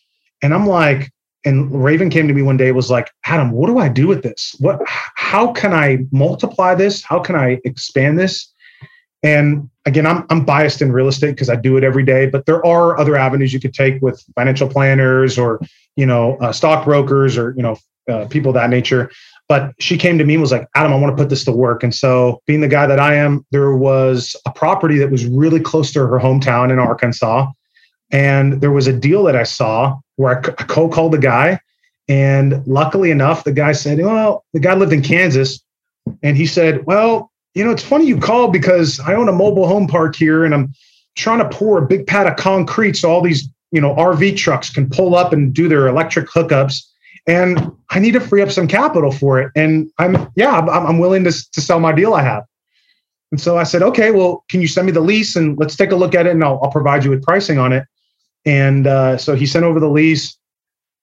And 0.43 0.55
I'm 0.55 0.67
like, 0.67 1.12
and 1.45 1.85
Raven 1.85 2.09
came 2.09 2.27
to 2.27 2.35
me 2.35 2.40
one 2.40 2.57
day, 2.57 2.73
was 2.73 2.90
like, 2.90 3.11
Adam, 3.27 3.51
what 3.51 3.67
do 3.67 3.79
I 3.79 3.88
do 3.88 4.07
with 4.07 4.23
this? 4.23 4.57
What, 4.61 4.81
how 4.87 5.53
can 5.53 5.75
I 5.75 6.07
multiply 6.11 6.75
this? 6.75 7.03
How 7.03 7.19
can 7.19 7.37
I 7.37 7.61
expand 7.64 8.19
this? 8.19 8.54
And 9.25 9.71
again, 9.87 10.07
I'm, 10.07 10.25
I'm 10.29 10.45
biased 10.45 10.83
in 10.83 10.93
real 10.93 11.09
estate 11.09 11.31
because 11.31 11.49
I 11.49 11.57
do 11.57 11.79
it 11.79 11.83
every 11.83 12.05
day, 12.05 12.27
but 12.27 12.45
there 12.45 12.65
are 12.65 12.99
other 12.99 13.17
avenues 13.17 13.53
you 13.55 13.59
could 13.59 13.73
take 13.73 14.01
with 14.03 14.23
financial 14.35 14.69
planners 14.69 15.39
or, 15.39 15.61
you 15.97 16.05
know, 16.05 16.37
uh, 16.37 16.53
stockbrokers 16.53 17.39
or, 17.39 17.55
you 17.57 17.63
know, 17.63 17.77
uh, 18.09 18.27
people 18.27 18.51
of 18.51 18.55
that 18.55 18.69
nature. 18.69 19.11
But 19.49 19.73
she 19.81 19.97
came 19.97 20.19
to 20.19 20.25
me 20.25 20.35
and 20.35 20.43
was 20.43 20.53
like, 20.53 20.69
Adam, 20.75 20.93
I 20.93 20.97
want 20.97 21.17
to 21.17 21.23
put 21.23 21.31
this 21.31 21.45
to 21.47 21.53
work. 21.53 21.83
And 21.83 21.95
so, 21.95 22.43
being 22.47 22.61
the 22.61 22.69
guy 22.69 22.87
that 22.87 22.99
I 22.99 23.15
am, 23.15 23.45
there 23.51 23.75
was 23.75 24.37
a 24.47 24.53
property 24.53 24.99
that 24.99 25.11
was 25.11 25.27
really 25.27 25.61
close 25.61 25.93
to 25.93 26.07
her 26.07 26.19
hometown 26.19 26.71
in 26.71 26.79
Arkansas. 26.79 27.51
And 28.11 28.61
there 28.61 28.71
was 28.71 28.87
a 28.87 28.93
deal 28.93 29.25
that 29.25 29.37
I 29.37 29.43
saw 29.43 29.99
where 30.17 30.39
I 30.39 30.41
cold 30.65 30.93
called 30.93 31.13
the 31.13 31.19
guy. 31.19 31.61
And 32.09 32.67
luckily 32.67 33.11
enough, 33.11 33.45
the 33.45 33.53
guy 33.53 33.73
said, 33.73 33.99
Well, 33.99 34.45
the 34.53 34.61
guy 34.61 34.75
lived 34.75 34.93
in 34.93 35.03
Kansas. 35.03 35.63
And 36.23 36.37
he 36.37 36.47
said, 36.47 36.87
Well, 36.87 37.31
you 37.55 37.64
know, 37.64 37.71
it's 37.71 37.83
funny 37.83 38.07
you 38.07 38.19
called 38.19 38.53
because 38.53 39.01
I 39.01 39.14
own 39.14 39.29
a 39.29 39.33
mobile 39.33 39.67
home 39.67 39.87
park 39.87 40.17
here 40.17 40.45
and 40.45 40.55
I'm 40.55 40.75
trying 41.17 41.38
to 41.38 41.49
pour 41.49 41.79
a 41.79 41.87
big 41.87 42.07
pad 42.07 42.27
of 42.27 42.37
concrete 42.37 42.97
so 42.97 43.11
all 43.11 43.23
these, 43.23 43.49
you 43.71 43.81
know, 43.81 43.95
RV 43.95 44.37
trucks 44.37 44.71
can 44.71 44.90
pull 44.90 45.14
up 45.14 45.33
and 45.33 45.55
do 45.55 45.69
their 45.69 45.87
electric 45.87 46.29
hookups 46.29 46.83
and 47.27 47.73
I 47.90 48.01
need 48.01 48.12
to 48.12 48.21
free 48.21 48.43
up 48.43 48.51
some 48.51 48.69
capital 48.69 49.11
for 49.11 49.40
it. 49.40 49.51
And 49.55 49.90
I'm, 49.99 50.31
yeah, 50.37 50.59
I'm, 50.59 50.69
I'm 50.69 50.99
willing 50.99 51.25
to, 51.25 51.33
to 51.53 51.61
sell 51.61 51.81
my 51.81 51.93
deal 51.93 52.14
I 52.14 52.23
have. 52.23 52.45
And 53.31 53.40
so 53.40 53.57
I 53.57 53.62
said, 53.62 53.83
okay, 53.83 54.11
well, 54.11 54.45
can 54.49 54.61
you 54.61 54.69
send 54.69 54.87
me 54.87 54.93
the 54.93 55.01
lease 55.01 55.35
and 55.35 55.59
let's 55.59 55.77
take 55.77 55.90
a 55.90 55.97
look 55.97 56.14
at 56.14 56.27
it 56.27 56.31
and 56.31 56.45
I'll, 56.45 56.61
I'll 56.62 56.71
provide 56.71 57.05
you 57.05 57.11
with 57.11 57.23
pricing 57.23 57.59
on 57.59 57.73
it. 57.73 57.85
And 58.45 58.87
uh, 58.87 59.17
so 59.17 59.35
he 59.35 59.47
sent 59.47 59.64
over 59.64 59.81
the 59.81 59.88
lease. 59.88 60.37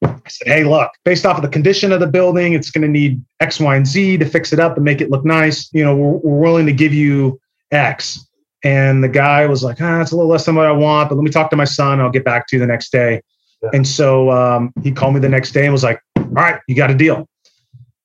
I 0.03 0.19
said, 0.27 0.47
hey, 0.47 0.63
look, 0.63 0.91
based 1.05 1.25
off 1.25 1.37
of 1.37 1.43
the 1.43 1.49
condition 1.49 1.91
of 1.91 1.99
the 1.99 2.07
building, 2.07 2.53
it's 2.53 2.71
going 2.71 2.81
to 2.83 2.87
need 2.87 3.23
X, 3.39 3.59
Y, 3.59 3.75
and 3.75 3.85
Z 3.85 4.17
to 4.17 4.25
fix 4.25 4.53
it 4.53 4.59
up 4.59 4.75
and 4.75 4.85
make 4.85 5.01
it 5.01 5.11
look 5.11 5.25
nice. 5.25 5.69
You 5.73 5.83
know, 5.83 5.95
we're, 5.95 6.17
we're 6.17 6.39
willing 6.39 6.65
to 6.65 6.73
give 6.73 6.93
you 6.93 7.39
X. 7.71 8.27
And 8.63 9.03
the 9.03 9.09
guy 9.09 9.45
was 9.47 9.63
like, 9.63 9.77
ah, 9.81 10.01
it's 10.01 10.11
a 10.11 10.15
little 10.15 10.29
less 10.29 10.45
than 10.45 10.55
what 10.55 10.67
I 10.67 10.71
want, 10.71 11.09
but 11.09 11.15
let 11.15 11.23
me 11.23 11.31
talk 11.31 11.49
to 11.49 11.55
my 11.55 11.65
son. 11.65 11.99
I'll 11.99 12.11
get 12.11 12.23
back 12.23 12.47
to 12.47 12.55
you 12.55 12.59
the 12.59 12.67
next 12.67 12.91
day. 12.91 13.21
Yeah. 13.61 13.69
And 13.73 13.87
so 13.87 14.29
um, 14.31 14.73
he 14.83 14.91
called 14.91 15.13
me 15.13 15.19
the 15.19 15.29
next 15.29 15.51
day 15.51 15.63
and 15.63 15.71
was 15.71 15.83
like, 15.83 15.99
all 16.15 16.25
right, 16.25 16.59
you 16.67 16.75
got 16.75 16.91
a 16.91 16.95
deal. 16.95 17.27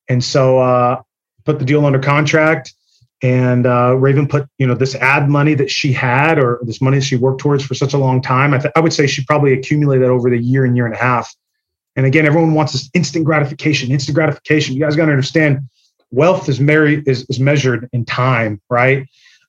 And 0.08 0.22
so 0.22 0.58
uh, 0.58 1.02
put 1.44 1.58
the 1.58 1.64
deal 1.64 1.84
under 1.84 1.98
contract. 1.98 2.74
And 3.22 3.66
uh, 3.66 3.96
Raven 3.96 4.28
put, 4.28 4.46
you 4.58 4.66
know, 4.66 4.74
this 4.74 4.94
ad 4.96 5.28
money 5.28 5.54
that 5.54 5.70
she 5.70 5.92
had, 5.92 6.38
or 6.38 6.60
this 6.62 6.82
money 6.82 6.98
that 6.98 7.04
she 7.04 7.16
worked 7.16 7.40
towards 7.40 7.64
for 7.64 7.74
such 7.74 7.94
a 7.94 7.98
long 7.98 8.20
time. 8.20 8.52
I, 8.52 8.58
th- 8.58 8.72
I 8.76 8.80
would 8.80 8.92
say 8.92 9.06
she 9.06 9.24
probably 9.24 9.54
accumulated 9.54 10.08
over 10.08 10.28
the 10.28 10.38
year 10.38 10.66
and 10.66 10.76
year 10.76 10.84
and 10.84 10.94
a 10.94 10.98
half. 10.98 11.34
And 11.96 12.06
again, 12.06 12.26
everyone 12.26 12.54
wants 12.54 12.72
this 12.72 12.90
instant 12.94 13.24
gratification, 13.24 13.90
instant 13.90 14.14
gratification. 14.14 14.74
You 14.74 14.80
guys 14.80 14.96
got 14.96 15.06
to 15.06 15.12
understand, 15.12 15.60
wealth 16.10 16.48
is, 16.48 16.60
is, 16.60 17.26
is 17.28 17.40
measured 17.40 17.88
in 17.92 18.04
time, 18.04 18.60
right? 18.70 19.06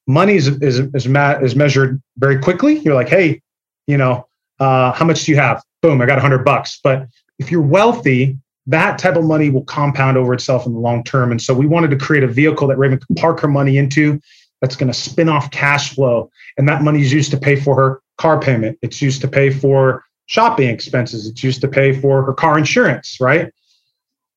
Money 0.07 0.35
is 0.35 0.47
is 0.47 0.79
is, 0.93 1.07
ma- 1.07 1.37
is 1.39 1.55
measured 1.55 2.01
very 2.17 2.39
quickly. 2.39 2.79
You're 2.79 2.95
like, 2.95 3.09
hey, 3.09 3.41
you 3.87 3.97
know, 3.97 4.25
uh, 4.59 4.93
how 4.93 5.05
much 5.05 5.25
do 5.25 5.31
you 5.33 5.37
have? 5.37 5.61
Boom, 5.81 6.01
I 6.01 6.05
got 6.05 6.17
a 6.17 6.21
hundred 6.21 6.45
bucks. 6.45 6.79
But 6.81 7.07
if 7.39 7.51
you're 7.51 7.61
wealthy, 7.61 8.37
that 8.67 8.97
type 8.97 9.17
of 9.17 9.25
money 9.25 9.49
will 9.49 9.63
compound 9.65 10.17
over 10.17 10.33
itself 10.33 10.65
in 10.65 10.73
the 10.73 10.79
long 10.79 11.03
term. 11.03 11.31
And 11.31 11.41
so 11.41 11.53
we 11.53 11.65
wanted 11.65 11.91
to 11.91 11.97
create 11.97 12.23
a 12.23 12.27
vehicle 12.27 12.67
that 12.67 12.77
Raven 12.77 12.99
could 12.99 13.17
park 13.17 13.41
her 13.41 13.47
money 13.47 13.77
into 13.77 14.19
that's 14.61 14.75
going 14.75 14.91
to 14.91 14.93
spin 14.93 15.29
off 15.29 15.51
cash 15.51 15.93
flow. 15.93 16.31
And 16.57 16.67
that 16.69 16.81
money 16.81 17.01
is 17.01 17.11
used 17.13 17.31
to 17.31 17.37
pay 17.37 17.55
for 17.55 17.75
her 17.75 18.01
car 18.17 18.39
payment. 18.39 18.79
It's 18.81 19.01
used 19.01 19.21
to 19.21 19.27
pay 19.27 19.49
for 19.49 20.03
shopping 20.27 20.69
expenses. 20.69 21.27
It's 21.27 21.43
used 21.43 21.61
to 21.61 21.67
pay 21.67 21.99
for 21.99 22.23
her 22.23 22.33
car 22.33 22.57
insurance, 22.57 23.17
right? 23.19 23.51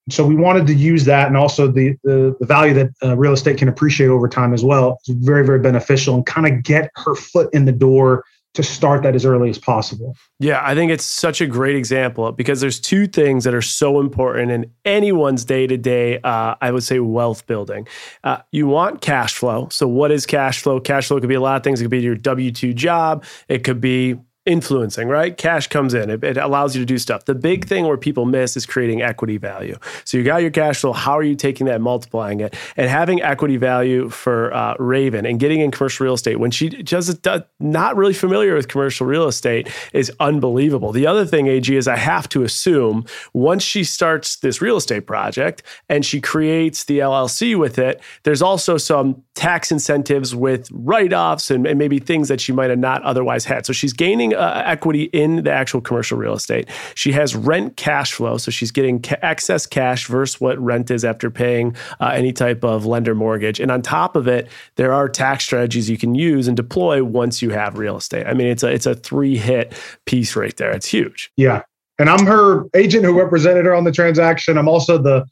So 0.09 0.26
we 0.26 0.35
wanted 0.35 0.66
to 0.66 0.74
use 0.74 1.05
that, 1.05 1.29
and 1.29 1.37
also 1.37 1.68
the 1.68 1.96
the, 2.03 2.35
the 2.40 2.46
value 2.46 2.74
that 2.74 2.90
uh, 3.03 3.16
real 3.16 3.33
estate 3.33 3.59
can 3.59 3.68
appreciate 3.68 4.09
over 4.09 4.29
time 4.29 4.55
as 4.55 4.64
well. 4.64 4.98
It's 5.00 5.11
very 5.11 5.44
very 5.44 5.61
beneficial, 5.61 6.14
and 6.14 6.26
kind 6.26 6.46
of 6.46 6.62
get 6.62 6.90
her 6.96 7.14
foot 7.14 7.53
in 7.53 7.64
the 7.66 7.72
door 7.72 8.24
to 8.55 8.62
start 8.64 9.05
that 9.05 9.14
as 9.14 9.24
early 9.24 9.48
as 9.48 9.59
possible. 9.59 10.16
Yeah, 10.40 10.61
I 10.64 10.74
think 10.74 10.90
it's 10.90 11.05
such 11.05 11.40
a 11.40 11.46
great 11.46 11.76
example 11.76 12.33
because 12.33 12.61
there's 12.61 12.81
two 12.81 13.07
things 13.07 13.44
that 13.44 13.55
are 13.55 13.62
so 13.62 14.00
important 14.00 14.50
in 14.50 14.72
anyone's 14.85 15.44
day 15.44 15.68
to 15.68 15.76
day, 15.76 16.18
I 16.24 16.72
would 16.72 16.83
say, 16.83 16.98
wealth 16.98 17.46
building. 17.46 17.87
Uh, 18.24 18.38
you 18.50 18.66
want 18.66 19.03
cash 19.03 19.35
flow. 19.35 19.68
So, 19.70 19.87
what 19.87 20.11
is 20.11 20.26
cash 20.26 20.61
flow? 20.62 20.81
Cash 20.81 21.09
flow 21.09 21.20
could 21.20 21.29
be 21.29 21.37
a 21.37 21.40
lot 21.40 21.57
of 21.57 21.62
things. 21.62 21.81
It 21.81 21.85
could 21.85 21.90
be 21.90 22.00
your 22.00 22.16
W 22.16 22.50
2 22.50 22.74
job, 22.74 23.24
it 23.48 23.62
could 23.62 23.81
be 23.81 24.18
influencing, 24.46 25.07
right? 25.07 25.37
Cash 25.37 25.66
comes 25.66 25.92
in, 25.92 26.09
it, 26.09 26.24
it, 26.24 26.37
allows 26.38 26.74
you 26.74 26.81
to 26.81 26.87
do 26.87 26.96
stuff. 26.96 27.26
The 27.26 27.35
big 27.35 27.66
thing 27.66 27.87
where 27.87 27.98
people 27.98 28.24
miss 28.24 28.57
is 28.57 28.64
creating 28.64 29.03
equity 29.03 29.37
value. 29.37 29.76
So 30.05 30.16
you 30.16 30.24
got 30.24 30.40
your 30.40 30.50
cash 30.50 30.81
flow. 30.81 30.94
How 30.94 31.12
are 31.12 31.22
you 31.22 31.35
taking 31.37 31.66
that, 31.66 31.83
multiplying 31.83 32.40
it, 32.40 32.57
and 32.76 32.88
having 32.88 33.20
equity 33.20 33.59
value 33.59 34.09
for 34.09 34.53
uh, 34.55 34.76
Raven 34.79 35.26
and 35.26 35.38
getting 35.38 35.61
in 35.61 35.70
commercial 35.70 36.05
real 36.05 36.14
estate 36.14 36.40
when 36.40 36.50
she 36.50 36.70
just 36.70 37.20
does, 37.20 37.42
not 37.59 37.96
really 37.96 38.14
familiar 38.14 38.55
with 38.55 38.68
commercial 38.68 39.07
real 39.07 39.29
estate 39.29 39.68
is 39.92 40.11
unbelievable. 40.20 40.92
The 40.92 41.07
other 41.07 41.26
thing, 41.26 41.46
AG, 41.46 41.74
is 41.74 41.87
I 41.87 41.96
have 41.96 42.29
to 42.31 42.42
assume 42.42 43.05
once 43.35 43.62
she 43.62 43.85
starts 43.85 44.37
this 44.37 44.62
real 44.62 44.79
estate 44.79 45.07
project 45.07 45.62
and 45.90 46.05
she 46.05 46.20
creates 46.20 46.85
the 46.85 47.00
LLC 47.00 47.59
with 47.59 47.79
it, 47.79 48.00
there's 48.22 48.40
also 48.40 48.79
some 48.79 49.22
tax 49.40 49.72
incentives 49.72 50.35
with 50.35 50.68
write 50.70 51.14
offs 51.14 51.50
and, 51.50 51.66
and 51.66 51.79
maybe 51.79 51.98
things 51.98 52.29
that 52.29 52.42
she 52.42 52.53
might 52.53 52.68
have 52.68 52.79
not 52.79 53.03
otherwise 53.05 53.42
had. 53.46 53.64
So 53.64 53.72
she's 53.72 53.94
gaining 53.94 54.35
uh, 54.35 54.62
equity 54.66 55.05
in 55.05 55.44
the 55.44 55.50
actual 55.50 55.81
commercial 55.81 56.18
real 56.18 56.35
estate. 56.35 56.68
She 56.94 57.11
has 57.12 57.35
rent 57.35 57.79
cash 57.79 58.12
flow, 58.12 58.37
so 58.37 58.50
she's 58.50 58.70
getting 58.70 59.00
ca- 59.00 59.16
excess 59.22 59.64
cash 59.64 60.09
versus 60.09 60.42
what 60.42 60.59
rent 60.59 60.90
is 60.90 61.07
after 61.07 61.31
paying 61.31 61.74
uh, 62.00 62.12
any 62.14 62.35
type 62.35 62.62
of 62.62 62.85
lender 62.85 63.14
mortgage. 63.14 63.61
And 63.61 63.70
on 63.70 63.81
top 63.81 64.14
of 64.14 64.29
it, 64.29 64.46
there 64.76 64.92
are 64.92 65.09
tax 65.09 65.44
strategies 65.44 65.88
you 65.88 65.96
can 65.96 66.14
use 66.14 66.46
and 66.46 66.55
deploy 66.55 67.03
once 67.03 67.40
you 67.40 67.48
have 67.48 67.79
real 67.79 67.96
estate. 67.96 68.26
I 68.26 68.35
mean, 68.35 68.48
it's 68.48 68.62
a 68.62 68.68
it's 68.68 68.85
a 68.85 68.94
three 68.94 69.38
hit 69.38 69.72
piece 70.05 70.37
right 70.37 70.55
there. 70.59 70.70
It's 70.70 70.87
huge. 70.87 71.33
Yeah, 71.38 71.62
and 71.98 72.11
I'm 72.11 72.26
her 72.26 72.66
agent 72.74 73.07
who 73.07 73.18
represented 73.18 73.64
her 73.64 73.74
on 73.74 73.85
the 73.85 73.92
transaction. 73.92 74.59
I'm 74.59 74.68
also 74.68 74.98
the 74.98 75.24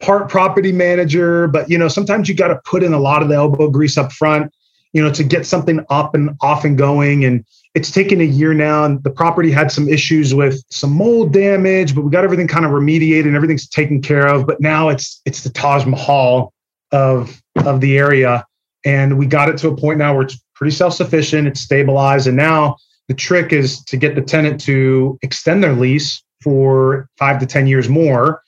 part 0.00 0.28
property 0.28 0.72
manager, 0.72 1.48
but 1.48 1.68
you 1.70 1.78
know, 1.78 1.88
sometimes 1.88 2.28
you 2.28 2.34
got 2.34 2.48
to 2.48 2.60
put 2.64 2.82
in 2.82 2.92
a 2.92 2.98
lot 2.98 3.22
of 3.22 3.28
the 3.28 3.34
elbow 3.34 3.68
grease 3.68 3.98
up 3.98 4.12
front, 4.12 4.52
you 4.92 5.02
know, 5.02 5.12
to 5.12 5.24
get 5.24 5.46
something 5.46 5.84
up 5.90 6.14
and 6.14 6.30
off 6.40 6.64
and 6.64 6.78
going. 6.78 7.24
And 7.24 7.44
it's 7.74 7.90
taken 7.90 8.20
a 8.20 8.24
year 8.24 8.54
now 8.54 8.84
and 8.84 9.02
the 9.04 9.10
property 9.10 9.50
had 9.50 9.70
some 9.70 9.88
issues 9.88 10.34
with 10.34 10.62
some 10.70 10.92
mold 10.92 11.32
damage 11.32 11.94
but 11.94 12.02
we 12.02 12.10
got 12.10 12.24
everything 12.24 12.48
kind 12.48 12.64
of 12.64 12.72
remediated 12.72 13.26
and 13.26 13.36
everything's 13.36 13.68
taken 13.68 14.02
care 14.02 14.26
of 14.26 14.46
but 14.46 14.60
now 14.60 14.88
it's 14.88 15.20
it's 15.24 15.44
the 15.44 15.50
taj 15.50 15.86
mahal 15.86 16.52
of 16.92 17.40
of 17.66 17.80
the 17.80 17.96
area 17.96 18.44
and 18.84 19.18
we 19.18 19.26
got 19.26 19.48
it 19.48 19.56
to 19.58 19.68
a 19.68 19.76
point 19.76 19.98
now 19.98 20.12
where 20.12 20.22
it's 20.22 20.40
pretty 20.54 20.74
self-sufficient 20.74 21.46
it's 21.46 21.60
stabilized 21.60 22.26
and 22.26 22.36
now 22.36 22.76
the 23.06 23.14
trick 23.14 23.52
is 23.52 23.82
to 23.84 23.96
get 23.96 24.14
the 24.14 24.22
tenant 24.22 24.60
to 24.60 25.18
extend 25.22 25.62
their 25.62 25.74
lease 25.74 26.22
for 26.42 27.08
five 27.16 27.38
to 27.38 27.46
ten 27.46 27.66
years 27.66 27.88
more 27.88 28.42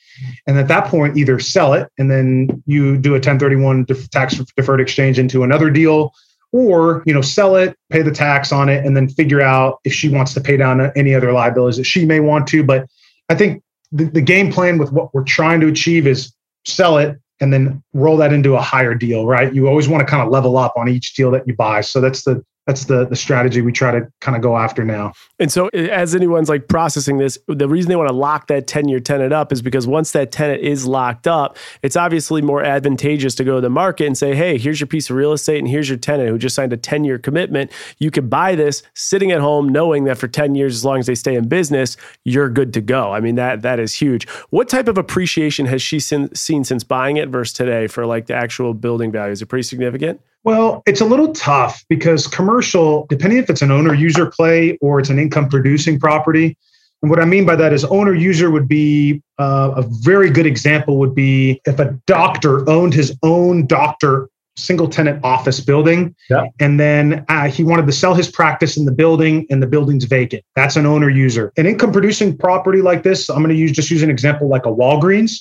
and 0.47 0.59
at 0.59 0.69
that 0.69 0.87
point 0.87 1.17
either 1.17 1.39
sell 1.39 1.73
it 1.73 1.89
and 1.99 2.11
then 2.11 2.63
you 2.67 2.97
do 2.97 3.11
a 3.11 3.15
1031 3.15 3.87
tax 4.11 4.41
deferred 4.57 4.81
exchange 4.81 5.19
into 5.19 5.43
another 5.43 5.71
deal 5.71 6.13
or 6.53 7.03
you 7.07 7.15
know 7.15 7.21
sell 7.21 7.57
it 7.57 7.77
pay 7.91 8.03
the 8.03 8.11
tax 8.11 8.53
on 8.53 8.69
it 8.69 8.85
and 8.85 8.97
then 8.97 9.09
figure 9.09 9.41
out 9.41 9.79
if 9.85 9.93
she 9.93 10.09
wants 10.09 10.35
to 10.35 10.41
pay 10.41 10.57
down 10.57 10.81
any 10.97 11.15
other 11.15 11.33
liabilities 11.33 11.77
that 11.77 11.85
she 11.85 12.05
may 12.05 12.21
want 12.21 12.47
to. 12.47 12.63
But 12.63 12.87
i 13.29 13.35
think 13.35 13.63
the, 13.93 14.05
the 14.05 14.21
game 14.21 14.53
plan 14.53 14.79
with 14.79 14.93
what 14.93 15.15
we're 15.15 15.25
trying 15.25 15.61
to 15.61 15.69
achieve 15.69 16.07
is 16.07 16.33
sell 16.65 16.99
it 16.99 17.19
and 17.41 17.53
then 17.53 17.83
roll 17.95 18.17
that 18.19 18.33
into 18.33 18.55
a 18.55 18.61
higher 18.61 18.95
deal 18.95 19.27
right? 19.27 19.55
You 19.55 19.67
always 19.67 19.89
want 19.89 20.07
to 20.07 20.11
kind 20.11 20.23
of 20.23 20.31
level 20.31 20.57
up 20.59 20.75
on 20.77 20.89
each 20.89 21.15
deal 21.15 21.31
that 21.33 21.47
you 21.47 21.55
buy. 21.55 21.81
So 21.81 22.01
that's 22.01 22.25
the 22.25 22.45
that's 22.71 22.85
the 22.85 23.05
the 23.05 23.17
strategy 23.17 23.61
we 23.61 23.73
try 23.73 23.91
to 23.91 24.07
kind 24.21 24.37
of 24.37 24.43
go 24.43 24.57
after 24.57 24.85
now. 24.85 25.13
And 25.41 25.51
so 25.51 25.69
as 25.69 26.15
anyone's 26.15 26.49
like 26.49 26.69
processing 26.69 27.19
this, 27.19 27.37
the 27.49 27.69
reason 27.69 27.89
they 27.89 27.97
want 27.97 28.09
to 28.09 28.15
lock 28.15 28.47
that 28.47 28.69
10-year 28.69 29.01
tenant 29.01 29.33
up 29.33 29.53
is 29.53 29.61
because 29.61 29.89
once 29.89 30.13
that 30.13 30.31
tenant 30.31 30.63
is 30.63 30.87
locked 30.87 31.27
up, 31.27 31.59
it's 31.83 31.97
obviously 31.97 32.43
more 32.43 32.63
advantageous 32.63 33.35
to 33.37 33.45
go 33.45 33.57
to 33.57 33.61
the 33.61 33.71
market 33.71 34.07
and 34.07 34.17
say, 34.17 34.37
"Hey, 34.37 34.57
here's 34.57 34.79
your 34.79 34.87
piece 34.87 35.11
of 35.11 35.17
real 35.17 35.33
estate 35.33 35.59
and 35.59 35.67
here's 35.67 35.89
your 35.89 35.99
tenant 35.99 36.29
who 36.29 36.39
just 36.39 36.55
signed 36.55 36.73
a 36.73 36.77
10-year 36.77 37.19
commitment. 37.19 37.73
You 37.99 38.13
can 38.13 38.29
buy 38.29 38.55
this 38.55 38.85
sitting 38.95 39.33
at 39.33 39.41
home 39.41 39.69
knowing 39.69 40.05
that 40.05 40.19
for 40.19 40.29
10 40.29 40.55
years 40.55 40.77
as 40.77 40.85
long 40.85 41.01
as 41.01 41.07
they 41.07 41.17
stay 41.17 41.35
in 41.35 41.49
business, 41.49 41.97
you're 42.25 42.49
good 42.49 42.73
to 42.75 42.81
go." 42.81 43.11
I 43.13 43.19
mean, 43.19 43.35
that 43.35 43.63
that 43.63 43.81
is 43.81 43.95
huge. 43.95 44.29
What 44.51 44.69
type 44.69 44.87
of 44.87 44.97
appreciation 44.97 45.67
has 45.67 45.83
she 45.83 45.99
seen, 45.99 46.33
seen 46.37 46.63
since 46.63 46.85
buying 46.85 47.17
it 47.17 47.31
versus 47.31 47.53
today 47.53 47.89
for 47.89 48.07
like 48.07 48.27
the 48.27 48.35
actual 48.35 48.75
building 48.75 49.11
value? 49.11 49.33
Is 49.33 49.43
it 49.43 49.47
pretty 49.47 49.65
significant? 49.65 50.21
Well, 50.45 50.83
it's 50.87 51.01
a 51.01 51.05
little 51.05 51.33
tough 51.33 51.85
because 51.89 52.27
commercial, 52.27 53.07
depending 53.09 53.39
if 53.39 53.51
it's 53.51 53.63
an 53.63 53.71
owner 53.71 53.95
user 53.95 54.27
play 54.27 54.79
or 54.81 54.99
it's 54.99 55.11
an 55.11 55.19
income 55.19 55.49
producing 55.49 56.01
property, 56.01 56.57
And 57.03 57.11
what 57.11 57.21
I 57.21 57.25
mean 57.25 57.45
by 57.47 57.57
that 57.57 57.73
is 57.73 57.85
owner 57.85 58.15
user 58.15 58.51
would 58.51 58.69
be 58.69 59.23
uh, 59.39 59.73
a 59.77 59.83
very 60.03 60.31
good 60.31 60.47
example 60.47 60.99
would 60.99 61.15
be 61.15 61.61
if 61.67 61.79
a 61.79 61.99
doctor 62.07 62.69
owned 62.69 62.95
his 62.95 63.17
own 63.23 63.67
doctor 63.67 64.29
single 64.57 64.89
tenant 64.89 65.25
office 65.25 65.61
building 65.61 66.15
yeah. 66.29 66.45
and 66.59 66.79
then 66.79 67.25
uh, 67.29 67.49
he 67.49 67.65
wanted 67.65 67.87
to 67.87 67.93
sell 67.93 68.13
his 68.13 68.31
practice 68.31 68.77
in 68.77 68.85
the 68.85 68.93
building 68.93 69.47
and 69.49 69.63
the 69.63 69.67
building's 69.67 70.05
vacant. 70.05 70.43
That's 70.55 70.77
an 70.77 70.85
owner 70.85 71.09
user 71.09 71.53
an 71.57 71.67
income 71.67 71.93
producing 71.93 72.37
property 72.37 72.83
like 72.83 73.03
this 73.03 73.31
i'm 73.31 73.39
going 73.39 73.49
to 73.49 73.55
use 73.55 73.73
just 73.73 73.91
use 73.91 74.03
an 74.03 74.11
example 74.11 74.49
like 74.49 74.67
a 74.67 74.71
walgreens. 74.71 75.41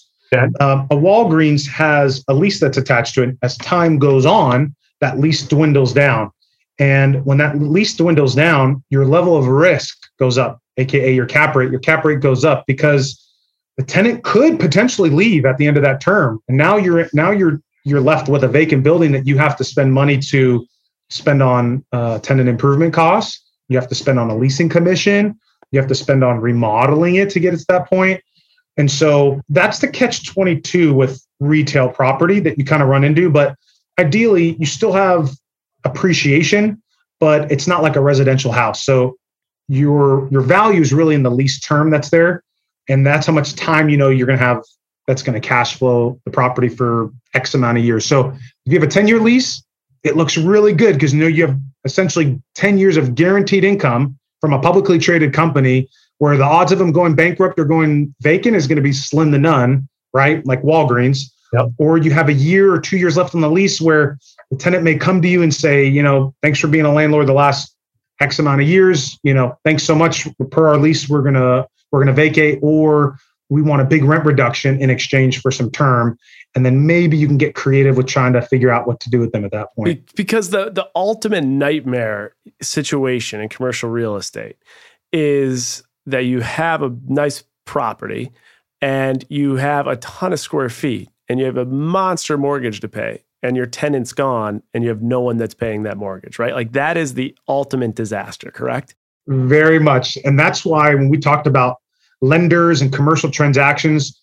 Um, 0.61 0.87
a 0.91 0.95
walgreens 0.95 1.67
has 1.67 2.23
a 2.27 2.33
lease 2.35 2.59
that's 2.59 2.77
attached 2.77 3.15
to 3.15 3.23
it. 3.23 3.37
As 3.41 3.57
time 3.57 3.97
goes 3.97 4.25
on 4.25 4.75
that 5.01 5.19
lease 5.19 5.43
dwindles 5.43 5.93
down 5.93 6.31
and 6.79 7.25
when 7.25 7.37
that 7.37 7.59
lease 7.59 7.95
dwindles 7.95 8.35
down 8.35 8.83
your 8.89 9.05
level 9.05 9.35
of 9.37 9.47
risk 9.47 9.97
goes 10.17 10.37
up 10.37 10.61
aka 10.79 11.13
your 11.13 11.25
cap 11.25 11.55
rate, 11.55 11.69
your 11.69 11.79
cap 11.79 12.03
rate 12.03 12.21
goes 12.21 12.43
up 12.43 12.65
because 12.65 13.25
the 13.77 13.83
tenant 13.83 14.23
could 14.23 14.59
potentially 14.59 15.09
leave 15.09 15.45
at 15.45 15.57
the 15.57 15.67
end 15.67 15.77
of 15.77 15.83
that 15.83 16.01
term. 16.01 16.39
And 16.47 16.57
now 16.57 16.77
you're 16.77 17.07
now 17.13 17.31
you're 17.31 17.61
you're 17.85 18.01
left 18.01 18.27
with 18.27 18.43
a 18.43 18.47
vacant 18.47 18.83
building 18.83 19.11
that 19.11 19.27
you 19.27 19.37
have 19.37 19.55
to 19.57 19.63
spend 19.63 19.93
money 19.93 20.17
to 20.17 20.65
spend 21.09 21.41
on 21.41 21.85
uh, 21.91 22.19
tenant 22.19 22.49
improvement 22.49 22.93
costs. 22.93 23.43
You 23.67 23.77
have 23.77 23.87
to 23.89 23.95
spend 23.95 24.19
on 24.19 24.29
a 24.29 24.35
leasing 24.35 24.69
commission. 24.69 25.39
You 25.71 25.79
have 25.79 25.87
to 25.89 25.95
spend 25.95 26.23
on 26.23 26.39
remodeling 26.39 27.15
it 27.15 27.29
to 27.31 27.39
get 27.39 27.53
it 27.53 27.57
to 27.57 27.65
that 27.69 27.87
point. 27.87 28.21
And 28.77 28.89
so 28.89 29.41
that's 29.49 29.79
the 29.79 29.87
catch 29.87 30.25
22 30.25 30.93
with 30.93 31.23
retail 31.39 31.89
property 31.89 32.39
that 32.41 32.57
you 32.57 32.65
kind 32.65 32.81
of 32.81 32.89
run 32.89 33.03
into. 33.03 33.29
But 33.29 33.55
ideally, 33.99 34.55
you 34.59 34.65
still 34.65 34.93
have 34.93 35.29
appreciation, 35.83 36.81
but 37.19 37.51
it's 37.51 37.67
not 37.67 37.83
like 37.83 37.95
a 37.95 38.01
residential 38.01 38.51
house. 38.51 38.83
So 38.83 39.17
your 39.67 40.27
your 40.31 40.41
value 40.41 40.81
is 40.81 40.91
really 40.93 41.13
in 41.13 41.23
the 41.23 41.29
lease 41.29 41.59
term 41.59 41.91
that's 41.91 42.09
there 42.09 42.43
and 42.87 43.05
that's 43.05 43.27
how 43.27 43.33
much 43.33 43.55
time 43.55 43.87
you 43.87 43.97
know 43.97 44.09
you're 44.09 44.25
going 44.25 44.39
to 44.39 44.43
have 44.43 44.63
that's 45.05 45.21
going 45.21 45.39
to 45.39 45.47
cash 45.47 45.75
flow 45.75 46.19
the 46.25 46.31
property 46.31 46.67
for 46.67 47.11
x 47.35 47.53
amount 47.53 47.77
of 47.77 47.83
years. 47.83 48.03
So 48.05 48.29
if 48.29 48.73
you 48.73 48.79
have 48.79 48.87
a 48.87 48.91
10 48.91 49.07
year 49.07 49.19
lease 49.19 49.63
it 50.03 50.15
looks 50.15 50.37
really 50.37 50.73
good 50.73 50.93
because 50.93 51.13
you 51.13 51.19
know 51.19 51.27
you 51.27 51.45
have 51.45 51.57
essentially 51.85 52.41
10 52.55 52.79
years 52.79 52.97
of 52.97 53.13
guaranteed 53.13 53.63
income 53.63 54.17
from 54.41 54.53
a 54.53 54.59
publicly 54.59 54.97
traded 54.97 55.33
company 55.33 55.87
where 56.17 56.35
the 56.35 56.43
odds 56.43 56.71
of 56.71 56.79
them 56.79 56.91
going 56.91 57.13
bankrupt 57.13 57.59
or 57.59 57.65
going 57.65 58.13
vacant 58.21 58.55
is 58.55 58.65
going 58.65 58.77
to 58.77 58.81
be 58.81 58.93
slim 58.93 59.31
to 59.31 59.37
none 59.37 59.87
right? 60.13 60.45
Like 60.45 60.61
walgreens 60.63 61.31
yep. 61.53 61.67
or 61.77 61.97
you 61.97 62.11
have 62.11 62.29
a 62.29 62.33
year 62.33 62.73
or 62.73 62.79
two 62.79 62.97
years 62.97 63.17
left 63.17 63.35
on 63.35 63.41
the 63.41 63.49
lease 63.49 63.79
where 63.81 64.17
the 64.51 64.57
tenant 64.57 64.83
may 64.83 64.95
come 64.95 65.21
to 65.21 65.27
you 65.27 65.41
and 65.41 65.53
say 65.53 65.85
you 65.85 66.03
know 66.03 66.33
thanks 66.41 66.59
for 66.59 66.67
being 66.67 66.85
a 66.85 66.93
landlord 66.93 67.27
the 67.27 67.33
last 67.33 67.75
X 68.19 68.39
amount 68.39 68.61
of 68.61 68.67
years, 68.67 69.17
you 69.23 69.33
know, 69.33 69.57
thanks 69.63 69.83
so 69.83 69.95
much. 69.95 70.27
Per 70.51 70.67
our 70.67 70.77
lease, 70.77 71.07
we're 71.07 71.21
gonna 71.21 71.65
we're 71.91 71.99
gonna 71.99 72.13
vacate, 72.13 72.59
or 72.61 73.17
we 73.49 73.61
want 73.61 73.81
a 73.81 73.85
big 73.85 74.03
rent 74.03 74.25
reduction 74.25 74.81
in 74.81 74.89
exchange 74.89 75.41
for 75.41 75.51
some 75.51 75.71
term. 75.71 76.17
And 76.55 76.65
then 76.65 76.85
maybe 76.85 77.15
you 77.15 77.27
can 77.27 77.37
get 77.37 77.55
creative 77.55 77.95
with 77.95 78.07
trying 78.07 78.33
to 78.33 78.41
figure 78.41 78.71
out 78.71 78.87
what 78.87 78.99
to 79.01 79.09
do 79.09 79.19
with 79.19 79.31
them 79.31 79.45
at 79.45 79.51
that 79.51 79.73
point. 79.75 80.13
Because 80.15 80.49
the 80.49 80.69
the 80.69 80.87
ultimate 80.95 81.43
nightmare 81.43 82.35
situation 82.61 83.39
in 83.39 83.49
commercial 83.49 83.89
real 83.89 84.15
estate 84.17 84.57
is 85.13 85.83
that 86.05 86.25
you 86.25 86.41
have 86.41 86.83
a 86.83 86.95
nice 87.07 87.43
property 87.65 88.31
and 88.81 89.25
you 89.29 89.55
have 89.55 89.87
a 89.87 89.95
ton 89.97 90.33
of 90.33 90.39
square 90.39 90.69
feet 90.69 91.09
and 91.29 91.39
you 91.39 91.45
have 91.45 91.57
a 91.57 91.65
monster 91.65 92.37
mortgage 92.37 92.79
to 92.81 92.89
pay 92.89 93.23
and 93.41 93.55
your 93.55 93.67
tenant's 93.67 94.11
gone 94.11 94.61
and 94.73 94.83
you 94.83 94.89
have 94.89 95.01
no 95.01 95.21
one 95.21 95.37
that's 95.37 95.53
paying 95.53 95.83
that 95.83 95.95
mortgage, 95.97 96.39
right? 96.39 96.53
Like 96.53 96.73
that 96.73 96.97
is 96.97 97.13
the 97.13 97.35
ultimate 97.47 97.95
disaster, 97.95 98.51
correct? 98.51 98.95
Very 99.27 99.79
much. 99.79 100.17
And 100.25 100.37
that's 100.39 100.65
why 100.65 100.93
when 100.95 101.07
we 101.07 101.17
talked 101.17 101.47
about 101.47 101.77
lenders 102.21 102.81
and 102.81 102.91
commercial 102.91 103.29
transactions, 103.29 104.19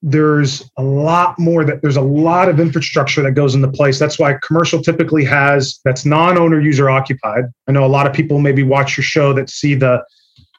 there's 0.00 0.68
a 0.76 0.82
lot 0.82 1.38
more 1.38 1.64
that 1.64 1.82
there's 1.82 1.96
a 1.96 2.02
lot 2.02 2.48
of 2.48 2.60
infrastructure 2.60 3.20
that 3.22 3.32
goes 3.32 3.54
into 3.54 3.68
place. 3.68 3.98
That's 3.98 4.18
why 4.18 4.38
commercial 4.46 4.80
typically 4.80 5.24
has 5.24 5.80
that's 5.84 6.04
non-owner 6.04 6.60
user 6.60 6.88
occupied. 6.88 7.44
I 7.66 7.72
know 7.72 7.84
a 7.84 7.86
lot 7.86 8.06
of 8.06 8.12
people 8.12 8.38
maybe 8.38 8.62
watch 8.62 8.96
your 8.96 9.04
show 9.04 9.32
that 9.34 9.50
see 9.50 9.74
the 9.74 10.04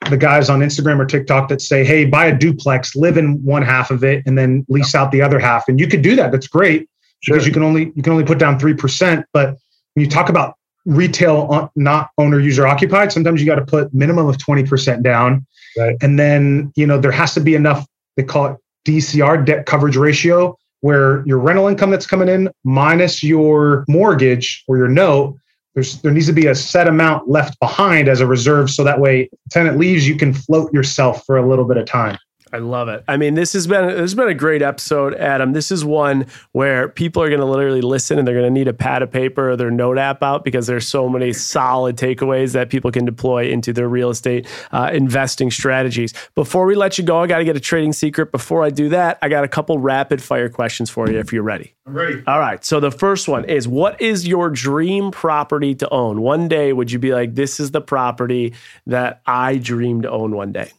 the 0.09 0.17
guys 0.17 0.49
on 0.49 0.59
Instagram 0.59 0.99
or 0.99 1.05
TikTok 1.05 1.49
that 1.49 1.61
say, 1.61 1.83
"Hey, 1.83 2.05
buy 2.05 2.25
a 2.25 2.37
duplex, 2.37 2.95
live 2.95 3.17
in 3.17 3.43
one 3.43 3.61
half 3.61 3.91
of 3.91 4.03
it, 4.03 4.23
and 4.25 4.37
then 4.37 4.65
lease 4.69 4.95
out 4.95 5.11
the 5.11 5.21
other 5.21 5.39
half." 5.39 5.67
And 5.67 5.79
you 5.79 5.87
could 5.87 6.01
do 6.01 6.15
that. 6.15 6.31
That's 6.31 6.47
great 6.47 6.89
sure. 7.21 7.35
because 7.35 7.45
you 7.45 7.53
can 7.53 7.63
only 7.63 7.91
you 7.95 8.03
can 8.03 8.13
only 8.13 8.23
put 8.23 8.37
down 8.37 8.59
three 8.59 8.73
percent. 8.73 9.25
But 9.33 9.57
when 9.93 10.05
you 10.05 10.09
talk 10.09 10.29
about 10.29 10.55
retail 10.85 11.47
on, 11.51 11.69
not 11.75 12.09
owner 12.17 12.39
user 12.39 12.65
occupied, 12.65 13.11
sometimes 13.11 13.41
you 13.41 13.45
got 13.45 13.55
to 13.55 13.65
put 13.65 13.93
minimum 13.93 14.27
of 14.27 14.37
twenty 14.37 14.63
percent 14.63 15.03
down, 15.03 15.45
right. 15.77 15.97
and 16.01 16.17
then 16.17 16.71
you 16.75 16.87
know 16.87 16.97
there 16.97 17.11
has 17.11 17.33
to 17.33 17.41
be 17.41 17.55
enough. 17.55 17.85
They 18.15 18.23
call 18.23 18.47
it 18.47 18.57
DCR 18.85 19.45
debt 19.45 19.65
coverage 19.65 19.97
ratio, 19.97 20.57
where 20.81 21.25
your 21.25 21.39
rental 21.39 21.67
income 21.67 21.91
that's 21.91 22.07
coming 22.07 22.29
in 22.29 22.49
minus 22.63 23.21
your 23.21 23.83
mortgage 23.87 24.63
or 24.67 24.77
your 24.77 24.87
note 24.87 25.35
there's 25.73 26.01
there 26.01 26.11
needs 26.11 26.27
to 26.27 26.33
be 26.33 26.47
a 26.47 26.55
set 26.55 26.87
amount 26.87 27.29
left 27.29 27.59
behind 27.59 28.07
as 28.07 28.21
a 28.21 28.27
reserve 28.27 28.69
so 28.69 28.83
that 28.83 28.99
way 28.99 29.29
tenant 29.51 29.77
leaves 29.77 30.07
you 30.07 30.17
can 30.17 30.33
float 30.33 30.73
yourself 30.73 31.23
for 31.25 31.37
a 31.37 31.47
little 31.47 31.65
bit 31.65 31.77
of 31.77 31.85
time 31.85 32.17
I 32.51 32.57
love 32.57 32.89
it. 32.89 33.03
I 33.07 33.17
mean, 33.17 33.35
this 33.35 33.53
has 33.53 33.67
been 33.67 33.87
this 33.87 33.99
has 33.99 34.15
been 34.15 34.27
a 34.27 34.33
great 34.33 34.61
episode, 34.61 35.13
Adam. 35.15 35.53
This 35.53 35.71
is 35.71 35.85
one 35.85 36.25
where 36.51 36.89
people 36.89 37.21
are 37.21 37.29
going 37.29 37.39
to 37.39 37.45
literally 37.45 37.81
listen 37.81 38.17
and 38.17 38.27
they're 38.27 38.35
going 38.35 38.47
to 38.47 38.59
need 38.59 38.67
a 38.67 38.73
pad 38.73 39.01
of 39.01 39.11
paper 39.11 39.51
or 39.51 39.55
their 39.55 39.69
note 39.69 39.97
app 39.97 40.23
out 40.23 40.43
because 40.43 40.65
there's 40.65 40.87
so 40.87 41.07
many 41.07 41.31
solid 41.31 41.95
takeaways 41.95 42.53
that 42.53 42.69
people 42.69 42.91
can 42.91 43.05
deploy 43.05 43.49
into 43.49 43.71
their 43.71 43.87
real 43.87 44.09
estate 44.09 44.47
uh, 44.71 44.89
investing 44.91 45.51
strategies. 45.51 46.13
Before 46.33 46.65
we 46.65 46.75
let 46.75 46.97
you 46.97 47.03
go, 47.03 47.21
I 47.21 47.27
got 47.27 47.37
to 47.37 47.45
get 47.45 47.55
a 47.55 47.59
trading 47.59 47.93
secret. 47.93 48.31
Before 48.31 48.63
I 48.63 48.71
do 48.71 48.89
that, 48.89 49.19
I 49.21 49.29
got 49.29 49.43
a 49.43 49.47
couple 49.47 49.77
rapid 49.77 50.21
fire 50.21 50.49
questions 50.49 50.89
for 50.89 51.09
you 51.09 51.19
if 51.19 51.31
you're 51.31 51.43
ready. 51.43 51.75
I'm 51.85 51.93
ready. 51.93 52.23
All 52.27 52.39
right. 52.39 52.63
So 52.65 52.79
the 52.79 52.91
first 52.91 53.27
one 53.27 53.45
is, 53.45 53.67
what 53.67 53.99
is 54.01 54.27
your 54.27 54.49
dream 54.49 55.11
property 55.11 55.75
to 55.75 55.89
own? 55.89 56.21
One 56.21 56.47
day, 56.47 56.73
would 56.73 56.91
you 56.91 56.99
be 56.99 57.13
like, 57.13 57.35
this 57.35 57.59
is 57.59 57.71
the 57.71 57.81
property 57.81 58.53
that 58.87 59.21
I 59.25 59.57
dream 59.57 60.01
to 60.03 60.09
own 60.09 60.35
one 60.35 60.51
day? 60.51 60.71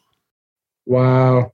Wow. 0.86 1.52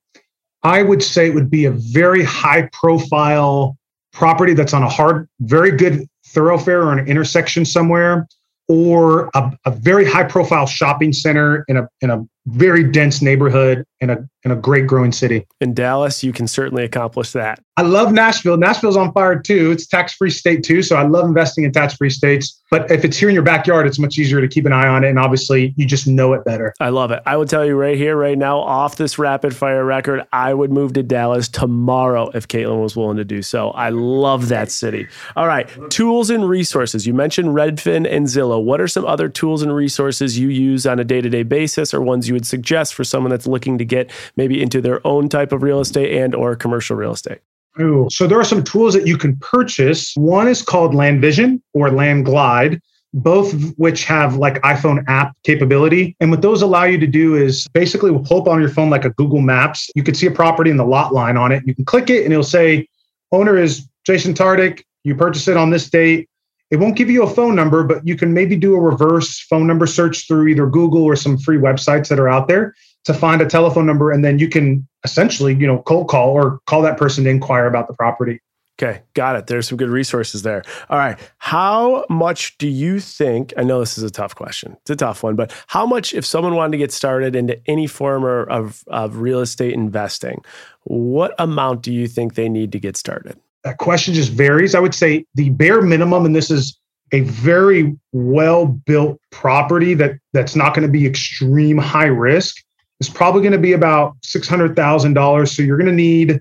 I 0.67 0.83
would 0.83 1.01
say 1.01 1.29
it 1.29 1.35
would 1.35 1.49
be 1.49 1.67
a 1.67 1.71
very 1.71 2.25
high 2.25 2.69
profile 2.73 3.79
property 4.13 4.53
that's 4.53 4.75
on 4.75 4.83
a 4.83 4.89
hard, 4.89 5.29
very 5.41 5.71
good 5.71 6.09
thoroughfare 6.27 6.83
or 6.83 6.93
an 6.93 7.07
intersection 7.07 7.65
somewhere, 7.65 8.27
or 8.67 9.31
a, 9.35 9.57
a 9.65 9.71
very 9.71 10.05
high 10.05 10.25
profile 10.25 10.67
shopping 10.67 11.13
center 11.13 11.65
in 11.69 11.77
a 11.77 11.89
in 12.01 12.11
a 12.11 12.25
very 12.47 12.85
dense 12.85 13.21
neighborhood 13.21 13.85
in 14.01 14.11
a 14.11 14.29
in 14.45 14.53
a 14.53 14.57
great 14.57 14.87
growing 14.87 15.11
city. 15.11 15.45
In 15.61 15.75
Dallas, 15.75 16.23
you 16.23 16.33
can 16.33 16.47
certainly 16.47 16.85
accomplish 16.85 17.33
that. 17.33 17.61
I 17.77 17.83
love 17.83 18.13
Nashville. 18.13 18.57
Nashville's 18.57 18.97
on 18.97 19.13
fire 19.13 19.39
too. 19.39 19.73
It's 19.73 19.87
tax-free 19.87 20.31
state 20.31 20.63
too, 20.63 20.83
so 20.83 20.95
I 20.97 21.03
love 21.03 21.27
investing 21.27 21.65
in 21.65 21.73
tax-free 21.73 22.11
states. 22.11 22.63
But 22.71 22.89
if 22.91 23.05
it's 23.05 23.17
here 23.17 23.29
in 23.29 23.35
your 23.35 23.43
backyard, 23.43 23.87
it's 23.87 23.99
much 23.99 24.19
easier 24.19 24.41
to 24.41 24.47
keep 24.47 24.65
an 24.65 24.73
eye 24.73 24.87
on 24.87 25.03
it 25.05 25.09
and 25.09 25.19
obviously 25.19 25.75
you 25.77 25.85
just 25.85 26.07
know 26.07 26.33
it 26.33 26.45
better. 26.45 26.73
I 26.79 26.91
love 26.91 27.11
it. 27.11 27.23
I 27.27 27.37
would 27.37 27.49
tell 27.49 27.67
you 27.67 27.75
right 27.75 27.97
here 27.97 28.17
right 28.17 28.39
now 28.39 28.59
off 28.59 28.97
this 28.97 29.19
rapid 29.19 29.55
fire 29.55 29.85
record, 29.85 30.25
I 30.33 30.55
would 30.55 30.71
move 30.71 30.93
to 30.93 31.03
Dallas 31.03 31.49
tomorrow 31.49 32.31
if 32.31 32.47
Caitlin 32.47 32.81
was 32.81 32.95
willing 32.95 33.17
to 33.17 33.25
do 33.25 33.43
so. 33.43 33.71
I 33.71 33.89
love 33.89 34.49
that 34.49 34.71
city. 34.71 35.09
All 35.35 35.49
right, 35.49 35.69
tools 35.91 36.31
and 36.31 36.49
resources. 36.49 37.07
You 37.07 37.15
mentioned 37.15 37.49
Redfin 37.49 38.09
and 38.09 38.27
Zillow. 38.27 38.63
What 38.63 38.81
are 38.81 38.89
some 38.89 39.05
other 39.05 39.29
tools 39.29 39.63
and 39.63 39.75
resources 39.75 40.39
you 40.39 40.49
use 40.49 40.87
on 40.87 41.01
a 41.01 41.05
day-to-day 41.05 41.43
basis 41.43 41.93
or 41.93 42.01
ones 42.01 42.29
you 42.29 42.36
would 42.37 42.47
suggest 42.47 42.95
for 42.95 43.05
someone 43.05 43.31
that's 43.31 43.47
looking 43.47 43.79
to 43.79 43.85
get 43.85 44.11
maybe 44.37 44.63
into 44.63 44.81
their 44.81 45.05
own 45.07 45.29
type 45.29 45.53
of 45.53 45.63
real 45.63 45.81
estate 45.81 46.17
and 46.17 46.35
or 46.35 46.55
commercial 46.55 46.97
real 46.97 47.13
estate? 47.13 47.39
Ooh, 47.81 48.09
so 48.11 48.27
there 48.27 48.39
are 48.39 48.45
some 48.45 48.65
tools 48.65 48.95
that 48.95 49.07
you 49.07 49.19
can 49.19 49.37
purchase. 49.37 50.15
One 50.17 50.49
is 50.49 50.63
called 50.63 50.95
Land 50.95 51.21
Vision 51.21 51.63
or 51.75 51.91
Land 51.91 52.25
Glide 52.25 52.81
both 53.17 53.55
of 53.55 53.77
which 53.79 54.05
have 54.05 54.37
like 54.37 54.61
iPhone 54.63 55.03
app 55.09 55.35
capability. 55.43 56.15
And 56.21 56.31
what 56.31 56.43
those 56.43 56.61
allow 56.61 56.85
you 56.85 56.99
to 56.99 57.07
do 57.07 57.35
is 57.35 57.67
basically 57.69 58.11
pull 58.25 58.43
up 58.43 58.49
on 58.49 58.61
your 58.61 58.69
phone 58.69 58.91
like 58.91 59.07
a 59.07 59.11
Google 59.11 59.41
Maps. 59.41 59.91
You 59.95 60.03
can 60.03 60.15
see 60.15 60.27
a 60.27 60.31
property 60.31 60.71
in 60.71 60.77
the 60.77 60.85
lot 60.85 61.15
line 61.15 61.39
on 61.39 61.51
it. 61.51 61.63
You 61.67 61.75
can 61.75 61.87
click 61.87 62.11
it 62.11 62.25
and 62.25 62.33
it'll 62.33 62.45
say, 62.45 62.87
owner 63.33 63.57
is 63.57 63.89
Jason 64.05 64.35
Tartick. 64.35 64.83
You 65.05 65.15
purchase 65.15 65.49
it 65.49 65.57
on 65.57 65.71
this 65.71 65.89
date. 65.89 66.29
It 66.71 66.77
won't 66.77 66.97
give 66.97 67.09
you 67.09 67.23
a 67.23 67.31
phone 67.31 67.55
number, 67.55 67.85
but 67.85 68.07
you 68.07 68.17
can 68.17 68.35
maybe 68.35 68.57
do 68.57 68.75
a 68.75 68.81
reverse 68.81 69.41
phone 69.41 69.67
number 69.67 69.87
search 69.87 70.27
through 70.27 70.49
either 70.49 70.67
Google 70.67 71.05
or 71.05 71.15
some 71.15 71.39
free 71.39 71.59
websites 71.59 72.09
that 72.09 72.19
are 72.19 72.29
out 72.29 72.49
there 72.49 72.75
to 73.05 73.15
find 73.15 73.41
a 73.41 73.47
telephone 73.47 73.87
number. 73.87 74.11
And 74.11 74.25
then 74.25 74.41
you 74.41 74.49
can 74.49 74.87
essentially, 75.05 75.55
you 75.55 75.67
know, 75.67 75.83
cold 75.83 76.09
call 76.09 76.33
or 76.33 76.59
call 76.67 76.83
that 76.83 76.99
person 76.99 77.23
to 77.25 77.31
inquire 77.31 77.67
about 77.67 77.87
the 77.87 77.95
property. 77.95 78.41
Okay, 78.79 79.01
got 79.15 79.37
it. 79.37 79.47
There's 79.47 79.67
some 79.69 79.79
good 79.79 79.89
resources 79.89 80.43
there. 80.43 80.63
All 80.91 80.99
right. 80.99 81.19
How 81.39 82.05
much 82.11 82.59
do 82.59 82.69
you 82.69 83.01
think? 83.01 83.55
I 83.57 83.63
know 83.63 83.81
this 83.81 83.97
is 83.97 84.05
a 84.05 84.11
tough 84.11 84.35
question. 84.35 84.77
It's 84.83 84.91
a 84.91 84.97
tough 84.97 85.23
one, 85.23 85.35
but 85.35 85.55
how 85.69 85.87
much, 85.87 86.13
if 86.13 86.27
someone 86.27 86.57
wanted 86.57 86.73
to 86.73 86.79
get 86.79 86.93
started 86.93 87.35
into 87.35 87.59
any 87.67 87.87
form 87.87 88.25
of, 88.25 88.85
of 88.89 89.17
real 89.17 89.41
estate 89.41 89.73
investing, 89.73 90.45
what 90.83 91.35
amount 91.39 91.81
do 91.83 91.93
you 91.93 92.07
think 92.07 92.35
they 92.35 92.51
need 92.51 92.71
to 92.73 92.79
get 92.79 92.99
started? 92.99 93.41
That 93.67 93.79
question 93.79 94.15
just 94.15 94.31
varies. 94.31 94.77
I 94.77 94.81
would 94.81 94.95
say 94.95 95.27
the 95.35 95.51
bare 95.51 95.83
minimum, 95.83 96.25
and 96.25 96.37
this 96.37 96.53
is 96.53 96.79
a 97.11 97.23
very 97.23 97.97
well 98.13 98.67
built 98.67 99.21
property 99.33 99.93
that 99.95 100.13
that's 100.33 100.55
not 100.55 100.73
going 100.73 100.87
to 100.87 100.93
be 100.93 101.05
extreme 101.05 101.77
high 101.77 102.07
risk, 102.07 102.63
is 103.01 103.09
probably 103.09 103.43
going 103.43 103.53
to 103.53 103.59
be 103.59 103.73
about 103.73 104.17
$600,000. 104.21 105.49
So 105.49 105.63
you're 105.65 105.79
going 105.79 105.89
to 105.89 105.93
need 105.93 106.41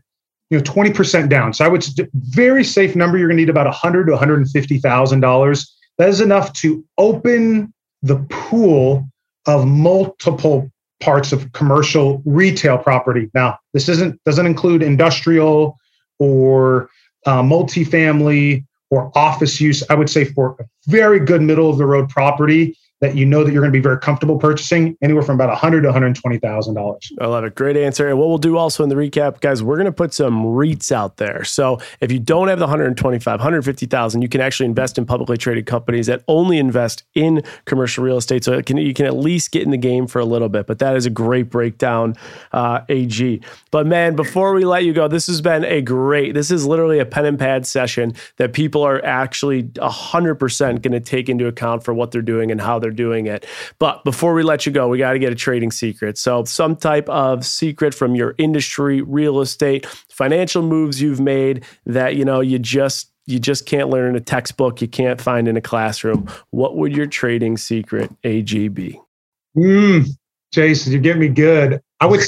you 0.52 0.58
know 0.60 0.64
20% 0.64 1.28
down. 1.28 1.52
So 1.52 1.66
I 1.66 1.68
would 1.68 1.84
say 1.84 2.08
very 2.14 2.64
safe 2.64 2.96
number 2.96 3.18
you're 3.18 3.28
going 3.28 3.38
to 3.38 3.42
need 3.42 3.50
about 3.50 3.66
100 3.66 4.06
to 4.06 4.12
150,000 4.12 5.20
dollars. 5.20 5.76
That 5.98 6.10
is 6.10 6.22
enough 6.22 6.54
to 6.54 6.86
open 7.00 7.74
the 8.04 8.18
pool 8.30 9.10
of 9.48 9.66
multiple 9.66 10.70
parts 11.00 11.32
of 11.32 11.52
commercial 11.54 12.22
retail 12.24 12.78
property. 12.78 13.32
Now, 13.34 13.58
this 13.74 13.90
isn't 13.90 14.24
doesn't 14.26 14.46
include 14.46 14.84
industrial 14.84 15.80
or 16.20 16.92
uh, 17.26 17.42
multifamily 17.42 18.66
or 18.90 19.12
office 19.16 19.60
use. 19.60 19.84
I 19.90 19.96
would 19.96 20.10
say 20.10 20.26
for 20.26 20.56
a 20.60 20.66
very 20.88 21.20
good 21.20 21.42
middle 21.42 21.70
of 21.70 21.78
the 21.78 21.86
road 21.86 22.10
property, 22.10 22.78
that 23.06 23.16
you 23.16 23.26
know 23.26 23.44
that 23.44 23.52
you're 23.52 23.62
going 23.62 23.72
to 23.72 23.78
be 23.78 23.84
very 23.84 24.00
comfortable 24.00 24.38
purchasing 24.38 24.98
anywhere 25.02 25.22
from 25.22 25.36
about 25.36 25.50
100 25.50 25.82
to 25.82 25.88
120 25.88 26.40
thousand 26.40 26.74
dollars. 26.74 27.12
I 27.20 27.28
love 27.28 27.44
it. 27.44 27.56
Great 27.56 27.78
answer. 27.78 28.10
And 28.10 28.18
what 28.18 28.30
we'll 28.30 28.38
do 28.38 28.58
also 28.58 28.84
in 28.84 28.90
the 28.90 28.96
recap, 28.96 29.42
guys, 29.42 29.62
we're 29.62 29.76
going 29.76 29.86
to 29.86 29.92
put 29.92 30.14
some 30.14 30.44
REITs 30.44 30.92
out 30.92 31.18
there. 31.18 31.44
So 31.44 31.80
if 32.02 32.12
you 32.12 32.20
don't 32.20 32.48
have 32.48 32.60
the 32.60 32.66
125, 32.66 33.40
150,000, 33.40 34.22
you 34.22 34.30
can 34.30 34.42
actually 34.42 34.66
invest 34.66 34.98
in 34.98 35.06
publicly 35.06 35.38
traded 35.38 35.66
companies 35.68 36.08
that 36.08 36.24
only 36.28 36.58
invest 36.58 37.04
in 37.14 37.44
commercial 37.66 38.04
real 38.04 38.18
estate. 38.18 38.44
So 38.44 38.62
can, 38.62 38.78
you 38.78 38.94
can 38.94 39.06
at 39.06 39.16
least 39.16 39.52
get 39.52 39.64
in 39.64 39.70
the 39.70 39.78
game 39.78 40.08
for 40.08 40.20
a 40.20 40.26
little 40.26 40.50
bit. 40.50 40.66
But 40.66 40.80
that 40.80 40.96
is 40.96 41.06
a 41.06 41.12
great 41.12 41.50
breakdown, 41.50 42.16
uh, 42.54 42.82
AG. 42.90 43.42
But 43.70 43.86
man, 43.86 44.16
before 44.16 44.54
we 44.54 44.66
let 44.66 44.84
you 44.84 44.94
go, 44.94 45.08
this 45.08 45.28
has 45.28 45.42
been 45.42 45.64
a 45.64 45.82
great. 45.82 46.34
This 46.34 46.50
is 46.50 46.66
literally 46.66 47.00
a 47.00 47.06
pen 47.06 47.26
and 47.26 47.38
pad 47.38 47.68
session 47.68 48.16
that 48.38 48.54
people 48.54 48.82
are 48.82 49.04
actually 49.06 49.64
100% 49.64 50.82
going 50.82 50.92
to 50.92 51.00
take 51.00 51.30
into 51.30 51.48
account 51.48 51.84
for 51.84 51.94
what 51.94 52.12
they're 52.12 52.22
doing 52.22 52.52
and 52.52 52.62
how 52.62 52.80
they're 52.80 52.92
doing 52.96 53.28
it. 53.28 53.46
But 53.80 54.04
before 54.04 54.34
we 54.34 54.44
let 54.44 54.66
you 54.66 54.72
go, 54.72 54.88
we 54.88 54.98
got 54.98 55.14
to 55.14 55.20
get 55.20 55.32
a 55.32 55.36
trading 55.36 55.72
secret. 55.72 56.18
So, 56.18 56.44
some 56.46 56.76
type 56.76 57.08
of 57.10 57.46
secret 57.46 57.94
from 57.94 58.16
your 58.16 58.34
industry, 58.38 59.02
real 59.02 59.42
estate, 59.42 59.86
financial 59.86 60.64
moves 60.64 61.02
you've 61.02 61.20
made 61.20 61.64
that, 61.86 62.16
you 62.16 62.26
know, 62.26 62.40
you 62.40 62.58
just 62.60 63.12
you 63.28 63.40
just 63.40 63.66
can't 63.66 63.90
learn 63.90 64.12
in 64.12 64.16
a 64.16 64.20
textbook, 64.20 64.82
you 64.82 64.88
can't 64.88 65.20
find 65.20 65.48
in 65.48 65.58
a 65.58 65.62
classroom. 65.62 66.28
What 66.52 66.76
would 66.78 66.96
your 66.96 67.08
trading 67.08 67.58
secret 67.58 68.12
AG 68.24 68.68
be? 68.70 69.00
Mm, 69.58 70.08
Jason, 70.52 70.94
you 70.94 71.00
get 71.00 71.18
me 71.18 71.28
good. 71.28 71.82
I 72.02 72.06
would 72.06 72.22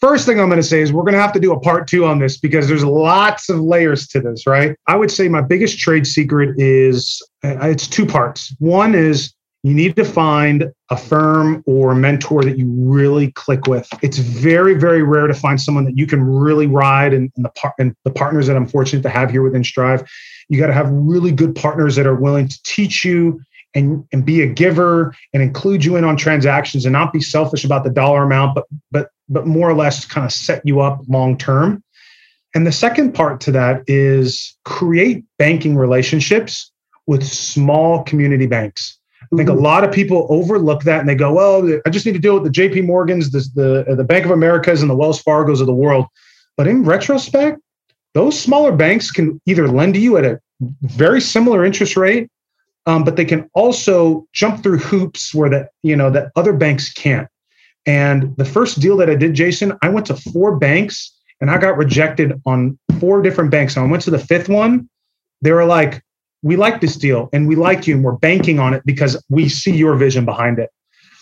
first 0.00 0.26
thing 0.26 0.40
I'm 0.40 0.48
going 0.48 0.60
to 0.60 0.66
say 0.66 0.80
is 0.80 0.92
we're 0.92 1.02
going 1.02 1.14
to 1.14 1.20
have 1.20 1.32
to 1.32 1.40
do 1.40 1.52
a 1.52 1.60
part 1.60 1.88
two 1.88 2.04
on 2.04 2.18
this 2.18 2.38
because 2.38 2.68
there's 2.68 2.84
lots 2.84 3.48
of 3.48 3.60
layers 3.60 4.06
to 4.08 4.20
this, 4.20 4.46
right? 4.46 4.76
I 4.86 4.96
would 4.96 5.10
say 5.10 5.28
my 5.28 5.42
biggest 5.42 5.78
trade 5.78 6.06
secret 6.06 6.54
is 6.58 7.20
uh, 7.44 7.56
it's 7.62 7.88
two 7.88 8.06
parts. 8.06 8.54
One 8.58 8.94
is 8.94 9.34
you 9.62 9.74
need 9.74 9.94
to 9.96 10.04
find 10.04 10.72
a 10.90 10.96
firm 10.96 11.62
or 11.66 11.92
a 11.92 11.94
mentor 11.94 12.42
that 12.42 12.58
you 12.58 12.66
really 12.68 13.30
click 13.32 13.66
with. 13.66 13.88
It's 14.02 14.18
very, 14.18 14.74
very 14.74 15.02
rare 15.02 15.28
to 15.28 15.34
find 15.34 15.60
someone 15.60 15.84
that 15.84 15.96
you 15.96 16.06
can 16.06 16.22
really 16.22 16.66
ride 16.66 17.14
and, 17.14 17.30
and 17.36 17.44
the 17.44 17.50
par- 17.50 17.74
and 17.78 17.94
the 18.04 18.10
partners 18.10 18.48
that 18.48 18.56
I'm 18.56 18.66
fortunate 18.66 19.02
to 19.02 19.08
have 19.08 19.30
here 19.30 19.42
within 19.42 19.62
Strive. 19.62 20.02
You 20.48 20.58
got 20.58 20.66
to 20.66 20.72
have 20.72 20.90
really 20.90 21.30
good 21.30 21.54
partners 21.54 21.94
that 21.96 22.06
are 22.06 22.16
willing 22.16 22.48
to 22.48 22.62
teach 22.64 23.04
you 23.04 23.40
and, 23.74 24.04
and 24.12 24.24
be 24.24 24.42
a 24.42 24.46
giver 24.46 25.14
and 25.32 25.42
include 25.42 25.84
you 25.84 25.96
in 25.96 26.04
on 26.04 26.16
transactions 26.16 26.84
and 26.84 26.92
not 26.92 27.12
be 27.12 27.20
selfish 27.20 27.64
about 27.64 27.84
the 27.84 27.90
dollar 27.90 28.24
amount, 28.24 28.56
but 28.56 28.66
but 28.90 29.10
but 29.28 29.46
more 29.46 29.70
or 29.70 29.74
less 29.74 30.04
kind 30.04 30.26
of 30.26 30.32
set 30.32 30.60
you 30.66 30.80
up 30.80 31.00
long 31.08 31.38
term. 31.38 31.82
And 32.54 32.66
the 32.66 32.72
second 32.72 33.12
part 33.12 33.40
to 33.42 33.52
that 33.52 33.82
is 33.86 34.56
create 34.64 35.24
banking 35.38 35.76
relationships 35.76 36.70
with 37.06 37.24
small 37.24 38.02
community 38.02 38.46
banks. 38.46 38.98
I 39.32 39.36
think 39.36 39.48
a 39.48 39.52
mm-hmm. 39.52 39.62
lot 39.62 39.82
of 39.82 39.90
people 39.90 40.26
overlook 40.28 40.82
that 40.82 41.00
and 41.00 41.08
they 41.08 41.14
go, 41.14 41.32
well, 41.32 41.80
I 41.86 41.90
just 41.90 42.04
need 42.04 42.12
to 42.12 42.18
deal 42.18 42.38
with 42.38 42.52
the 42.52 42.60
JP 42.60 42.84
Morgans, 42.84 43.30
the, 43.30 43.84
the, 43.86 43.96
the 43.96 44.04
Bank 44.04 44.26
of 44.26 44.30
Americas, 44.30 44.82
and 44.82 44.90
the 44.90 44.94
Wells 44.94 45.22
Fargos 45.22 45.60
of 45.60 45.66
the 45.66 45.74
world. 45.74 46.06
But 46.56 46.68
in 46.68 46.84
retrospect, 46.84 47.58
those 48.12 48.38
smaller 48.38 48.72
banks 48.72 49.10
can 49.10 49.40
either 49.46 49.68
lend 49.68 49.94
to 49.94 50.00
you 50.00 50.18
at 50.18 50.24
a 50.24 50.38
very 50.82 51.20
similar 51.20 51.64
interest 51.64 51.96
rate, 51.96 52.28
um, 52.84 53.04
but 53.04 53.16
they 53.16 53.24
can 53.24 53.48
also 53.54 54.26
jump 54.34 54.62
through 54.62 54.78
hoops 54.78 55.34
where 55.34 55.48
that 55.48 55.70
you 55.82 55.96
know 55.96 56.10
that 56.10 56.30
other 56.36 56.52
banks 56.52 56.92
can't. 56.92 57.28
And 57.86 58.36
the 58.36 58.44
first 58.44 58.80
deal 58.80 58.96
that 58.98 59.08
I 59.08 59.14
did, 59.14 59.34
Jason, 59.34 59.72
I 59.82 59.88
went 59.88 60.06
to 60.06 60.14
four 60.14 60.56
banks 60.56 61.10
and 61.40 61.50
I 61.50 61.58
got 61.58 61.76
rejected 61.76 62.40
on 62.46 62.78
four 63.00 63.22
different 63.22 63.50
banks. 63.50 63.76
And 63.76 63.86
I 63.86 63.90
went 63.90 64.02
to 64.04 64.10
the 64.10 64.18
fifth 64.18 64.48
one. 64.48 64.88
They 65.40 65.50
were 65.52 65.64
like, 65.64 66.02
we 66.42 66.56
like 66.56 66.80
this 66.80 66.96
deal 66.96 67.28
and 67.32 67.48
we 67.48 67.56
like 67.56 67.86
you 67.86 67.94
and 67.94 68.04
we're 68.04 68.12
banking 68.12 68.58
on 68.58 68.74
it 68.74 68.82
because 68.84 69.22
we 69.28 69.48
see 69.48 69.74
your 69.74 69.94
vision 69.96 70.24
behind 70.24 70.58
it. 70.58 70.70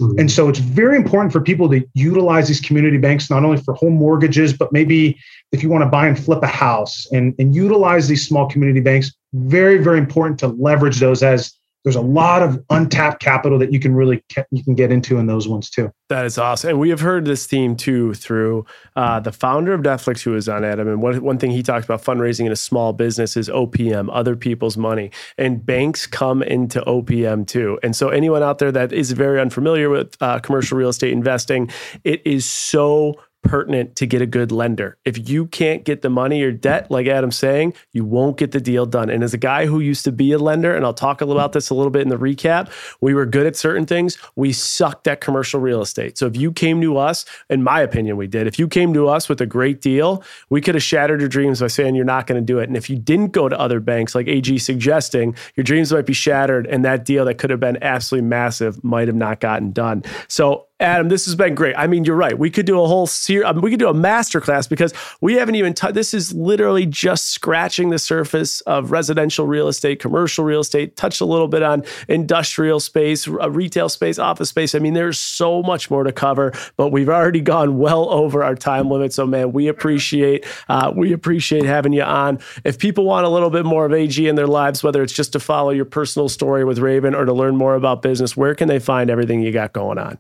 Mm-hmm. 0.01 0.19
And 0.19 0.31
so 0.31 0.49
it's 0.49 0.59
very 0.59 0.97
important 0.97 1.33
for 1.33 1.41
people 1.41 1.69
to 1.71 1.87
utilize 1.95 2.49
these 2.49 2.61
community 2.61 2.97
banks, 2.97 3.29
not 3.29 3.45
only 3.45 3.59
for 3.59 3.75
home 3.75 3.95
mortgages, 3.95 4.57
but 4.57 4.73
maybe 4.73 5.21
if 5.53 5.63
you 5.63 5.69
want 5.69 5.83
to 5.83 5.89
buy 5.89 6.07
and 6.07 6.19
flip 6.19 6.43
a 6.43 6.47
house 6.47 7.07
and, 7.13 7.35
and 7.39 7.55
utilize 7.55 8.09
these 8.09 8.27
small 8.27 8.49
community 8.49 8.81
banks, 8.81 9.13
very, 9.35 9.79
very 9.79 9.99
important 9.99 10.39
to 10.41 10.49
leverage 10.49 11.01
those 11.01 11.23
as 11.23 11.53
there's 11.85 11.97
a 11.97 12.01
lot 12.01 12.43
of 12.43 12.63
untapped 12.69 13.23
capital 13.23 13.59
that 13.59 13.73
you 13.73 13.81
can 13.81 13.95
really 13.95 14.23
you 14.51 14.63
can 14.63 14.75
get 14.75 14.93
into 14.93 15.19
in 15.19 15.27
those 15.27 15.49
ones 15.49 15.71
too. 15.71 15.91
That 16.09 16.27
is 16.27 16.37
awesome, 16.39 16.71
and 16.71 16.81
we 16.81 16.91
have 16.91 17.01
heard 17.01 17.25
this 17.25 17.47
theme 17.47 17.77
too 17.77 18.15
through 18.15 18.67
uh, 18.97 19.21
the 19.21 19.33
founder 19.33 19.73
of 19.73 19.81
Netflix, 19.81 20.23
who 20.23 20.33
was 20.33 20.49
on 20.49 20.65
Adam. 20.65 20.89
And 20.89 21.01
one 21.01 21.23
one 21.23 21.39
thing 21.39 21.51
he 21.51 21.63
talked 21.63 21.85
about 21.85 22.03
fundraising 22.03 22.47
in 22.47 22.53
a 22.53 22.57
small 22.57 22.93
business 22.93 23.37
is 23.37 23.49
OPM, 23.49 24.11
other 24.13 24.37
people's 24.37 24.77
money, 24.77 25.11
and 25.39 25.65
banks 25.65 26.07
come 26.07 26.43
into 26.43 26.81
OPM 26.83 27.47
too. 27.47 27.79
And 27.83 27.97
so 27.97 28.09
anyone 28.09 28.43
out 28.43 28.59
there 28.59 28.73
that 28.73 28.93
is 28.93 29.13
very 29.13 29.41
unfamiliar 29.41 29.89
with 29.89 30.17
uh, 30.21 30.39
commercial 30.41 30.77
real 30.77 30.91
estate 30.91 31.13
investing, 31.13 31.71
it 32.05 32.21
is 32.27 32.45
so 32.45 33.19
pertinent 33.43 33.97
to 33.97 34.07
get 34.07 34.23
a 34.23 34.27
good 34.27 34.53
lender. 34.53 34.99
If 35.05 35.29
you 35.29 35.47
can't 35.47 35.85
get 35.85 36.03
the 36.03 36.11
money 36.11 36.43
or 36.43 36.53
debt, 36.53 36.91
like 36.91 37.07
Adam's 37.07 37.37
saying, 37.37 37.75
you 37.93 38.05
won't 38.05 38.37
get 38.37 38.53
the 38.53 38.61
deal 38.61 38.87
done. 38.87 39.11
And 39.11 39.25
as 39.25 39.35
a 39.35 39.39
guy 39.39 39.67
who 39.67 39.81
used 39.81 40.05
to 40.05 40.13
be 40.13 40.33
a 40.33 40.39
lender, 40.39 40.75
and 40.75 40.85
I'll 40.85 40.95
talk 40.95 41.21
about 41.21 41.53
this 41.53 41.71
a 41.71 41.75
little 41.75 41.91
bit 41.91 42.03
in 42.03 42.09
the 42.09 42.19
recap, 42.19 42.71
we 43.01 43.15
were 43.15 43.27
good 43.27 43.47
at 43.47 43.57
certain 43.57 43.87
things. 43.87 44.19
We 44.37 44.53
sucked 44.53 45.09
at 45.09 45.21
commercial 45.21 45.61
real 45.61 45.81
estate. 45.81 46.19
So 46.19 46.27
if 46.27 46.37
you 46.37 46.53
came 46.53 46.81
to 46.83 46.99
us, 46.99 47.25
in 47.49 47.63
my 47.63 47.81
opinion, 47.81 48.17
we 48.17 48.27
did. 48.27 48.47
If 48.47 48.59
you 48.59 48.69
came 48.69 48.93
to 48.95 49.09
us 49.09 49.29
with 49.29 49.41
a 49.41 49.47
great 49.47 49.81
deal, 49.81 50.23
we 50.51 50.61
could 50.61 50.75
have 50.75 50.83
shattered 50.83 51.21
your 51.21 51.29
dreams 51.29 51.61
by 51.61 51.69
saying 51.69 51.95
you're 51.95 52.05
not 52.05 52.27
going 52.27 52.41
to 52.41 52.45
do 52.45 52.59
it. 52.59 52.69
And 52.69 52.77
if 52.77 52.91
you 52.91 52.97
didn't 52.97 53.33
go 53.33 53.49
to 53.49 53.59
other 53.59 53.81
banks, 53.81 54.15
like 54.15 54.29
AG 54.29 54.59
suggesting, 54.59 55.35
your 55.57 55.65
dreams 55.65 55.93
might 55.93 56.07
be 56.07 56.13
shattered, 56.13 56.67
and 56.67 56.85
that 56.85 57.05
deal 57.05 57.25
that 57.25 57.39
could 57.39 57.51
have 57.51 57.61
been 57.61 57.83
absolutely 57.83 58.29
massive 58.29 58.83
might 58.85 59.09
have 59.09 59.17
not 59.17 59.41
gotten 59.41 59.73
done. 59.73 60.03
So 60.29 60.67
Adam, 60.81 61.11
this 61.11 61.27
has 61.27 61.35
been 61.35 61.55
great. 61.55 61.75
I 61.77 61.87
mean, 61.87 62.05
you're 62.05 62.17
right. 62.17 62.39
We 62.39 62.49
could 62.49 62.65
do 62.65 62.81
a 62.81 62.87
whole 62.87 63.07
series. 63.07 63.45
Mean, 63.45 63.61
we 63.61 63.71
could 63.71 63.79
do 63.79 63.89
a 63.89 63.95
masterclass 63.95 64.67
because 64.67 64.95
we 65.21 65.35
haven't 65.35 65.55
even. 65.57 65.75
T- 65.75 65.93
this 65.93 66.15
is 66.15 66.33
literally 66.33 66.87
just 66.87 67.29
scratching 67.29 67.91
the 67.91 67.99
surface 67.99 68.63
of 68.63 68.91
residential 68.91 69.47
real 69.47 69.69
estate, 69.69 70.01
commercial 70.01 70.43
real 70.43 70.61
estate. 70.61 70.97
Touched 70.97 71.21
a 71.21 71.27
little 71.27 71.49
bit 71.49 71.63
on 71.63 71.85
industrial 72.09 72.81
space, 72.81 73.29
uh, 73.29 73.51
retail 73.51 73.91
space, 73.91 74.19
office 74.19 74.49
space. 74.49 74.75
I 74.75 74.79
mean, 74.79 74.95
there's 74.95 75.19
so 75.19 75.63
much 75.63 75.91
more 75.91 76.03
to 76.03 76.13
cover, 76.13 76.53
but 76.79 76.89
we've 76.89 77.11
already 77.11 77.43
gone 77.43 77.77
well 77.79 78.09
over 78.09 78.43
our 78.43 78.55
time 78.55 78.89
limit. 78.89 79.13
So, 79.13 79.27
man, 79.27 79.53
we 79.53 79.69
appreciate 79.69 80.47
uh, 80.71 80.93
we 80.97 81.13
appreciate 81.13 81.65
having 81.65 81.93
you 81.93 82.03
on. 82.03 82.39
If 82.65 82.79
people 82.79 83.05
want 83.05 83.27
a 83.27 83.29
little 83.29 83.51
bit 83.51 83.67
more 83.67 83.85
of 83.85 83.93
AG 83.93 84.27
in 84.27 84.35
their 84.35 84.47
lives, 84.47 84.83
whether 84.83 85.03
it's 85.03 85.13
just 85.13 85.33
to 85.35 85.41
follow 85.41 85.71
your 85.71 85.85
personal 85.85 86.31
story 86.31 86.65
with 86.65 86.79
Raven 86.79 87.15
or 87.15 87.27
to 87.27 87.35
learn 87.35 87.55
more 87.57 87.75
about 87.75 88.01
business, 88.01 88.35
where 88.35 88.55
can 88.55 88.69
they 88.69 88.79
find 88.79 89.11
everything 89.11 89.43
you 89.43 89.53
got 89.53 89.75
going 89.75 89.99
on? 89.99 90.19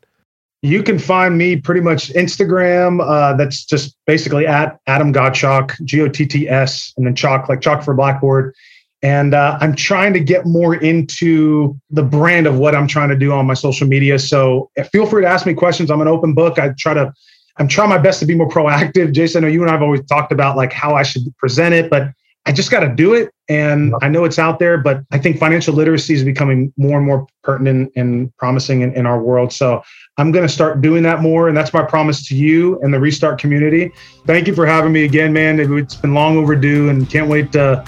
You 0.62 0.82
can 0.82 0.98
find 0.98 1.38
me 1.38 1.56
pretty 1.56 1.80
much 1.80 2.12
Instagram. 2.12 3.00
Uh, 3.02 3.34
that's 3.34 3.64
just 3.64 3.96
basically 4.06 4.46
at 4.46 4.78
Adam 4.86 5.12
Gottschalk, 5.12 5.82
G 5.84 6.02
O 6.02 6.08
T 6.08 6.26
T 6.26 6.48
S, 6.48 6.92
and 6.96 7.06
then 7.06 7.14
chalk, 7.14 7.48
like 7.48 7.60
chalk 7.62 7.82
for 7.82 7.94
blackboard. 7.94 8.54
And 9.02 9.32
uh, 9.32 9.56
I'm 9.62 9.74
trying 9.74 10.12
to 10.12 10.20
get 10.20 10.44
more 10.44 10.74
into 10.74 11.74
the 11.88 12.02
brand 12.02 12.46
of 12.46 12.58
what 12.58 12.74
I'm 12.74 12.86
trying 12.86 13.08
to 13.08 13.16
do 13.16 13.32
on 13.32 13.46
my 13.46 13.54
social 13.54 13.88
media. 13.88 14.18
So 14.18 14.70
feel 14.92 15.06
free 15.06 15.22
to 15.22 15.28
ask 15.28 15.46
me 15.46 15.54
questions. 15.54 15.90
I'm 15.90 16.02
an 16.02 16.08
open 16.08 16.34
book. 16.34 16.58
I 16.58 16.74
try 16.78 16.92
to, 16.92 17.10
I'm 17.56 17.66
trying 17.66 17.88
my 17.88 17.96
best 17.96 18.20
to 18.20 18.26
be 18.26 18.34
more 18.34 18.48
proactive. 18.48 19.12
Jason, 19.12 19.42
I 19.42 19.48
know 19.48 19.52
you 19.54 19.62
and 19.62 19.70
I 19.70 19.72
have 19.72 19.82
always 19.82 20.04
talked 20.04 20.32
about 20.32 20.58
like 20.58 20.74
how 20.74 20.94
I 20.94 21.02
should 21.02 21.22
present 21.38 21.74
it, 21.74 21.88
but 21.88 22.12
I 22.50 22.52
just 22.52 22.72
got 22.72 22.80
to 22.80 22.88
do 22.88 23.14
it. 23.14 23.32
And 23.48 23.94
I 24.02 24.08
know 24.08 24.24
it's 24.24 24.40
out 24.40 24.58
there, 24.58 24.76
but 24.76 25.04
I 25.12 25.18
think 25.18 25.38
financial 25.38 25.72
literacy 25.72 26.14
is 26.14 26.24
becoming 26.24 26.74
more 26.76 26.96
and 26.96 27.06
more 27.06 27.28
pertinent 27.44 27.92
and 27.94 28.36
promising 28.38 28.80
in, 28.80 28.92
in 28.94 29.06
our 29.06 29.22
world. 29.22 29.52
So 29.52 29.84
I'm 30.18 30.32
going 30.32 30.44
to 30.44 30.52
start 30.52 30.80
doing 30.80 31.04
that 31.04 31.22
more. 31.22 31.46
And 31.46 31.56
that's 31.56 31.72
my 31.72 31.84
promise 31.84 32.26
to 32.26 32.34
you 32.34 32.80
and 32.80 32.92
the 32.92 32.98
Restart 32.98 33.38
community. 33.38 33.92
Thank 34.26 34.48
you 34.48 34.54
for 34.56 34.66
having 34.66 34.90
me 34.90 35.04
again, 35.04 35.32
man. 35.32 35.60
It's 35.60 35.94
been 35.94 36.12
long 36.12 36.38
overdue 36.38 36.88
and 36.88 37.08
can't 37.08 37.28
wait 37.28 37.52
to 37.52 37.84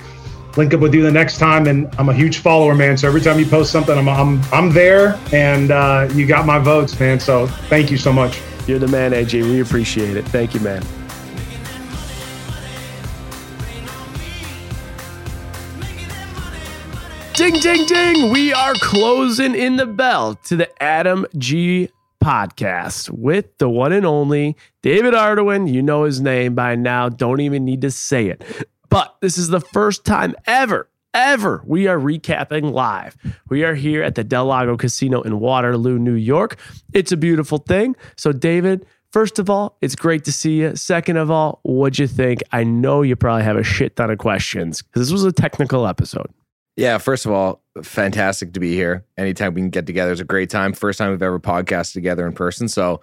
link 0.57 0.73
up 0.75 0.79
with 0.79 0.95
you 0.95 1.03
the 1.03 1.11
next 1.11 1.39
time. 1.39 1.67
And 1.67 1.93
I'm 1.99 2.09
a 2.09 2.15
huge 2.15 2.39
follower, 2.39 2.77
man. 2.77 2.97
So 2.97 3.09
every 3.09 3.21
time 3.21 3.41
you 3.41 3.47
post 3.47 3.73
something, 3.73 3.99
I'm, 3.99 4.09
I'm, 4.09 4.41
I'm 4.53 4.71
there 4.71 5.19
and 5.33 5.73
uh, 5.73 6.09
you 6.13 6.25
got 6.25 6.47
my 6.47 6.61
votes, 6.61 7.01
man. 7.01 7.19
So 7.19 7.49
thank 7.49 7.91
you 7.91 7.97
so 7.97 8.13
much. 8.13 8.41
You're 8.69 8.79
the 8.79 8.87
man, 8.87 9.11
AJ. 9.11 9.43
We 9.43 9.61
appreciate 9.61 10.17
it. 10.17 10.25
Thank 10.29 10.55
you, 10.55 10.61
man. 10.61 10.85
Ding, 17.43 17.59
ding, 17.59 17.86
ding. 17.86 18.30
We 18.30 18.55
are 18.55 18.72
closing 18.74 19.57
in 19.57 19.74
the 19.74 19.84
bell 19.84 20.36
to 20.45 20.55
the 20.55 20.70
Adam 20.80 21.26
G 21.36 21.88
podcast 22.22 23.11
with 23.11 23.59
the 23.59 23.68
one 23.68 23.90
and 23.90 24.07
only 24.07 24.57
David 24.80 25.12
Arduin. 25.12 25.68
You 25.68 25.82
know 25.82 26.05
his 26.05 26.20
name 26.20 26.55
by 26.55 26.76
now. 26.76 27.09
Don't 27.09 27.40
even 27.40 27.64
need 27.64 27.80
to 27.80 27.90
say 27.90 28.28
it. 28.28 28.45
But 28.88 29.16
this 29.20 29.38
is 29.38 29.49
the 29.49 29.61
first 29.61 30.05
time 30.05 30.36
ever, 30.47 30.88
ever 31.14 31.64
we 31.66 31.88
are 31.88 31.99
recapping 31.99 32.70
live. 32.70 33.16
We 33.49 33.64
are 33.64 33.74
here 33.74 34.05
at 34.05 34.14
the 34.14 34.22
Del 34.22 34.45
Lago 34.45 34.76
Casino 34.76 35.22
in 35.22 35.40
Waterloo, 35.40 35.99
New 35.99 36.14
York. 36.14 36.61
It's 36.93 37.11
a 37.11 37.16
beautiful 37.16 37.59
thing. 37.59 37.97
So, 38.16 38.30
David, 38.30 38.86
First 39.11 39.38
of 39.38 39.51
all, 39.51 39.76
it's 39.82 39.95
great 39.95 40.24
to 40.24 40.32
see 40.32 40.61
you. 40.61 40.74
Second 40.74 41.18
of 41.18 41.30
all, 41.30 41.61
what'd 41.64 41.99
you 41.99 42.07
think? 42.07 42.40
I 42.51 42.64
know 42.64 43.03
you 43.03 43.14
probably 43.14 43.43
have 43.43 43.59
a 43.59 43.62
shit 43.62 43.95
ton 43.95 44.11
of 44.11 44.16
questions 44.16 44.80
because 44.80 45.03
this 45.03 45.12
was 45.12 45.24
a 45.24 45.32
technical 45.32 45.86
episode. 45.86 46.32
Yeah, 46.77 46.99
first 46.99 47.27
of 47.27 47.33
all, 47.33 47.62
fantastic 47.83 48.55
to 48.55 48.61
be 48.61 48.75
here. 48.75 49.05
Anytime 49.18 49.55
we 49.55 49.61
can 49.61 49.70
get 49.70 49.87
together 49.87 50.12
is 50.12 50.20
a 50.20 50.25
great 50.25 50.51
time. 50.51 50.73
First 50.73 50.99
time 50.99 51.11
we've 51.11 51.23
ever 51.23 51.39
podcasted 51.39 51.93
together 51.93 52.27
in 52.27 52.33
person. 52.33 52.68
So 52.68 53.01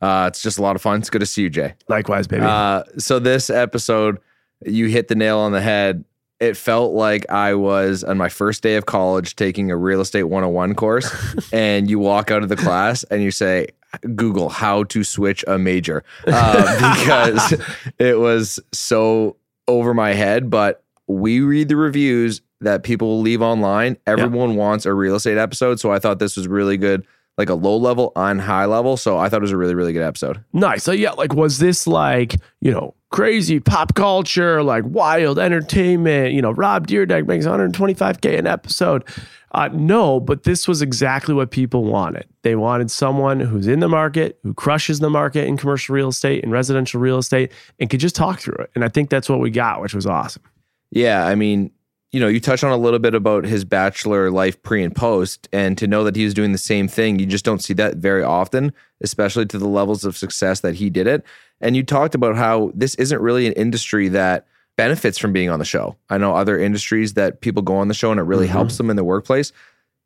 uh, 0.00 0.26
it's 0.28 0.42
just 0.42 0.58
a 0.58 0.62
lot 0.62 0.76
of 0.76 0.82
fun. 0.82 1.00
It's 1.00 1.10
good 1.10 1.20
to 1.20 1.26
see 1.26 1.42
you, 1.42 1.50
Jay. 1.50 1.74
Likewise, 1.88 2.26
baby. 2.26 2.44
Uh, 2.44 2.84
so 2.98 3.18
this 3.18 3.50
episode, 3.50 4.18
you 4.64 4.86
hit 4.86 5.08
the 5.08 5.14
nail 5.14 5.38
on 5.38 5.52
the 5.52 5.60
head. 5.60 6.04
It 6.38 6.56
felt 6.56 6.94
like 6.94 7.28
I 7.30 7.52
was 7.54 8.02
on 8.02 8.16
my 8.16 8.30
first 8.30 8.62
day 8.62 8.76
of 8.76 8.86
college 8.86 9.36
taking 9.36 9.70
a 9.70 9.76
real 9.76 10.00
estate 10.00 10.22
101 10.22 10.74
course, 10.74 11.10
and 11.52 11.90
you 11.90 11.98
walk 11.98 12.30
out 12.30 12.42
of 12.42 12.48
the 12.48 12.56
class 12.56 13.04
and 13.04 13.22
you 13.22 13.30
say, 13.30 13.68
Google 14.14 14.48
how 14.48 14.84
to 14.84 15.02
switch 15.02 15.44
a 15.48 15.58
major 15.58 16.04
uh, 16.26 16.94
because 17.00 17.60
it 17.98 18.18
was 18.18 18.60
so 18.72 19.36
over 19.68 19.92
my 19.92 20.14
head. 20.14 20.48
But 20.48 20.82
we 21.06 21.40
read 21.40 21.68
the 21.68 21.76
reviews 21.76 22.40
that 22.60 22.82
people 22.82 23.20
leave 23.20 23.42
online. 23.42 23.96
Everyone 24.06 24.56
wants 24.56 24.86
a 24.86 24.92
real 24.92 25.16
estate 25.16 25.38
episode. 25.38 25.80
So 25.80 25.92
I 25.92 25.98
thought 25.98 26.18
this 26.18 26.36
was 26.36 26.46
really 26.46 26.76
good, 26.76 27.06
like 27.38 27.48
a 27.48 27.54
low 27.54 27.76
level 27.76 28.12
on 28.16 28.38
high 28.38 28.66
level. 28.66 28.96
So 28.96 29.18
I 29.18 29.28
thought 29.28 29.38
it 29.38 29.42
was 29.42 29.52
a 29.52 29.56
really, 29.56 29.74
really 29.74 29.92
good 29.92 30.02
episode. 30.02 30.42
Nice. 30.52 30.84
So 30.84 30.92
yeah, 30.92 31.12
like 31.12 31.34
was 31.34 31.58
this 31.58 31.86
like, 31.86 32.36
you 32.60 32.70
know, 32.70 32.94
crazy 33.10 33.60
pop 33.60 33.94
culture, 33.94 34.62
like 34.62 34.84
wild 34.86 35.38
entertainment, 35.38 36.32
you 36.32 36.42
know, 36.42 36.52
Rob 36.52 36.86
Dyrdek 36.86 37.26
makes 37.26 37.46
125K 37.46 38.38
an 38.38 38.46
episode. 38.46 39.04
Uh, 39.52 39.68
no, 39.72 40.20
but 40.20 40.44
this 40.44 40.68
was 40.68 40.80
exactly 40.80 41.34
what 41.34 41.50
people 41.50 41.84
wanted. 41.84 42.24
They 42.42 42.54
wanted 42.54 42.88
someone 42.90 43.40
who's 43.40 43.66
in 43.66 43.80
the 43.80 43.88
market, 43.88 44.38
who 44.44 44.54
crushes 44.54 45.00
the 45.00 45.10
market 45.10 45.46
in 45.48 45.56
commercial 45.56 45.94
real 45.94 46.08
estate 46.08 46.44
and 46.44 46.52
residential 46.52 47.00
real 47.00 47.18
estate, 47.18 47.50
and 47.80 47.90
could 47.90 47.98
just 47.98 48.14
talk 48.14 48.38
through 48.38 48.62
it. 48.62 48.70
And 48.76 48.84
I 48.84 48.88
think 48.88 49.10
that's 49.10 49.28
what 49.28 49.40
we 49.40 49.50
got, 49.50 49.80
which 49.80 49.92
was 49.92 50.06
awesome. 50.06 50.44
Yeah. 50.92 51.26
I 51.26 51.34
mean, 51.34 51.72
you 52.12 52.18
know, 52.18 52.28
you 52.28 52.40
touch 52.40 52.64
on 52.64 52.72
a 52.72 52.76
little 52.76 52.98
bit 52.98 53.14
about 53.14 53.44
his 53.44 53.64
bachelor 53.64 54.30
life 54.30 54.60
pre 54.62 54.82
and 54.82 54.94
post, 54.94 55.48
and 55.52 55.78
to 55.78 55.86
know 55.86 56.02
that 56.04 56.16
he 56.16 56.24
was 56.24 56.34
doing 56.34 56.52
the 56.52 56.58
same 56.58 56.88
thing, 56.88 57.18
you 57.18 57.26
just 57.26 57.44
don't 57.44 57.62
see 57.62 57.74
that 57.74 57.96
very 57.96 58.22
often, 58.22 58.72
especially 59.00 59.46
to 59.46 59.58
the 59.58 59.68
levels 59.68 60.04
of 60.04 60.16
success 60.16 60.60
that 60.60 60.74
he 60.74 60.90
did 60.90 61.06
it. 61.06 61.24
And 61.60 61.76
you 61.76 61.82
talked 61.82 62.14
about 62.14 62.36
how 62.36 62.72
this 62.74 62.94
isn't 62.96 63.20
really 63.20 63.46
an 63.46 63.52
industry 63.52 64.08
that 64.08 64.46
benefits 64.76 65.18
from 65.18 65.32
being 65.32 65.50
on 65.50 65.58
the 65.58 65.64
show. 65.64 65.96
I 66.08 66.18
know 66.18 66.34
other 66.34 66.58
industries 66.58 67.14
that 67.14 67.42
people 67.42 67.62
go 67.62 67.76
on 67.76 67.88
the 67.88 67.94
show 67.94 68.10
and 68.10 68.18
it 68.18 68.24
really 68.24 68.46
mm-hmm. 68.46 68.52
helps 68.52 68.78
them 68.78 68.88
in 68.88 68.96
the 68.96 69.04
workplace. 69.04 69.52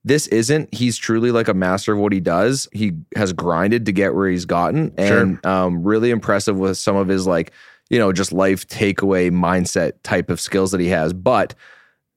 This 0.02 0.26
isn't. 0.26 0.74
He's 0.74 0.98
truly 0.98 1.30
like 1.30 1.48
a 1.48 1.54
master 1.54 1.94
of 1.94 1.98
what 1.98 2.12
he 2.12 2.20
does. 2.20 2.68
He 2.72 2.92
has 3.16 3.32
grinded 3.32 3.86
to 3.86 3.92
get 3.92 4.14
where 4.14 4.28
he's 4.28 4.44
gotten, 4.44 4.92
and 4.98 5.38
sure. 5.42 5.50
um, 5.50 5.82
really 5.82 6.10
impressive 6.10 6.58
with 6.58 6.76
some 6.76 6.96
of 6.96 7.08
his 7.08 7.26
like, 7.26 7.52
you 7.88 7.98
know, 7.98 8.12
just 8.12 8.30
life 8.30 8.66
takeaway 8.68 9.30
mindset 9.30 9.92
type 10.02 10.28
of 10.28 10.42
skills 10.42 10.72
that 10.72 10.80
he 10.80 10.88
has. 10.88 11.14
But 11.14 11.54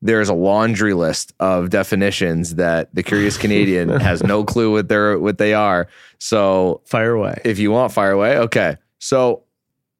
there's 0.02 0.30
a 0.30 0.34
laundry 0.34 0.94
list 0.94 1.34
of 1.40 1.70
definitions 1.70 2.56
that 2.56 2.94
the 2.94 3.04
curious 3.04 3.38
Canadian 3.40 3.90
has 3.90 4.24
no 4.24 4.44
clue 4.44 4.72
what 4.72 4.88
they're 4.88 5.18
what 5.20 5.38
they 5.38 5.54
are. 5.54 5.88
So 6.20 6.82
fire 6.86 7.12
away. 7.12 7.42
If 7.44 7.60
you 7.60 7.72
want 7.72 7.92
fire 7.92 8.12
away, 8.12 8.38
okay. 8.40 8.78
So 9.00 9.44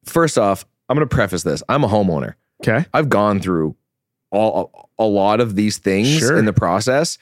first 0.06 0.38
off, 0.38 0.66
I'm 0.90 0.96
going 0.96 1.08
to 1.08 1.14
preface 1.14 1.44
this. 1.44 1.64
I'm 1.68 1.84
a 1.84 1.88
homeowner. 1.88 2.36
Okay. 2.64 2.86
I've 2.94 3.10
gone 3.10 3.40
through 3.40 3.76
all 4.32 4.90
a 5.00 5.06
lot 5.06 5.40
of 5.40 5.56
these 5.56 5.78
things 5.78 6.20
sure. 6.20 6.38
in 6.38 6.46
the 6.46 6.54
process. 6.54 7.18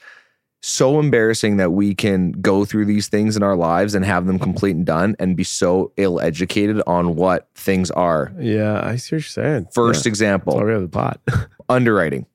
So 0.62 0.98
embarrassing 0.98 1.58
that 1.58 1.72
we 1.72 1.94
can 1.94 2.32
go 2.32 2.64
through 2.64 2.86
these 2.86 3.08
things 3.08 3.36
in 3.36 3.42
our 3.42 3.54
lives 3.54 3.94
and 3.94 4.04
have 4.04 4.26
them 4.26 4.38
complete 4.38 4.74
and 4.74 4.84
done 4.84 5.14
and 5.18 5.36
be 5.36 5.44
so 5.44 5.92
ill 5.96 6.18
educated 6.18 6.82
on 6.86 7.14
what 7.14 7.48
things 7.54 7.90
are. 7.90 8.32
Yeah, 8.38 8.80
I 8.82 8.96
see 8.96 9.16
what 9.16 9.22
you're 9.22 9.22
saying. 9.22 9.68
First 9.72 10.06
yeah. 10.06 10.10
example. 10.10 10.54
It's 10.54 10.62
already 10.62 10.80
the 10.80 10.88
pot. 10.88 11.20
underwriting. 11.68 12.26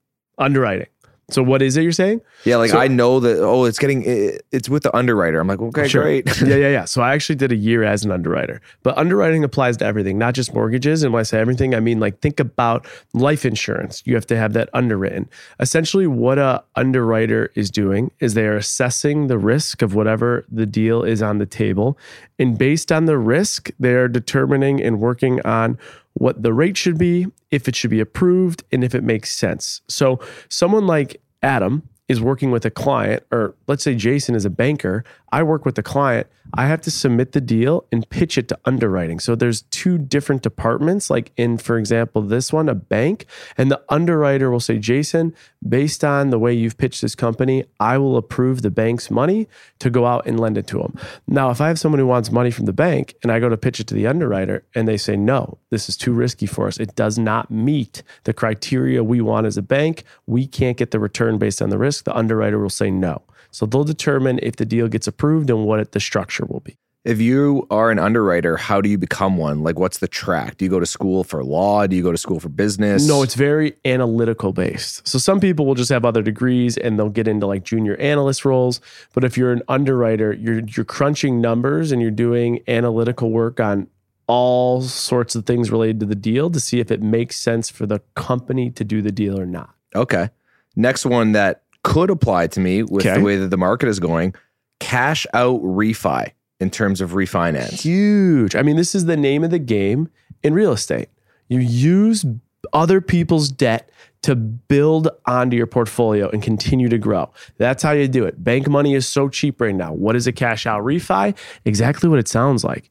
Underwriting. 0.42 0.88
So 1.34 1.42
what 1.42 1.62
is 1.62 1.78
it 1.78 1.84
you're 1.84 1.92
saying? 1.92 2.22
Yeah, 2.44 2.58
like 2.58 2.72
so, 2.72 2.80
I 2.80 2.88
know 2.88 3.20
that. 3.20 3.39
Oh, 3.39 3.66
it's 3.66 3.80
getting 3.80 4.04
it's 4.06 4.68
with 4.68 4.84
the 4.84 4.96
underwriter. 4.96 5.39
I'm 5.39 5.48
like, 5.48 5.62
okay, 5.62 5.88
sure. 5.88 6.04
great. 6.04 6.28
yeah, 6.42 6.56
yeah, 6.56 6.70
yeah. 6.70 6.86
So 6.92 7.02
I 7.02 7.14
actually 7.14 7.36
did 7.36 7.52
a 7.52 7.56
year 7.56 7.84
as 7.84 8.04
an 8.04 8.12
underwriter, 8.12 8.62
but 8.84 8.98
underwriting 8.98 9.44
applies 9.44 9.78
to 9.78 9.86
everything, 9.86 10.18
not 10.18 10.34
just 10.34 10.54
mortgages. 10.54 11.04
And 11.04 11.14
when 11.14 11.22
I 11.22 11.24
say 11.24 11.39
everything, 11.39 11.74
I 11.74 11.80
mean 11.80 12.00
like 12.00 12.20
think 12.20 12.39
about 12.39 12.86
life 13.14 13.46
insurance. 13.46 14.04
You 14.06 14.16
have 14.16 14.26
to 14.28 14.38
have 14.38 14.54
that 14.54 14.70
underwritten. 14.74 15.30
Essentially, 15.60 16.08
what 16.08 16.38
a 16.38 16.64
underwriter 16.76 17.50
is 17.56 17.72
doing 17.72 18.12
is 18.20 18.34
they 18.34 18.46
are 18.46 18.58
assessing 18.58 19.28
the 19.28 19.38
risk 19.38 19.82
of 19.82 19.96
whatever 19.96 20.46
the 20.52 20.66
deal 20.66 21.04
is 21.04 21.22
on 21.22 21.38
the 21.38 21.46
table, 21.46 21.98
and 22.39 22.58
based 22.58 22.92
on 22.92 23.06
the 23.06 23.18
risk, 23.18 23.70
they 23.80 23.94
are 23.94 24.08
determining 24.08 24.82
and 24.82 25.00
working 25.00 25.39
on 25.46 25.78
what 26.14 26.43
the 26.43 26.53
rate 26.53 26.78
should 26.78 26.97
be, 26.97 27.28
if 27.51 27.68
it 27.68 27.76
should 27.76 27.89
be 27.89 27.99
approved, 27.99 28.64
and 28.72 28.84
if 28.84 28.93
it 28.95 29.03
makes 29.03 29.34
sense. 29.34 29.82
So, 29.88 30.20
someone 30.49 30.88
like 30.88 31.22
Adam 31.41 31.88
is 32.12 32.22
working 32.22 32.51
with 32.51 32.66
a 32.66 32.70
client, 32.70 33.24
or 33.32 33.55
let's 33.68 33.84
say 33.84 33.95
Jason 33.95 34.36
is 34.36 34.43
a 34.43 34.49
banker, 34.49 35.03
I 35.32 35.43
work 35.43 35.66
with 35.66 35.76
the 35.76 35.84
client, 35.84 36.28
I 36.53 36.66
have 36.66 36.82
to 36.82 36.91
submit 36.91 37.32
the 37.32 37.39
deal 37.39 37.86
and 37.89 38.07
pitch 38.09 38.38
it 38.38 38.49
to 38.49 38.59
underwriting. 38.66 39.20
So 39.22 39.34
there's 39.34 39.62
two 39.64 39.97
different 39.97 40.41
departments, 40.41 41.09
like 41.09 41.32
in, 41.38 41.57
for 41.57 41.78
example, 41.78 42.22
this 42.22 42.51
one, 42.51 42.68
a 42.68 42.76
bank, 42.76 43.26
and 43.57 43.72
the 43.72 43.82
underwriter 43.88 44.51
will 44.51 44.59
say, 44.59 44.78
Jason, 44.78 45.34
based 45.68 46.03
on 46.03 46.32
the 46.32 46.39
way 46.39 46.53
you've 46.53 46.78
pitched 46.78 47.01
this 47.01 47.16
company, 47.16 47.64
I 47.80 47.97
will 47.97 48.18
approve 48.18 48.62
the 48.62 48.72
bank's 48.72 49.09
money 49.09 49.47
to 49.80 49.89
go 49.89 50.05
out 50.05 50.26
and 50.26 50.38
lend 50.38 50.57
it 50.57 50.68
to 50.68 50.80
them. 50.80 50.97
Now, 51.28 51.49
if 51.49 51.62
I 51.62 51.70
have 51.70 51.80
someone 51.80 51.99
who 51.99 52.07
wants 52.07 52.30
money 52.30 52.51
from 52.51 52.66
the 52.66 52.74
bank 52.74 53.16
and 53.24 53.32
I 53.32 53.39
go 53.39 53.47
to 53.47 53.55
pitch 53.55 53.80
it 53.80 53.88
to 53.88 53.93
the 53.93 54.07
underwriter 54.07 54.66
and 54.76 54.86
they 54.86 54.97
say, 54.97 55.16
no, 55.16 55.57
this 55.72 55.90
is 55.90 55.98
too 55.98 56.14
risky 56.14 56.46
for 56.46 56.68
us, 56.68 56.78
it 56.78 56.96
does 56.96 57.18
not 57.18 57.50
meet 57.50 58.04
the 58.26 58.34
criteria 58.34 59.04
we 59.04 59.22
want 59.22 59.48
as 59.48 59.58
a 59.58 59.62
bank, 59.62 60.04
we 60.28 60.46
can't 60.46 60.78
get 60.78 60.92
the 60.92 61.00
return 61.00 61.38
based 61.38 61.62
on 61.62 61.70
the 61.70 61.78
risk, 61.78 62.06
the 62.06 62.16
underwriter 62.16 62.60
will 62.60 62.70
say 62.70 62.92
no. 62.92 63.22
So 63.50 63.66
they'll 63.66 63.84
determine 63.84 64.40
if 64.44 64.58
the 64.58 64.66
deal 64.66 64.88
gets 64.88 65.08
approved 65.08 65.50
and 65.50 65.66
what 65.66 65.80
it, 65.80 65.92
the 65.92 66.00
structure 66.00 66.46
will 66.46 66.60
be. 66.60 66.78
If 67.04 67.20
you 67.20 67.66
are 67.72 67.90
an 67.90 67.98
underwriter, 67.98 68.58
how 68.58 68.80
do 68.80 68.88
you 68.88 68.98
become 68.98 69.36
one? 69.36 69.64
Like, 69.64 69.80
what's 69.80 69.98
the 69.98 70.08
track? 70.08 70.58
Do 70.58 70.66
you 70.66 70.70
go 70.70 70.80
to 70.80 70.86
school 70.86 71.24
for 71.24 71.44
law? 71.44 71.88
Do 71.88 71.96
you 71.96 72.04
go 72.04 72.12
to 72.12 72.18
school 72.18 72.40
for 72.40 72.50
business? 72.50 73.08
No, 73.08 73.24
it's 73.24 73.34
very 73.34 73.74
analytical 73.86 74.54
based. 74.54 75.08
So, 75.08 75.18
some 75.18 75.40
people 75.40 75.66
will 75.66 75.74
just 75.74 75.90
have 75.90 76.06
other 76.06 76.22
degrees 76.22 76.78
and 76.78 77.00
they'll 77.00 77.10
get 77.10 77.28
into 77.28 77.48
like 77.48 77.64
junior 77.64 77.96
analyst 77.96 78.46
roles. 78.46 78.82
But 79.14 79.24
if 79.24 79.36
you're 79.36 79.52
an 79.52 79.64
underwriter, 79.68 80.32
you're 80.34 80.60
you're 80.60 80.86
crunching 80.86 81.42
numbers 81.42 81.92
and 81.92 82.04
you're 82.04 82.12
doing 82.12 82.62
analytical 82.68 83.32
work 83.32 83.60
on 83.60 83.88
all 84.28 84.82
sorts 84.82 85.36
of 85.36 85.46
things 85.46 85.72
related 85.72 86.00
to 86.00 86.06
the 86.06 86.16
deal 86.16 86.50
to 86.50 86.60
see 86.60 86.80
if 86.80 86.92
it 86.92 87.02
makes 87.02 87.40
sense 87.40 87.70
for 87.70 87.86
the 87.86 88.00
company 88.16 88.70
to 88.72 88.84
do 88.84 89.02
the 89.02 89.12
deal 89.12 89.40
or 89.40 89.46
not. 89.46 89.74
Okay. 89.96 90.30
Next 90.76 91.06
one 91.06 91.34
that 91.34 91.64
could 91.84 92.10
apply 92.10 92.48
to 92.48 92.60
me 92.60 92.84
with 92.84 93.06
okay. 93.06 93.18
the 93.18 93.24
way 93.24 93.36
that 93.38 93.50
the 93.50 93.58
market 93.58 93.90
is 93.90 94.00
going 94.00 94.34
cash 94.80 95.28
out 95.34 95.62
refi 95.62 96.32
in 96.60 96.70
terms 96.70 97.02
of 97.02 97.12
refinance. 97.12 97.82
Huge. 97.82 98.56
I 98.56 98.62
mean, 98.62 98.76
this 98.76 98.96
is 98.96 99.06
the 99.06 99.18
name 99.18 99.44
of 99.44 99.52
the 99.52 99.60
game 99.60 100.10
in 100.44 100.54
real 100.54 100.72
estate. 100.72 101.10
You 101.50 101.60
use 101.60 102.26
other 102.74 103.02
people's 103.02 103.50
debt 103.50 103.90
to 104.22 104.36
build 104.36 105.10
onto 105.26 105.58
your 105.58 105.66
portfolio 105.66 106.30
and 106.30 106.44
continue 106.44 106.88
to 106.90 106.98
grow. 106.98 107.32
That's 107.58 107.82
how 107.82 107.92
you 107.92 108.08
do 108.08 108.26
it. 108.26 108.44
Bank 108.44 108.70
money 108.70 108.94
is 108.94 109.08
so 109.08 109.30
cheap 109.30 109.60
right 109.60 109.74
now. 109.74 109.94
What 109.94 110.16
is 110.16 110.28
a 110.28 110.32
cash 110.32 110.68
out 110.68 110.84
refi? 110.84 111.36
Exactly 111.66 112.08
what 112.08 112.20
it 112.20 112.28
sounds 112.28 112.64
like. 112.64 112.91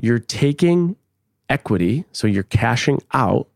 You're 0.00 0.18
taking 0.18 0.96
equity, 1.48 2.04
so 2.12 2.26
you're 2.26 2.44
cashing 2.44 3.02
out 3.12 3.48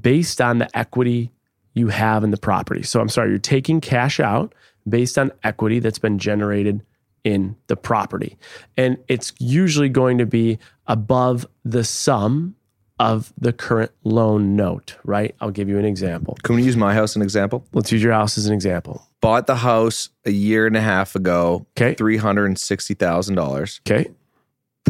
based 0.00 0.40
on 0.40 0.58
the 0.58 0.76
equity 0.76 1.30
you 1.74 1.88
have 1.88 2.24
in 2.24 2.30
the 2.30 2.36
property. 2.36 2.82
So 2.82 3.00
I'm 3.00 3.08
sorry, 3.08 3.30
you're 3.30 3.38
taking 3.38 3.80
cash 3.80 4.20
out 4.20 4.54
based 4.88 5.18
on 5.18 5.32
equity 5.44 5.78
that's 5.78 5.98
been 5.98 6.18
generated 6.18 6.82
in 7.22 7.56
the 7.68 7.76
property. 7.76 8.36
And 8.76 8.98
it's 9.08 9.32
usually 9.38 9.88
going 9.88 10.18
to 10.18 10.26
be 10.26 10.58
above 10.86 11.46
the 11.64 11.84
sum 11.84 12.56
of 12.98 13.32
the 13.38 13.52
current 13.52 13.92
loan 14.04 14.56
note, 14.56 14.96
right? 15.04 15.34
I'll 15.40 15.50
give 15.50 15.68
you 15.68 15.78
an 15.78 15.86
example. 15.86 16.36
Can 16.42 16.56
we 16.56 16.62
use 16.62 16.76
my 16.76 16.92
house 16.92 17.12
as 17.12 17.16
an 17.16 17.22
example? 17.22 17.64
Let's 17.72 17.90
use 17.90 18.02
your 18.02 18.12
house 18.12 18.36
as 18.36 18.46
an 18.46 18.52
example. 18.52 19.06
Bought 19.22 19.46
the 19.46 19.56
house 19.56 20.10
a 20.26 20.30
year 20.30 20.66
and 20.66 20.76
a 20.76 20.82
half 20.82 21.14
ago. 21.14 21.66
Okay. 21.78 21.94
$360,000. 21.94 23.80
Okay. 23.80 24.10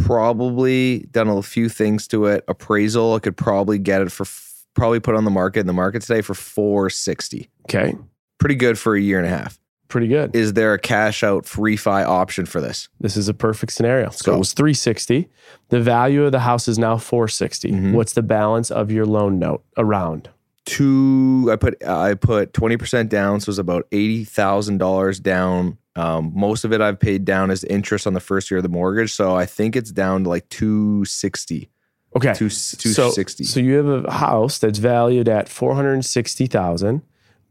Probably 0.05 1.01
done 1.11 1.28
a 1.28 1.42
few 1.42 1.68
things 1.68 2.07
to 2.09 2.26
it. 2.26 2.44
Appraisal, 2.48 3.14
I 3.14 3.18
could 3.20 3.36
probably 3.36 3.78
get 3.78 4.03
it 4.03 4.11
for 4.12 4.26
probably 4.74 5.01
put 5.01 5.14
on 5.14 5.24
the 5.24 5.30
market 5.30 5.61
in 5.61 5.66
the 5.66 5.72
market 5.72 6.03
today 6.03 6.20
for 6.20 6.34
460. 6.34 7.51
Okay. 7.64 7.94
Pretty 8.38 8.55
good 8.55 8.78
for 8.78 8.94
a 8.94 9.01
year 9.01 9.18
and 9.18 9.26
a 9.26 9.30
half. 9.30 9.59
Pretty 9.88 10.07
good. 10.07 10.34
Is 10.36 10.53
there 10.53 10.72
a 10.72 10.78
cash 10.78 11.24
out 11.24 11.44
refi 11.44 12.05
option 12.07 12.46
for 12.46 12.61
this? 12.61 12.88
This 13.01 13.16
is 13.16 13.28
a 13.28 13.34
perfect 13.34 13.72
scenario. 13.72 14.11
So 14.11 14.30
go. 14.30 14.36
it 14.36 14.38
was 14.38 14.53
360. 14.53 15.28
The 15.70 15.80
value 15.80 16.24
of 16.24 16.32
the 16.32 16.40
house 16.40 16.68
is 16.68 16.78
now 16.78 16.96
460. 16.96 17.72
Mhm. 17.72 17.92
What's 17.92 18.12
the 18.12 18.22
balance 18.22 18.70
of 18.70 18.92
your 18.92 19.05
loan 19.05 19.38
note 19.40 19.64
around? 19.76 20.28
Two, 20.71 21.49
I 21.51 21.57
put 21.57 21.85
I 21.85 22.14
put 22.14 22.53
twenty 22.53 22.77
percent 22.77 23.11
down, 23.11 23.41
so 23.41 23.51
it's 23.51 23.59
about 23.59 23.89
eighty 23.91 24.23
thousand 24.25 24.79
dollars 24.79 25.18
down. 25.18 25.79
Um, 25.97 26.31
most 26.33 26.64
of 26.64 26.73
it 26.73 26.81
I've 26.81 27.01
paid 27.01 27.25
down 27.25 27.51
as 27.51 27.64
interest 27.64 28.07
on 28.07 28.14
the 28.14 28.21
first 28.21 28.53
year 28.53 28.59
of 28.59 28.62
the 28.62 28.68
mortgage, 28.68 29.12
so 29.12 29.35
I 29.35 29.47
think 29.47 29.75
it's 29.75 29.91
down 29.91 30.23
to 30.23 30.31
like 30.31 30.49
two 30.49 31.05
sixty. 31.07 31.71
Okay. 32.14 32.35
Two 32.35 32.49
so, 32.51 32.77
260. 32.77 33.45
so 33.45 33.59
you 33.59 33.75
have 33.75 34.05
a 34.05 34.12
house 34.12 34.59
that's 34.59 34.79
valued 34.79 35.29
at 35.29 35.49
460,000, 35.49 37.03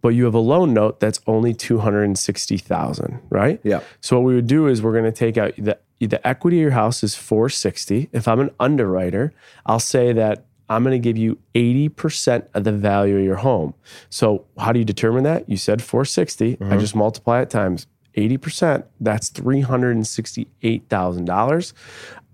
but 0.02 0.10
you 0.10 0.26
have 0.26 0.34
a 0.34 0.40
loan 0.40 0.74
note 0.74 1.00
that's 1.00 1.22
only 1.28 1.54
260,000, 1.54 3.20
right? 3.30 3.60
Yeah. 3.64 3.82
So 4.02 4.18
what 4.18 4.26
we 4.26 4.36
would 4.36 4.48
do 4.48 4.68
is 4.68 4.82
we're 4.82 4.92
going 4.92 5.06
to 5.06 5.12
take 5.12 5.38
out 5.38 5.54
the 5.58 5.78
the 6.00 6.26
equity 6.26 6.58
of 6.60 6.62
your 6.62 6.72
house 6.72 7.04
is 7.04 7.16
460. 7.16 8.10
If 8.14 8.30
I'm 8.30 8.40
an 8.40 8.52
underwriter, 8.60 9.34
I'll 9.66 9.82
say 9.82 10.14
that 10.14 10.46
I'm 10.70 10.84
going 10.84 10.94
to 10.94 11.00
give 11.00 11.18
you 11.18 11.40
80% 11.56 12.48
of 12.54 12.64
the 12.64 12.72
value 12.72 13.18
of 13.18 13.24
your 13.24 13.38
home. 13.38 13.74
So 14.10 14.46
how 14.58 14.72
do 14.72 14.78
you 14.80 14.86
determine 14.86 15.24
that? 15.24 15.50
You 15.50 15.58
said 15.58 15.82
460. 15.82 16.46
I 16.46 16.56
mm-hmm. 16.56 16.80
just 16.80 16.96
multiply 16.96 17.42
it 17.42 17.50
times 17.50 17.88
80%. 18.16 18.86
That's 19.00 19.32
$368,000. 19.32 21.74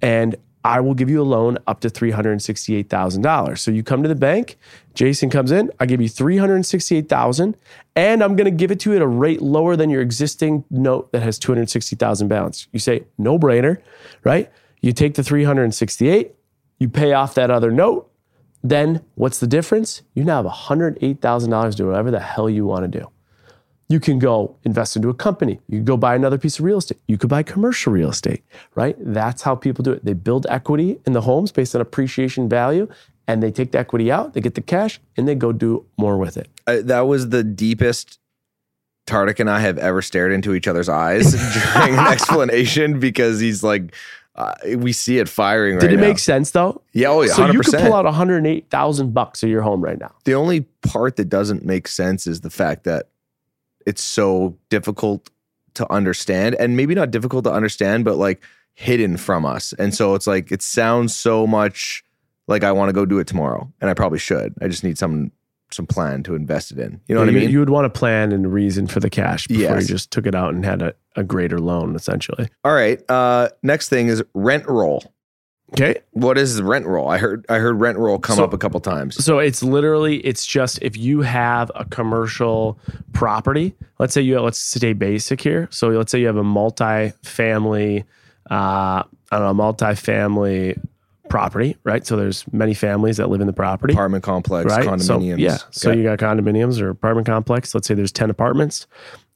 And 0.01 0.35
I 0.65 0.79
will 0.79 0.95
give 0.95 1.11
you 1.11 1.21
a 1.21 1.23
loan 1.23 1.59
up 1.67 1.81
to 1.81 1.89
$368,000. 1.89 3.59
So 3.59 3.69
you 3.69 3.83
come 3.83 4.01
to 4.01 4.09
the 4.09 4.15
bank, 4.15 4.57
Jason 4.95 5.29
comes 5.29 5.51
in, 5.51 5.69
I 5.79 5.85
give 5.85 6.01
you 6.01 6.09
368,000 6.09 7.55
and 7.95 8.23
I'm 8.23 8.35
going 8.35 8.45
to 8.45 8.51
give 8.51 8.71
it 8.71 8.79
to 8.79 8.89
you 8.89 8.95
at 8.95 9.03
a 9.03 9.07
rate 9.07 9.43
lower 9.43 9.75
than 9.75 9.91
your 9.91 10.01
existing 10.01 10.65
note 10.71 11.11
that 11.11 11.21
has 11.21 11.37
260,000 11.37 12.27
balance. 12.27 12.67
You 12.71 12.79
say 12.79 13.03
no 13.19 13.37
brainer, 13.37 13.79
right? 14.23 14.51
You 14.81 14.91
take 14.91 15.13
the 15.13 15.23
368, 15.23 16.33
you 16.79 16.89
pay 16.89 17.13
off 17.13 17.35
that 17.35 17.51
other 17.51 17.69
note, 17.69 18.09
then 18.69 19.01
what's 19.15 19.39
the 19.39 19.47
difference? 19.47 20.01
You 20.13 20.23
now 20.23 20.43
have 20.43 20.51
$108,000 20.51 21.71
to 21.71 21.77
do 21.77 21.87
whatever 21.87 22.11
the 22.11 22.19
hell 22.19 22.49
you 22.49 22.65
want 22.65 22.91
to 22.91 22.99
do. 22.99 23.09
You 23.87 23.99
can 23.99 24.17
go 24.17 24.55
invest 24.63 24.95
into 24.95 25.09
a 25.09 25.13
company. 25.13 25.59
You 25.67 25.77
can 25.77 25.85
go 25.85 25.95
buy 25.95 26.15
another 26.15 26.39
piece 26.39 26.57
of 26.57 26.65
real 26.65 26.79
estate. 26.79 26.97
You 27.07 27.19
could 27.19 27.29
buy 27.29 27.43
commercial 27.43 27.93
real 27.93 28.09
estate, 28.09 28.43
right? 28.73 28.95
That's 28.99 29.43
how 29.43 29.55
people 29.55 29.83
do 29.83 29.91
it. 29.91 30.03
They 30.03 30.13
build 30.13 30.47
equity 30.49 30.99
in 31.05 31.13
the 31.13 31.21
homes 31.21 31.51
based 31.51 31.75
on 31.75 31.81
appreciation 31.81 32.49
value 32.49 32.87
and 33.27 33.41
they 33.41 33.51
take 33.51 33.71
the 33.71 33.79
equity 33.79 34.11
out, 34.11 34.33
they 34.33 34.41
get 34.41 34.55
the 34.55 34.61
cash, 34.61 34.99
and 35.17 35.27
they 35.27 35.35
go 35.35 35.51
do 35.51 35.85
more 35.97 36.17
with 36.17 36.37
it. 36.37 36.47
Uh, 36.67 36.77
that 36.83 37.01
was 37.01 37.29
the 37.29 37.43
deepest 37.43 38.19
Tartick 39.07 39.39
and 39.39 39.49
I 39.49 39.59
have 39.59 39.77
ever 39.77 40.01
stared 40.01 40.31
into 40.31 40.55
each 40.55 40.67
other's 40.67 40.89
eyes 40.89 41.31
during 41.73 41.93
an 41.93 42.07
explanation 42.11 42.99
because 42.99 43.39
he's 43.39 43.63
like, 43.63 43.93
uh, 44.35 44.53
we 44.77 44.91
see 44.91 45.17
it 45.19 45.29
firing 45.29 45.75
right 45.75 45.81
Did 45.81 45.93
it 45.93 45.97
now. 45.97 46.01
make 46.07 46.19
sense 46.19 46.51
though? 46.51 46.81
yeah, 46.93 47.07
oh 47.07 47.21
yeah, 47.21 47.33
So 47.33 47.43
100%. 47.43 47.53
you 47.53 47.59
could 47.61 47.73
pull 47.79 47.93
out 47.93 48.05
108,000 48.05 49.13
bucks 49.13 49.43
of 49.43 49.49
your 49.49 49.61
home 49.61 49.81
right 49.81 49.97
now. 49.99 50.13
the 50.25 50.33
only 50.35 50.61
part 50.81 51.15
that 51.15 51.29
doesn't 51.29 51.63
make 51.65 51.87
sense 51.87 52.27
is 52.27 52.41
the 52.41 52.49
fact 52.49 52.83
that 52.83 53.07
it's 53.85 54.03
so 54.03 54.57
difficult 54.69 55.29
to 55.75 55.91
understand 55.91 56.55
and 56.55 56.75
maybe 56.77 56.95
not 56.95 57.11
difficult 57.11 57.43
to 57.45 57.51
understand 57.51 58.03
but 58.05 58.15
like 58.17 58.41
hidden 58.73 59.15
from 59.17 59.45
us 59.45 59.73
and 59.73 59.93
so 59.95 60.15
it's 60.15 60.27
like 60.27 60.51
it 60.51 60.61
sounds 60.61 61.15
so 61.15 61.45
much 61.47 62.03
like 62.47 62.63
i 62.63 62.71
want 62.71 62.89
to 62.89 62.93
go 62.93 63.05
do 63.05 63.19
it 63.19 63.27
tomorrow 63.27 63.71
and 63.81 63.89
i 63.89 63.93
probably 63.93 64.19
should 64.19 64.53
i 64.61 64.67
just 64.67 64.83
need 64.83 64.97
some 64.97 65.31
some 65.71 65.85
plan 65.85 66.23
to 66.23 66.35
invest 66.35 66.71
it 66.71 66.79
in 66.79 67.01
you 67.07 67.15
know 67.15 67.21
what 67.21 67.29
i 67.29 67.31
mean 67.31 67.49
you 67.49 67.59
would 67.59 67.69
want 67.69 67.85
a 67.85 67.89
plan 67.89 68.31
and 68.31 68.53
reason 68.53 68.87
for 68.87 68.99
the 68.99 69.09
cash 69.09 69.47
before 69.47 69.61
Yes. 69.77 69.81
you 69.83 69.87
just 69.95 70.11
took 70.11 70.25
it 70.27 70.35
out 70.35 70.53
and 70.53 70.63
had 70.63 70.81
a, 70.81 70.93
a 71.15 71.23
greater 71.23 71.59
loan 71.59 71.95
essentially. 71.95 72.47
all 72.63 72.73
right 72.73 73.01
uh 73.09 73.49
next 73.63 73.89
thing 73.89 74.07
is 74.07 74.23
rent 74.33 74.65
roll 74.67 75.03
Okay. 75.73 75.95
what 76.11 76.37
is 76.37 76.61
rent 76.61 76.85
roll 76.85 77.09
i 77.09 77.17
heard 77.17 77.43
i 77.49 77.55
heard 77.57 77.81
rent 77.81 77.97
roll 77.97 78.19
come 78.19 78.37
So- 78.37 78.43
up 78.43 78.53
a 78.53 78.57
couple 78.57 78.79
times 78.79 79.15
So 79.25 79.39
it's 79.39 79.63
literally 79.63 80.17
it's 80.17 80.45
just 80.45 80.77
if 80.83 80.95
you 80.95 81.21
have 81.21 81.71
a 81.75 81.83
commercial 81.85 82.77
property, 83.13 83.75
let's 83.99 84.13
say 84.13 84.21
you 84.21 84.39
let's 84.39 84.59
stay 84.59 84.93
basic 84.93 85.41
here. 85.41 85.67
So 85.71 85.87
let's 85.89 86.11
say 86.11 86.19
you 86.19 86.27
have 86.27 86.37
a 86.37 86.43
multi-family, 86.43 88.03
uh, 88.51 88.53
I 88.53 89.05
don't 89.31 89.41
know, 89.41 89.53
multi-family 89.55 90.77
property, 91.29 91.77
right? 91.83 92.05
So 92.05 92.15
there's 92.15 92.45
many 92.53 92.73
families 92.73 93.17
that 93.17 93.29
live 93.29 93.41
in 93.41 93.47
the 93.47 93.53
property. 93.53 93.93
apartment 93.93 94.23
complex 94.23 94.65
right? 94.65 94.87
condominiums 94.87 95.01
So, 95.03 95.19
yeah. 95.37 95.57
So 95.71 95.89
Okay. 95.91 95.97
you 95.99 96.03
got 96.03 96.19
condominiums 96.19 96.79
or 96.81 96.89
apartment 96.89 97.27
complex. 97.27 97.73
Let's 97.73 97.87
say 97.87 97.93
there's 97.93 98.11
10 98.11 98.29
apartments 98.29 98.87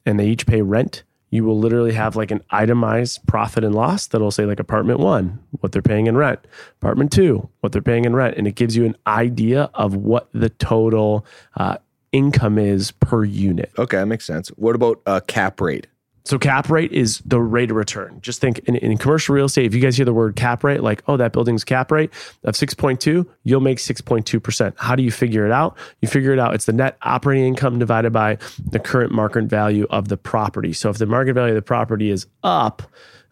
and 0.05 0.19
they 0.19 0.27
each 0.27 0.45
pay 0.45 0.61
rent. 0.61 1.03
You 1.31 1.43
will 1.43 1.59
literally 1.59 1.93
have 1.93 2.15
like 2.15 2.31
an 2.31 2.41
itemized 2.49 3.25
profit 3.27 3.63
and 3.63 3.75
loss 3.75 4.07
that'll 4.07 4.31
say 4.31 4.45
like 4.45 4.59
apartment 4.59 4.99
one, 4.99 5.39
what 5.59 5.71
they're 5.71 5.81
paying 5.83 6.07
in 6.07 6.17
rent, 6.17 6.39
apartment 6.81 7.11
two, 7.11 7.47
what 7.59 7.71
they're 7.71 7.81
paying 7.83 8.05
in 8.05 8.15
rent. 8.15 8.35
And 8.37 8.47
it 8.47 8.55
gives 8.55 8.75
you 8.75 8.85
an 8.85 8.95
idea 9.05 9.69
of 9.75 9.95
what 9.95 10.29
the 10.33 10.49
total 10.49 11.25
uh, 11.57 11.77
income 12.11 12.57
is 12.57 12.89
per 12.91 13.23
unit. 13.23 13.71
okay 13.77 13.97
that 13.97 14.07
makes 14.07 14.25
sense 14.25 14.49
what 14.49 14.73
about 14.75 14.99
uh 15.05 15.19
cap 15.27 15.61
rate 15.61 15.85
So 16.29 16.37
cap 16.37 16.69
rate 16.69 16.91
is 16.91 17.23
the 17.25 17.41
rate 17.41 17.71
of 17.71 17.75
return. 17.75 18.19
Just 18.21 18.39
think 18.39 18.59
in, 18.67 18.75
in 18.75 18.99
commercial 18.99 19.33
real 19.33 19.45
estate, 19.45 19.65
if 19.65 19.73
you 19.73 19.81
guys 19.81 19.95
hear 19.97 20.05
the 20.05 20.13
word 20.13 20.35
cap 20.35 20.63
rate, 20.63 20.83
like, 20.83 21.01
oh, 21.07 21.17
that 21.17 21.33
building's 21.33 21.63
cap 21.63 21.91
rate 21.91 22.11
of 22.43 22.53
6.2, 22.53 23.27
you'll 23.45 23.61
make 23.61 23.79
6.2%. 23.79 24.73
How 24.77 24.95
do 24.95 25.01
you 25.01 25.09
figure 25.09 25.47
it 25.47 25.51
out? 25.51 25.75
You 26.03 26.07
figure 26.07 26.31
it 26.31 26.37
out. 26.37 26.53
It's 26.53 26.65
the 26.65 26.73
net 26.73 26.97
operating 27.01 27.45
income 27.45 27.79
divided 27.79 28.13
by 28.13 28.37
the 28.63 28.77
current 28.77 29.11
market 29.11 29.45
value 29.45 29.87
of 29.89 30.09
the 30.09 30.17
property. 30.17 30.71
So 30.71 30.91
if 30.91 30.99
the 30.99 31.07
market 31.07 31.33
value 31.33 31.53
of 31.53 31.55
the 31.55 31.63
property 31.63 32.11
is 32.11 32.27
up, 32.43 32.83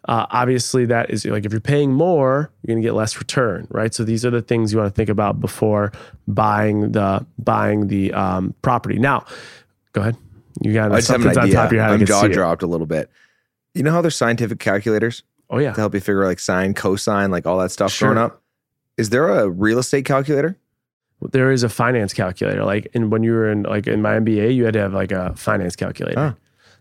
uh, 0.08 0.26
obviously 0.30 0.84
that 0.86 1.08
is 1.08 1.24
like 1.24 1.46
if 1.46 1.52
you're 1.52 1.60
paying 1.60 1.92
more, 1.92 2.50
you're 2.62 2.74
going 2.74 2.82
to 2.82 2.86
get 2.88 2.94
less 2.94 3.16
return, 3.16 3.68
right? 3.70 3.94
So 3.94 4.02
these 4.02 4.26
are 4.26 4.30
the 4.30 4.42
things 4.42 4.72
you 4.72 4.80
want 4.80 4.92
to 4.92 4.96
think 4.96 5.08
about 5.08 5.40
before 5.40 5.92
buying 6.26 6.90
the 6.90 7.24
buying 7.38 7.86
the 7.86 8.12
um, 8.12 8.56
property. 8.60 8.98
Now, 8.98 9.24
go 9.92 10.00
ahead. 10.00 10.16
You 10.62 10.72
got 10.72 10.92
i 10.92 10.96
just 10.96 11.08
have 11.08 11.16
an 11.16 11.34
something's 11.34 11.36
on 11.38 11.44
idea 11.44 11.54
top 11.54 11.66
of 11.66 11.72
your 11.72 11.82
head. 11.82 11.92
I'm 11.92 12.04
jaw 12.06 12.26
dropped 12.28 12.62
a 12.62 12.66
little 12.66 12.86
bit 12.86 13.10
you 13.74 13.82
know 13.82 13.92
how 13.92 14.00
there's 14.00 14.16
scientific 14.16 14.58
calculators 14.58 15.22
Oh 15.50 15.58
yeah. 15.58 15.72
to 15.72 15.80
help 15.80 15.94
you 15.94 16.00
figure 16.00 16.24
out 16.24 16.28
like 16.28 16.40
sine, 16.40 16.74
cosine, 16.74 17.30
like 17.30 17.46
all 17.46 17.58
that 17.58 17.70
stuff 17.70 17.90
Sure. 17.92 18.08
growing 18.12 18.22
up. 18.24 18.42
Is 18.98 19.10
there 19.10 19.28
a 19.28 19.48
real 19.48 19.78
estate 19.78 20.04
calculator? 20.04 20.58
There 21.32 21.50
is 21.50 21.62
a 21.62 21.68
finance 21.68 22.12
calculator. 22.12 22.64
Like 22.64 22.86
in 22.92 23.08
when 23.10 23.22
you 23.22 23.32
were 23.32 23.50
in 23.50 23.62
like 23.62 23.86
in 23.86 24.02
my 24.02 24.14
MBA, 24.18 24.54
you 24.54 24.64
had 24.64 24.74
to 24.74 24.80
have 24.80 24.92
like 24.92 25.10
a 25.12 25.34
finance 25.36 25.74
calculator. 25.76 26.20
Oh. 26.20 26.34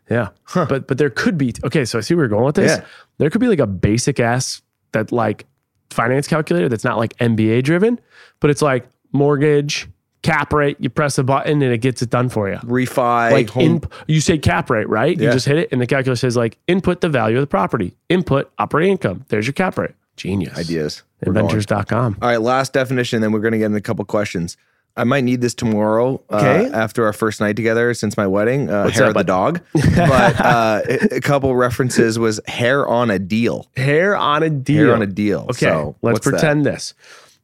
Yeah. 0.09 0.29
Huh. 0.43 0.65
But 0.67 0.87
but 0.87 0.97
there 0.97 1.09
could 1.09 1.37
be 1.37 1.53
okay, 1.63 1.85
so 1.85 1.97
I 1.97 2.01
see 2.01 2.13
where 2.15 2.23
you're 2.25 2.29
going 2.29 2.43
with 2.45 2.55
this. 2.55 2.77
Yeah. 2.77 2.85
There 3.19 3.29
could 3.29 3.41
be 3.41 3.47
like 3.47 3.59
a 3.59 3.67
basic 3.67 4.19
ass 4.19 4.61
that 4.91 5.11
like 5.11 5.45
finance 5.89 6.27
calculator 6.27 6.67
that's 6.69 6.83
not 6.83 6.97
like 6.97 7.15
MBA 7.17 7.63
driven, 7.63 7.99
but 8.39 8.49
it's 8.49 8.61
like 8.61 8.87
mortgage, 9.13 9.87
cap 10.23 10.51
rate, 10.53 10.77
you 10.79 10.89
press 10.89 11.17
a 11.17 11.23
button 11.23 11.61
and 11.61 11.71
it 11.73 11.77
gets 11.79 12.01
it 12.01 12.09
done 12.09 12.29
for 12.29 12.49
you. 12.49 12.57
Refi, 12.57 13.31
Like 13.31 13.49
home, 13.49 13.63
in, 13.63 13.81
you 14.07 14.19
say 14.21 14.37
cap 14.37 14.69
rate, 14.69 14.89
right? 14.89 15.17
You 15.17 15.31
just 15.31 15.45
hit 15.45 15.57
it 15.57 15.69
and 15.71 15.79
the 15.81 15.87
calculator 15.87 16.15
says 16.17 16.35
like 16.35 16.57
input 16.67 17.01
the 17.01 17.09
value 17.09 17.37
of 17.37 17.41
the 17.41 17.47
property, 17.47 17.95
input 18.09 18.51
operating 18.57 18.91
income. 18.91 19.25
There's 19.29 19.45
your 19.47 19.53
cap 19.53 19.77
rate. 19.77 19.91
Genius. 20.17 20.57
ideas. 20.57 21.03
Inventors.com. 21.21 22.17
All 22.21 22.27
right, 22.27 22.41
last 22.41 22.73
definition, 22.73 23.21
then 23.21 23.31
we're 23.31 23.39
going 23.39 23.51
to 23.51 23.57
get 23.59 23.65
into 23.65 23.77
a 23.77 23.81
couple 23.81 24.03
questions. 24.05 24.57
I 24.95 25.03
might 25.03 25.23
need 25.23 25.41
this 25.41 25.53
tomorrow 25.53 26.23
uh, 26.31 26.37
Okay. 26.37 26.71
after 26.73 27.05
our 27.05 27.13
first 27.13 27.39
night 27.39 27.55
together 27.55 27.93
since 27.93 28.17
my 28.17 28.25
wedding. 28.25 28.67
Uh, 28.69 28.89
hair 28.89 29.03
up, 29.03 29.09
of 29.09 29.13
the 29.15 29.23
dog, 29.23 29.61
but 29.73 30.39
uh, 30.41 30.81
a, 31.11 31.21
couple 31.21 31.55
references 31.55 32.17
was 32.17 32.39
hair 32.47 32.87
on 32.87 33.11
a 33.11 33.19
deal. 33.19 33.67
Hair 33.77 34.15
on 34.17 34.41
a 34.41 34.49
deal. 34.49 34.85
Hair 34.87 34.95
on 34.95 35.01
a 35.03 35.07
deal. 35.07 35.41
Okay, 35.51 35.67
So, 35.67 35.95
let's 36.01 36.15
what's 36.15 36.25
that? 36.25 36.31
pretend 36.31 36.65
this. 36.65 36.95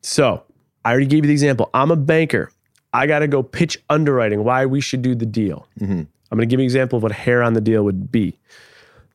So 0.01 0.41
I 0.83 0.89
already 0.91 1.05
gave 1.05 1.17
you 1.25 1.27
the 1.27 1.33
example. 1.33 1.69
I'm 1.75 1.91
a 1.91 1.95
banker. 1.95 2.49
I 2.93 3.07
got 3.07 3.19
to 3.19 3.27
go 3.27 3.41
pitch 3.43 3.81
underwriting 3.89 4.43
why 4.43 4.65
we 4.65 4.79
should 4.81 5.01
do 5.01 5.15
the 5.15 5.25
deal. 5.25 5.67
Mhm. 5.79 6.07
I'm 6.31 6.37
going 6.37 6.47
to 6.47 6.51
give 6.51 6.59
you 6.59 6.63
an 6.63 6.67
example 6.67 6.97
of 6.97 7.03
what 7.03 7.11
hair 7.11 7.41
on 7.43 7.53
the 7.53 7.61
deal 7.61 7.83
would 7.83 8.11
be. 8.11 8.37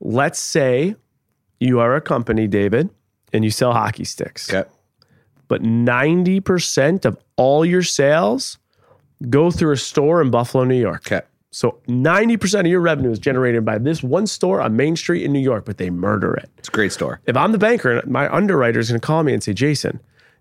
Let's 0.01 0.39
say 0.39 0.95
you 1.61 1.81
are 1.81 1.95
a 1.97 2.01
company, 2.01 2.47
David, 2.47 2.91
and 3.33 3.45
you 3.45 3.51
sell 3.51 3.73
hockey 3.73 4.05
sticks, 4.05 4.53
Okay. 4.53 4.69
but 5.49 5.63
90% 5.63 7.05
of 7.05 7.17
all 7.37 7.65
your 7.65 7.83
sales 7.83 8.59
go 9.29 9.51
through 9.51 9.73
a 9.73 9.77
store 9.77 10.21
in 10.23 10.31
Buffalo, 10.31 10.65
New 10.65 10.79
York. 10.81 11.03
Okay. 11.11 11.25
So 11.51 11.79
90% 11.89 12.61
of 12.61 12.67
your 12.67 12.81
revenue 12.81 13.11
is 13.11 13.19
generated 13.19 13.65
by 13.65 13.79
this 13.79 14.03
one 14.03 14.27
store 14.27 14.61
on 14.61 14.77
Main 14.77 14.97
Street 14.97 15.25
in 15.25 15.33
New 15.33 15.41
York, 15.41 15.65
but 15.65 15.79
they 15.79 15.89
murder 15.91 16.35
it 16.35 16.49
It's 16.59 16.69
a 16.69 16.73
great 16.73 16.93
store. 16.93 17.21
if 17.27 17.37
I'm 17.37 17.53
the 17.53 17.59
banker, 17.59 17.99
and 17.99 18.11
my 18.11 18.33
underwriter 18.33 18.79
is 18.79 18.91
going 18.91 19.01
to 19.01 19.07
call 19.07 19.23
me 19.25 19.33
and 19.33 19.43
say, 19.43 19.55
Jason, 19.55 19.99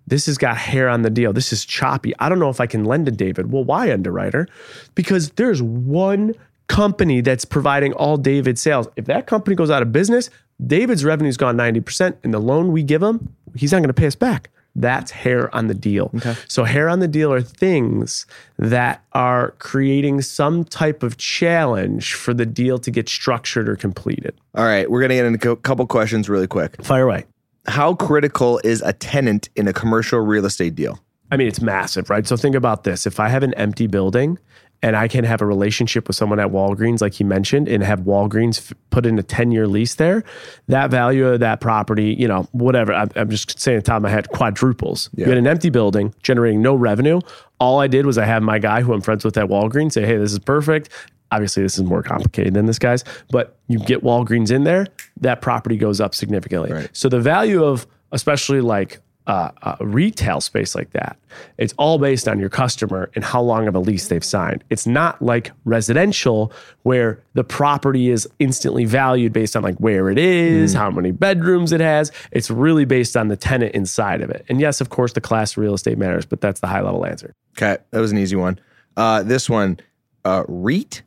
this 0.07 0.25
has 0.25 0.37
got 0.37 0.57
hair 0.57 0.89
on 0.89 1.01
the 1.01 1.09
deal. 1.09 1.33
This 1.33 1.53
is 1.53 1.65
choppy. 1.65 2.13
I 2.19 2.29
don't 2.29 2.39
know 2.39 2.49
if 2.49 2.61
I 2.61 2.65
can 2.65 2.85
lend 2.85 3.05
to 3.05 3.11
David. 3.11 3.51
Well, 3.51 3.63
why 3.63 3.91
underwriter? 3.91 4.47
Because 4.95 5.31
there's 5.31 5.61
one 5.61 6.33
company 6.67 7.21
that's 7.21 7.45
providing 7.45 7.93
all 7.93 8.17
David's 8.17 8.61
sales. 8.61 8.87
If 8.95 9.05
that 9.05 9.27
company 9.27 9.55
goes 9.55 9.69
out 9.69 9.81
of 9.81 9.91
business, 9.91 10.29
David's 10.65 11.05
revenue's 11.05 11.37
gone 11.37 11.55
90%, 11.57 12.15
and 12.23 12.33
the 12.33 12.39
loan 12.39 12.71
we 12.71 12.83
give 12.83 13.03
him, 13.03 13.33
he's 13.55 13.71
not 13.71 13.79
going 13.79 13.89
to 13.89 13.93
pay 13.93 14.07
us 14.07 14.15
back. 14.15 14.49
That's 14.75 15.09
hair 15.09 15.53
on 15.55 15.67
the 15.67 15.73
deal. 15.73 16.11
Okay. 16.15 16.35
So, 16.47 16.63
hair 16.63 16.87
on 16.87 16.99
the 16.99 17.07
deal 17.07 17.33
are 17.33 17.41
things 17.41 18.27
that 18.59 19.03
are 19.13 19.51
creating 19.57 20.21
some 20.21 20.63
type 20.63 21.01
of 21.01 21.17
challenge 21.17 22.13
for 22.13 22.31
the 22.31 22.45
deal 22.45 22.77
to 22.79 22.91
get 22.91 23.09
structured 23.09 23.67
or 23.67 23.75
completed. 23.75 24.35
All 24.53 24.65
right, 24.65 24.89
we're 24.89 25.01
gonna 25.01 25.15
get 25.15 25.25
into 25.25 25.49
a 25.49 25.55
couple 25.55 25.87
questions 25.87 26.29
really 26.29 26.45
quick. 26.45 26.83
Fire 26.83 27.05
away. 27.05 27.25
How 27.67 27.93
critical 27.93 28.59
is 28.63 28.81
a 28.81 28.93
tenant 28.93 29.49
in 29.55 29.67
a 29.67 29.73
commercial 29.73 30.19
real 30.19 30.45
estate 30.45 30.75
deal? 30.75 30.99
I 31.31 31.37
mean, 31.37 31.47
it's 31.47 31.61
massive, 31.61 32.09
right? 32.09 32.25
So 32.25 32.37
think 32.37 32.55
about 32.55 32.83
this. 32.83 33.05
If 33.05 33.19
I 33.19 33.27
have 33.27 33.43
an 33.43 33.53
empty 33.55 33.87
building 33.87 34.39
and 34.81 34.95
I 34.95 35.07
can 35.07 35.23
have 35.23 35.41
a 35.41 35.45
relationship 35.45 36.07
with 36.07 36.15
someone 36.15 36.39
at 36.39 36.49
Walgreens, 36.49 37.01
like 37.01 37.13
he 37.13 37.23
mentioned, 37.23 37.67
and 37.67 37.83
have 37.83 38.01
Walgreens 38.01 38.59
f- 38.59 38.77
put 38.91 39.05
in 39.05 39.17
a 39.19 39.23
10 39.23 39.51
year 39.51 39.67
lease 39.67 39.95
there, 39.95 40.23
that 40.67 40.91
value 40.91 41.27
of 41.27 41.39
that 41.39 41.59
property, 41.59 42.15
you 42.17 42.27
know, 42.27 42.47
whatever, 42.51 42.93
I'm, 42.93 43.09
I'm 43.15 43.29
just 43.29 43.59
saying, 43.59 43.79
at 43.79 43.85
the 43.85 43.89
top 43.89 43.97
of 43.97 44.03
my 44.03 44.09
head, 44.09 44.29
quadruples. 44.29 45.09
You 45.25 45.25
had 45.29 45.37
an 45.37 45.47
empty 45.47 45.69
building 45.69 46.13
generating 46.23 46.61
no 46.61 46.75
revenue. 46.75 47.19
All 47.59 47.79
I 47.79 47.87
did 47.87 48.05
was 48.05 48.17
I 48.17 48.25
have 48.25 48.43
my 48.43 48.59
guy 48.59 48.81
who 48.81 48.93
I'm 48.93 49.01
friends 49.01 49.25
with 49.25 49.37
at 49.37 49.47
Walgreens 49.47 49.93
say, 49.93 50.05
hey, 50.05 50.17
this 50.17 50.31
is 50.31 50.39
perfect. 50.39 50.89
Obviously, 51.31 51.63
this 51.63 51.77
is 51.77 51.83
more 51.83 52.03
complicated 52.03 52.53
than 52.53 52.65
this 52.65 52.79
guy's, 52.79 53.03
but 53.29 53.57
you 53.67 53.79
get 53.79 54.03
Walgreens 54.03 54.51
in 54.51 54.63
there, 54.63 54.87
that 55.19 55.41
property 55.41 55.77
goes 55.77 55.99
up 55.99 56.15
significantly. 56.15 56.71
Right. 56.71 56.89
So 56.93 57.09
the 57.09 57.19
value 57.19 57.63
of, 57.63 57.85
especially 58.11 58.61
like 58.61 58.99
uh, 59.27 59.51
a 59.61 59.85
retail 59.85 60.39
space 60.39 60.73
like 60.73 60.91
that, 60.91 61.17
it's 61.57 61.73
all 61.77 61.97
based 61.97 62.29
on 62.29 62.39
your 62.39 62.47
customer 62.47 63.11
and 63.13 63.25
how 63.25 63.41
long 63.41 63.67
of 63.67 63.75
a 63.75 63.79
lease 63.79 64.07
they've 64.07 64.23
signed. 64.23 64.63
It's 64.69 64.87
not 64.87 65.21
like 65.21 65.51
residential 65.65 66.53
where 66.83 67.21
the 67.33 67.43
property 67.43 68.09
is 68.09 68.27
instantly 68.39 68.85
valued 68.85 69.33
based 69.33 69.57
on 69.57 69.63
like 69.63 69.75
where 69.79 70.09
it 70.09 70.17
is, 70.17 70.73
how 70.73 70.89
many 70.89 71.11
bedrooms 71.11 71.73
it 71.73 71.81
has. 71.81 72.09
It's 72.31 72.49
really 72.49 72.85
based 72.85 73.17
on 73.17 73.27
the 73.27 73.35
tenant 73.35 73.75
inside 73.75 74.21
of 74.21 74.29
it. 74.29 74.45
And 74.47 74.61
yes, 74.61 74.79
of 74.79 74.89
course, 74.89 75.11
the 75.11 75.21
class 75.21 75.57
real 75.57 75.73
estate 75.73 75.97
matters, 75.97 76.25
but 76.25 76.39
that's 76.39 76.61
the 76.61 76.67
high 76.67 76.81
level 76.81 77.05
answer. 77.05 77.33
Okay, 77.57 77.77
that 77.91 77.99
was 77.99 78.13
an 78.13 78.17
easy 78.17 78.37
one. 78.37 78.59
Uh, 78.95 79.23
this 79.23 79.49
one, 79.49 79.79
uh, 80.23 80.43
REIT, 80.47 81.01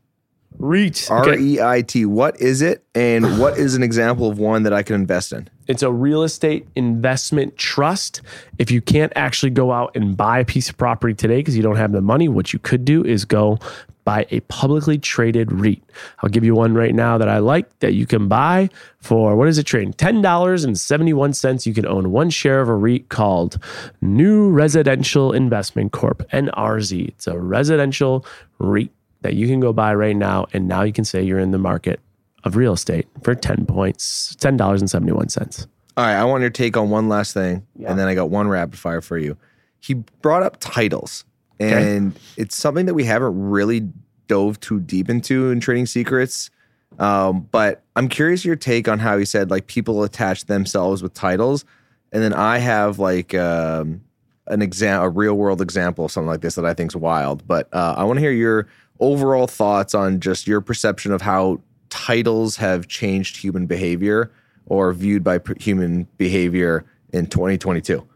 REIT. 0.59 1.09
R. 1.11 1.39
E 1.39 1.61
I 1.61 1.83
T. 1.83 2.05
What 2.05 2.41
is 2.41 2.63
it, 2.63 2.85
and 2.95 3.39
what 3.41 3.59
is 3.59 3.75
an 3.75 3.83
example 3.83 4.31
of 4.31 4.39
one 4.39 4.63
that 4.65 4.73
I 4.73 4.83
can 4.83 4.95
invest 4.95 5.33
in? 5.33 5.49
It's 5.69 5.83
a 5.83 5.93
real 5.93 6.23
estate 6.23 6.67
investment 6.75 7.57
trust. 7.57 8.23
If 8.59 8.71
you 8.71 8.81
can't 8.81 9.13
actually 9.17 9.51
go 9.51 9.73
out 9.73 9.95
and 9.95 10.17
buy 10.17 10.41
a 10.41 10.45
piece 10.45 10.69
of 10.69 10.77
property 10.77 11.15
today 11.15 11.39
because 11.39 11.57
you 11.57 11.63
don't 11.63 11.77
have 11.77 11.93
the 11.93 12.01
money, 12.01 12.29
what 12.29 12.53
you 12.53 12.59
could 12.59 12.85
do 12.85 13.05
is 13.05 13.25
go 13.25 13.59
buy 14.05 14.27
a 14.31 14.41
publicly 14.41 14.99
traded 14.99 15.53
REIT. 15.53 15.83
I'll 16.21 16.31
give 16.31 16.45
you 16.45 16.55
one 16.55 16.75
right 16.75 16.95
now 16.95 17.19
that 17.19 17.29
I 17.29 17.39
like 17.39 17.79
that 17.81 17.95
you 17.95 18.07
can 18.07 18.29
buy 18.29 18.71
for 18.99 19.37
what 19.37 19.47
is 19.47 19.59
it 19.59 19.65
trading? 19.65 19.93
$10.71. 19.93 21.67
You 21.67 21.75
can 21.75 21.87
own 21.87 22.11
one 22.11 22.31
share 22.31 22.61
of 22.61 22.69
a 22.69 22.75
REIT 22.75 23.09
called 23.09 23.63
New 24.01 24.51
Residential 24.51 25.33
Investment 25.33 25.93
Corp, 25.93 26.29
NRZ. 26.33 27.09
It's 27.09 27.27
a 27.27 27.39
residential 27.39 28.25
REIT 28.59 28.91
that 29.23 29.35
you 29.35 29.47
can 29.47 29.61
go 29.61 29.73
buy 29.73 29.95
right 29.95 30.17
now. 30.17 30.47
And 30.53 30.69
now 30.69 30.83
you 30.83 30.93
can 30.93 31.05
say 31.05 31.23
you're 31.23 31.39
in 31.39 31.51
the 31.51 31.59
market 31.59 32.01
of 32.45 32.57
real 32.57 32.73
estate 32.73 33.07
for 33.23 33.35
10 33.35 33.67
points, 33.67 34.35
$10.71. 34.37 35.67
All 35.97 36.05
right, 36.05 36.15
I 36.15 36.25
want 36.25 36.41
your 36.41 36.51
take 36.51 36.77
on 36.77 36.89
one 36.89 37.09
last 37.09 37.35
thing, 37.35 37.67
and 37.85 37.99
then 37.99 38.09
I 38.09 38.15
got 38.15 38.31
one 38.31 38.49
rapid 38.49 38.79
fire 38.79 39.01
for 39.01 39.19
you. 39.19 39.37
He 39.81 39.95
brought 39.95 40.43
up 40.43 40.57
titles, 40.61 41.25
and 41.59 42.19
it's 42.37 42.57
something 42.57 42.87
that 42.87 42.95
we 42.95 43.05
haven't 43.05 43.39
really 43.39 43.89
dove 44.29 44.61
too 44.61 44.81
deep 44.81 45.11
into 45.11 45.51
in 45.51 45.61
Trading 45.61 45.87
Secrets. 45.87 46.49
Um, 46.99 47.49
but 47.51 47.83
I'm 47.97 48.09
curious 48.09 48.45
your 48.45 48.57
take 48.57 48.89
on 48.89 48.99
how 48.99 49.19
he 49.19 49.25
said 49.25 49.51
like 49.51 49.67
people 49.67 50.03
attach 50.05 50.47
themselves 50.47 51.03
with 51.03 51.13
titles, 51.13 51.65
and 52.13 52.23
then 52.23 52.33
I 52.33 52.59
have 52.59 52.99
like 52.99 53.35
um, 53.35 54.01
an 54.47 54.63
exam, 54.63 55.03
a 55.03 55.09
real 55.09 55.35
world 55.35 55.61
example 55.61 56.07
of 56.07 56.13
something 56.13 56.29
like 56.29 56.41
this 56.41 56.55
that 56.55 56.65
I 56.65 56.73
think 56.73 56.93
is 56.93 56.97
wild. 56.97 57.47
But 57.47 57.69
uh, 57.75 57.95
I 57.99 58.05
want 58.05 58.19
to 58.19 58.21
hear 58.21 58.33
your 58.33 58.69
overall 59.01 59.47
thoughts 59.47 59.95
on 59.95 60.21
just 60.21 60.47
your 60.47 60.61
perception 60.61 61.13
of 61.13 61.23
how 61.23 61.61
titles 61.89 62.57
have 62.57 62.87
changed 62.87 63.37
human 63.37 63.67
behavior 63.67 64.31
or 64.67 64.93
viewed 64.93 65.25
by 65.25 65.41
human 65.59 66.07
behavior 66.17 66.85
in 67.13 67.27
2022. 67.27 68.07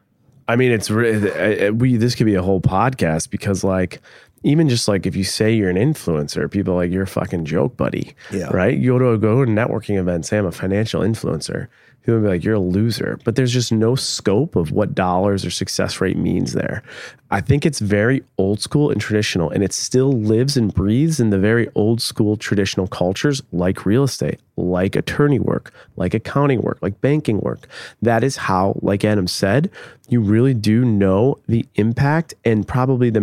I 0.47 0.57
mean, 0.57 0.73
it's 0.73 0.91
re- 0.91 1.71
we. 1.71 1.97
This 1.97 2.15
could 2.15 2.27
be 2.27 2.35
a 2.35 2.43
whole 2.43 2.61
podcast 2.61 3.31
because, 3.31 3.65
like, 3.65 4.01
even 4.45 4.69
just 4.69 4.87
like 4.87 5.07
if 5.07 5.17
you 5.17 5.25
say 5.25 5.53
you're 5.53 5.71
an 5.71 5.77
influencer, 5.77 6.51
people 6.51 6.75
are 6.75 6.77
like 6.77 6.93
you're 6.93 7.03
a 7.03 7.09
fucking 7.09 7.45
joke, 7.45 7.77
buddy. 7.77 8.15
Yeah. 8.31 8.49
Right. 8.53 8.79
You 8.79 8.93
go 8.93 8.99
to 8.99 9.11
a 9.13 9.19
go 9.19 9.45
to 9.45 9.51
a 9.51 9.55
networking 9.55 9.99
event, 9.99 10.27
say 10.27 10.39
I'm 10.39 10.47
a 10.47 10.53
financial 10.53 11.01
influencer. 11.01 11.69
People 12.03 12.21
be 12.21 12.29
like, 12.29 12.45
you're 12.45 12.57
a 12.57 12.61
loser. 12.61 13.19
But 13.25 13.35
there's 13.35 13.53
just 13.53 13.73
no 13.73 13.95
scope 13.95 14.57
of 14.57 14.73
what 14.73 14.95
dollars 14.95 15.43
or 15.45 15.51
success 15.51 16.03
rate 16.03 16.19
means 16.19 16.53
there. 16.53 16.83
I 17.31 17.41
think 17.41 17.65
it's 17.65 17.81
very 17.81 18.23
old 18.37 18.61
school 18.61 18.91
and 18.91 19.01
traditional, 19.01 19.51
and 19.51 19.65
it 19.65 19.73
still 19.73 20.13
lives 20.13 20.57
and 20.57 20.73
breathes 20.73 21.19
in 21.19 21.31
the 21.31 21.39
very 21.39 21.69
old 21.75 22.03
school 22.03 22.37
traditional 22.37 22.87
cultures 22.87 23.43
like 23.53 23.87
real 23.87 24.05
estate, 24.05 24.39
like 24.57 24.95
attorney 24.95 25.41
work, 25.41 25.73
like 25.97 26.13
accounting 26.13 26.61
work, 26.61 26.79
like 26.83 27.01
banking 27.01 27.41
work. 27.41 27.67
That 28.03 28.23
is 28.23 28.37
how, 28.37 28.79
like 28.83 29.05
Adam 29.05 29.27
said, 29.27 29.71
you 30.09 30.21
really 30.21 30.55
do 30.55 30.85
know 30.85 31.39
the 31.49 31.67
impact 31.75 32.35
and 32.45 32.69
probably 32.69 33.09
the 33.11 33.21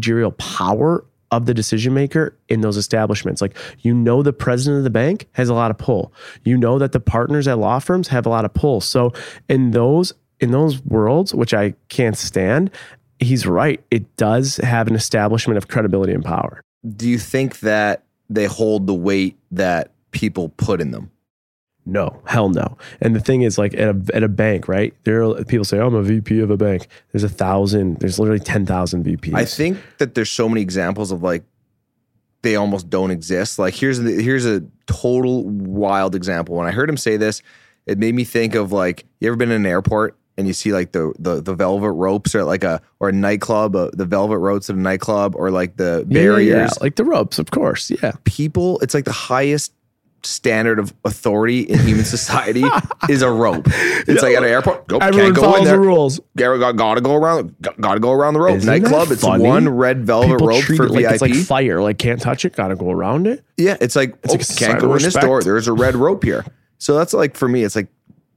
managerial 0.00 0.32
power 0.32 1.04
of 1.30 1.46
the 1.46 1.54
decision 1.54 1.94
maker 1.94 2.36
in 2.48 2.60
those 2.60 2.76
establishments. 2.76 3.40
Like 3.40 3.56
you 3.80 3.94
know 3.94 4.22
the 4.22 4.32
president 4.32 4.78
of 4.78 4.84
the 4.84 4.90
bank 4.90 5.28
has 5.32 5.48
a 5.48 5.54
lot 5.54 5.70
of 5.70 5.78
pull. 5.78 6.12
You 6.44 6.56
know 6.56 6.78
that 6.78 6.92
the 6.92 7.00
partners 7.00 7.46
at 7.46 7.58
law 7.58 7.78
firms 7.78 8.08
have 8.08 8.26
a 8.26 8.28
lot 8.28 8.44
of 8.44 8.52
pull. 8.54 8.80
So 8.80 9.12
in 9.48 9.70
those 9.70 10.12
in 10.40 10.50
those 10.52 10.82
worlds, 10.82 11.34
which 11.34 11.52
I 11.52 11.74
can't 11.88 12.16
stand, 12.16 12.70
he's 13.18 13.46
right. 13.46 13.84
It 13.90 14.16
does 14.16 14.56
have 14.56 14.88
an 14.88 14.94
establishment 14.94 15.58
of 15.58 15.68
credibility 15.68 16.14
and 16.14 16.24
power. 16.24 16.62
Do 16.96 17.08
you 17.08 17.18
think 17.18 17.60
that 17.60 18.04
they 18.30 18.46
hold 18.46 18.86
the 18.86 18.94
weight 18.94 19.36
that 19.50 19.92
people 20.12 20.48
put 20.48 20.80
in 20.80 20.92
them? 20.92 21.10
No, 21.90 22.22
hell 22.26 22.48
no. 22.48 22.78
And 23.00 23.14
the 23.16 23.20
thing 23.20 23.42
is, 23.42 23.58
like 23.58 23.74
at 23.74 23.88
a 23.88 24.00
at 24.14 24.22
a 24.22 24.28
bank, 24.28 24.68
right? 24.68 24.94
There 25.04 25.22
are 25.22 25.44
people 25.44 25.64
say, 25.64 25.78
oh, 25.78 25.86
"I'm 25.88 25.94
a 25.94 26.02
VP 26.02 26.40
of 26.40 26.50
a 26.50 26.56
bank." 26.56 26.86
There's 27.12 27.24
a 27.24 27.28
thousand. 27.28 27.98
There's 28.00 28.18
literally 28.18 28.40
ten 28.40 28.64
thousand 28.64 29.04
VPs. 29.04 29.34
I 29.34 29.44
think 29.44 29.78
that 29.98 30.14
there's 30.14 30.30
so 30.30 30.48
many 30.48 30.60
examples 30.62 31.10
of 31.12 31.22
like 31.22 31.42
they 32.42 32.56
almost 32.56 32.88
don't 32.88 33.10
exist. 33.10 33.58
Like 33.58 33.74
here's 33.74 33.98
the, 33.98 34.22
here's 34.22 34.46
a 34.46 34.62
total 34.86 35.44
wild 35.44 36.14
example. 36.14 36.54
When 36.56 36.66
I 36.66 36.70
heard 36.70 36.88
him 36.88 36.96
say 36.96 37.16
this, 37.16 37.42
it 37.86 37.98
made 37.98 38.14
me 38.14 38.24
think 38.24 38.54
of 38.54 38.72
like 38.72 39.04
you 39.20 39.28
ever 39.28 39.36
been 39.36 39.50
in 39.50 39.56
an 39.62 39.66
airport 39.66 40.16
and 40.38 40.46
you 40.46 40.52
see 40.54 40.72
like 40.72 40.92
the 40.92 41.12
the, 41.18 41.42
the 41.42 41.54
velvet 41.54 41.90
ropes 41.92 42.34
or 42.34 42.44
like 42.44 42.64
a 42.64 42.80
or 42.98 43.08
a 43.10 43.12
nightclub, 43.12 43.76
uh, 43.76 43.90
the 43.92 44.06
velvet 44.06 44.38
ropes 44.38 44.70
at 44.70 44.76
a 44.76 44.78
nightclub 44.78 45.34
or 45.36 45.50
like 45.50 45.76
the 45.76 46.06
Yeah, 46.08 46.20
yeah, 46.20 46.26
barriers. 46.28 46.70
yeah, 46.76 46.82
like 46.82 46.96
the 46.96 47.04
ropes, 47.04 47.38
of 47.38 47.50
course. 47.50 47.90
Yeah. 47.90 48.12
People, 48.24 48.78
it's 48.80 48.94
like 48.94 49.04
the 49.04 49.12
highest 49.12 49.72
standard 50.22 50.78
of 50.78 50.92
authority 51.04 51.60
in 51.60 51.78
human 51.80 52.04
society 52.16 52.64
is 53.08 53.22
a 53.22 53.30
rope. 53.30 53.66
It's 53.66 54.22
like 54.22 54.36
at 54.36 54.42
an 54.42 54.48
airport. 54.48 54.88
Nope, 54.90 55.02
Everyone 55.02 55.34
can't 55.34 55.44
go 55.44 55.56
in 55.56 55.64
there. 55.64 55.74
the 55.74 55.80
rules. 55.80 56.20
Gotta, 56.36 56.72
gotta, 56.72 57.00
go 57.00 57.14
around. 57.14 57.54
Gotta 57.60 58.00
go 58.00 58.12
around 58.12 58.34
the 58.34 58.40
rope. 58.40 58.56
Isn't 58.56 58.66
Nightclub. 58.66 59.10
It's 59.10 59.22
funny? 59.22 59.44
one 59.44 59.68
red 59.68 60.04
velvet 60.04 60.28
People 60.28 60.46
rope 60.48 60.62
treat 60.62 60.76
for 60.76 60.86
it 60.86 60.90
like 60.90 61.04
VIP. 61.04 61.12
it's 61.12 61.22
like 61.22 61.34
fire. 61.34 61.82
Like 61.82 61.98
can't 61.98 62.20
touch 62.20 62.44
it. 62.44 62.54
Gotta 62.54 62.76
go 62.76 62.90
around 62.90 63.26
it. 63.26 63.44
yeah, 63.56 63.76
it's 63.80 63.96
like, 63.96 64.16
oh, 64.28 64.32
like 64.32 64.56
can't 64.56 64.80
go 64.80 64.94
in 64.94 65.02
this 65.02 65.14
door. 65.14 65.42
There's 65.42 65.68
a 65.68 65.72
red 65.72 65.96
rope 65.96 66.24
here. 66.24 66.44
So 66.78 66.96
that's 66.96 67.12
like 67.12 67.36
for 67.36 67.48
me. 67.48 67.62
It's 67.62 67.76
like, 67.76 67.88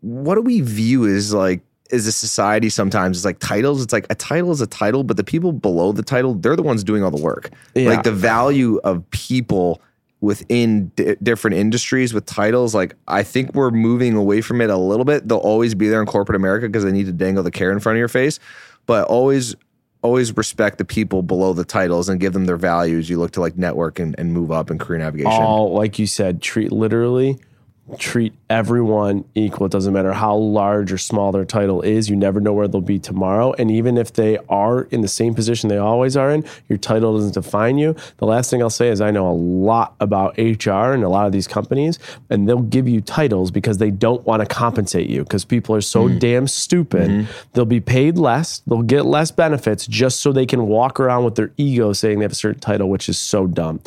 what 0.01 0.35
do 0.35 0.41
we 0.41 0.61
view 0.61 1.07
as 1.07 1.33
like 1.33 1.61
is 1.91 2.07
a 2.07 2.11
society? 2.11 2.69
Sometimes 2.69 3.17
it's 3.17 3.25
like 3.25 3.39
titles. 3.39 3.81
It's 3.81 3.93
like 3.93 4.05
a 4.09 4.15
title 4.15 4.51
is 4.51 4.61
a 4.61 4.67
title, 4.67 5.03
but 5.03 5.17
the 5.17 5.23
people 5.23 5.53
below 5.53 5.91
the 5.91 6.03
title, 6.03 6.33
they're 6.35 6.55
the 6.55 6.63
ones 6.63 6.83
doing 6.83 7.03
all 7.03 7.11
the 7.11 7.21
work. 7.21 7.51
Yeah. 7.73 7.89
Like 7.89 8.03
the 8.03 8.11
value 8.11 8.79
of 8.83 9.09
people 9.11 9.81
within 10.23 10.87
di- 10.95 11.15
different 11.21 11.57
industries 11.57 12.13
with 12.13 12.25
titles 12.25 12.73
like 12.73 12.95
i 13.09 13.21
think 13.21 13.53
we're 13.53 13.71
moving 13.71 14.15
away 14.15 14.39
from 14.39 14.61
it 14.61 14.69
a 14.69 14.77
little 14.77 15.03
bit. 15.03 15.27
They'll 15.27 15.37
always 15.37 15.75
be 15.75 15.89
there 15.89 15.99
in 15.99 16.07
corporate 16.07 16.37
america 16.37 16.67
because 16.67 16.85
they 16.85 16.93
need 16.93 17.07
to 17.07 17.11
dangle 17.11 17.43
the 17.43 17.51
carrot 17.51 17.73
in 17.73 17.79
front 17.81 17.97
of 17.97 17.99
your 17.99 18.07
face 18.07 18.39
but 18.85 19.05
always 19.07 19.55
always 20.01 20.35
respect 20.35 20.77
the 20.77 20.85
people 20.85 21.23
below 21.23 21.53
the 21.53 21.63
titles 21.63 22.09
and 22.09 22.19
give 22.19 22.33
them 22.33 22.45
their 22.45 22.57
values. 22.57 23.09
You 23.09 23.19
look 23.19 23.31
to 23.31 23.39
like 23.39 23.57
network 23.57 23.99
and, 23.99 24.13
and 24.17 24.33
move 24.33 24.51
up 24.51 24.69
in 24.69 24.77
career 24.77 24.99
navigation. 24.99 25.31
All 25.31 25.73
like 25.73 25.97
you 25.97 26.05
said, 26.05 26.41
treat 26.41 26.71
literally 26.71 27.39
treat 27.97 28.33
everyone 28.53 29.25
equal. 29.33 29.65
It 29.65 29.71
doesn't 29.71 29.93
matter 29.93 30.13
how 30.13 30.35
large 30.35 30.93
or 30.93 30.99
small 30.99 31.31
their 31.31 31.43
title 31.43 31.81
is. 31.81 32.07
You 32.07 32.15
never 32.15 32.39
know 32.39 32.53
where 32.53 32.67
they'll 32.67 32.81
be 32.81 32.99
tomorrow. 32.99 33.51
And 33.53 33.71
even 33.71 33.97
if 33.97 34.13
they 34.13 34.37
are 34.47 34.83
in 34.83 35.01
the 35.01 35.07
same 35.07 35.33
position 35.33 35.69
they 35.69 35.79
always 35.79 36.15
are 36.15 36.29
in, 36.29 36.45
your 36.69 36.77
title 36.77 37.15
doesn't 37.15 37.33
define 37.33 37.79
you. 37.79 37.95
The 38.17 38.27
last 38.27 38.51
thing 38.51 38.61
I'll 38.61 38.69
say 38.69 38.89
is 38.89 39.01
I 39.01 39.09
know 39.09 39.27
a 39.27 39.33
lot 39.33 39.95
about 39.99 40.37
HR 40.37 40.93
and 40.93 41.03
a 41.03 41.09
lot 41.09 41.25
of 41.25 41.31
these 41.31 41.47
companies, 41.47 41.97
and 42.29 42.47
they'll 42.47 42.61
give 42.61 42.87
you 42.87 43.01
titles 43.01 43.49
because 43.49 43.79
they 43.79 43.89
don't 43.89 44.23
want 44.27 44.41
to 44.41 44.45
compensate 44.45 45.09
you 45.09 45.23
because 45.23 45.45
people 45.45 45.73
are 45.75 45.81
so 45.81 46.07
mm. 46.07 46.19
damn 46.19 46.47
stupid. 46.47 47.09
Mm-hmm. 47.09 47.31
They'll 47.53 47.65
be 47.65 47.81
paid 47.81 48.19
less, 48.19 48.59
they'll 48.67 48.83
get 48.83 49.07
less 49.07 49.31
benefits 49.31 49.87
just 49.87 50.19
so 50.19 50.31
they 50.31 50.45
can 50.45 50.67
walk 50.67 50.99
around 50.99 51.25
with 51.25 51.33
their 51.33 51.51
ego 51.57 51.91
saying 51.91 52.19
they 52.19 52.25
have 52.25 52.31
a 52.31 52.35
certain 52.35 52.61
title, 52.61 52.87
which 52.87 53.09
is 53.09 53.17
so 53.17 53.47
dumb. 53.47 53.79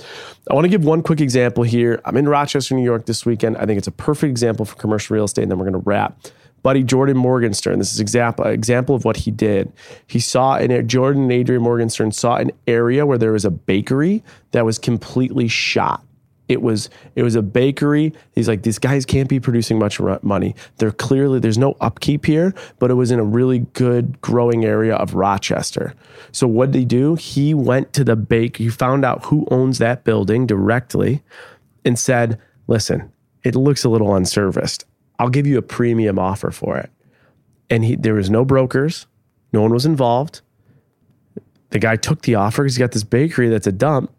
I 0.48 0.54
want 0.54 0.64
to 0.64 0.68
give 0.68 0.84
one 0.84 1.02
quick 1.02 1.20
example 1.20 1.64
here. 1.64 2.00
I'm 2.04 2.16
in 2.16 2.28
Rochester, 2.28 2.74
New 2.74 2.84
York 2.84 3.06
this 3.06 3.26
weekend. 3.26 3.56
I 3.56 3.66
think 3.66 3.78
it's 3.78 3.88
a 3.88 3.92
perfect 3.92 4.30
example 4.30 4.55
for 4.64 4.76
commercial 4.76 5.14
real 5.14 5.24
estate, 5.24 5.42
and 5.42 5.50
then 5.50 5.58
we're 5.58 5.68
going 5.70 5.82
to 5.82 5.88
wrap. 5.88 6.16
buddy 6.62 6.82
Jordan 6.82 7.16
Morgenstern. 7.16 7.78
This 7.78 7.92
is 7.92 8.00
example 8.00 8.44
example 8.46 8.94
of 8.94 9.04
what 9.04 9.18
he 9.18 9.30
did. 9.30 9.72
He 10.06 10.18
saw 10.18 10.56
in 10.56 10.88
Jordan 10.88 11.22
and 11.22 11.32
Adrian 11.32 11.62
Morgenstern 11.62 12.12
saw 12.12 12.36
an 12.36 12.50
area 12.66 13.06
where 13.06 13.18
there 13.18 13.32
was 13.32 13.44
a 13.44 13.50
bakery 13.50 14.24
that 14.52 14.64
was 14.64 14.78
completely 14.78 15.48
shot. 15.48 16.02
It 16.48 16.62
was 16.62 16.90
it 17.16 17.22
was 17.22 17.34
a 17.34 17.42
bakery. 17.42 18.12
He's 18.32 18.46
like 18.48 18.62
these 18.62 18.78
guys 18.78 19.04
can't 19.04 19.28
be 19.28 19.40
producing 19.40 19.78
much 19.78 20.00
money. 20.22 20.54
They're 20.78 20.92
clearly 20.92 21.40
there's 21.40 21.58
no 21.58 21.76
upkeep 21.80 22.24
here, 22.24 22.54
but 22.78 22.90
it 22.90 22.94
was 22.94 23.10
in 23.10 23.18
a 23.18 23.24
really 23.24 23.60
good 23.72 24.20
growing 24.20 24.64
area 24.64 24.94
of 24.94 25.14
Rochester. 25.14 25.94
So 26.32 26.46
what 26.46 26.70
did 26.70 26.78
he 26.78 26.84
do? 26.84 27.16
He 27.16 27.52
went 27.52 27.92
to 27.94 28.04
the 28.04 28.16
bake. 28.16 28.58
He 28.58 28.68
found 28.68 29.04
out 29.04 29.24
who 29.26 29.46
owns 29.50 29.78
that 29.78 30.04
building 30.04 30.46
directly, 30.46 31.22
and 31.84 31.98
said, 31.98 32.38
"Listen, 32.68 33.10
it 33.44 33.54
looks 33.54 33.84
a 33.84 33.88
little 33.88 34.14
unserviced. 34.14 34.84
I'll 35.18 35.30
give 35.30 35.46
you 35.46 35.58
a 35.58 35.62
premium 35.62 36.18
offer 36.18 36.50
for 36.50 36.76
it." 36.76 36.90
And 37.70 37.84
he 37.84 37.96
there 37.96 38.14
was 38.14 38.30
no 38.30 38.44
brokers. 38.44 39.06
No 39.52 39.62
one 39.62 39.72
was 39.72 39.86
involved. 39.86 40.40
The 41.70 41.78
guy 41.78 41.96
took 41.96 42.22
the 42.22 42.36
offer 42.36 42.62
because 42.62 42.76
he 42.76 42.80
got 42.80 42.92
this 42.92 43.04
bakery 43.04 43.48
that's 43.48 43.66
a 43.66 43.72
dump 43.72 44.10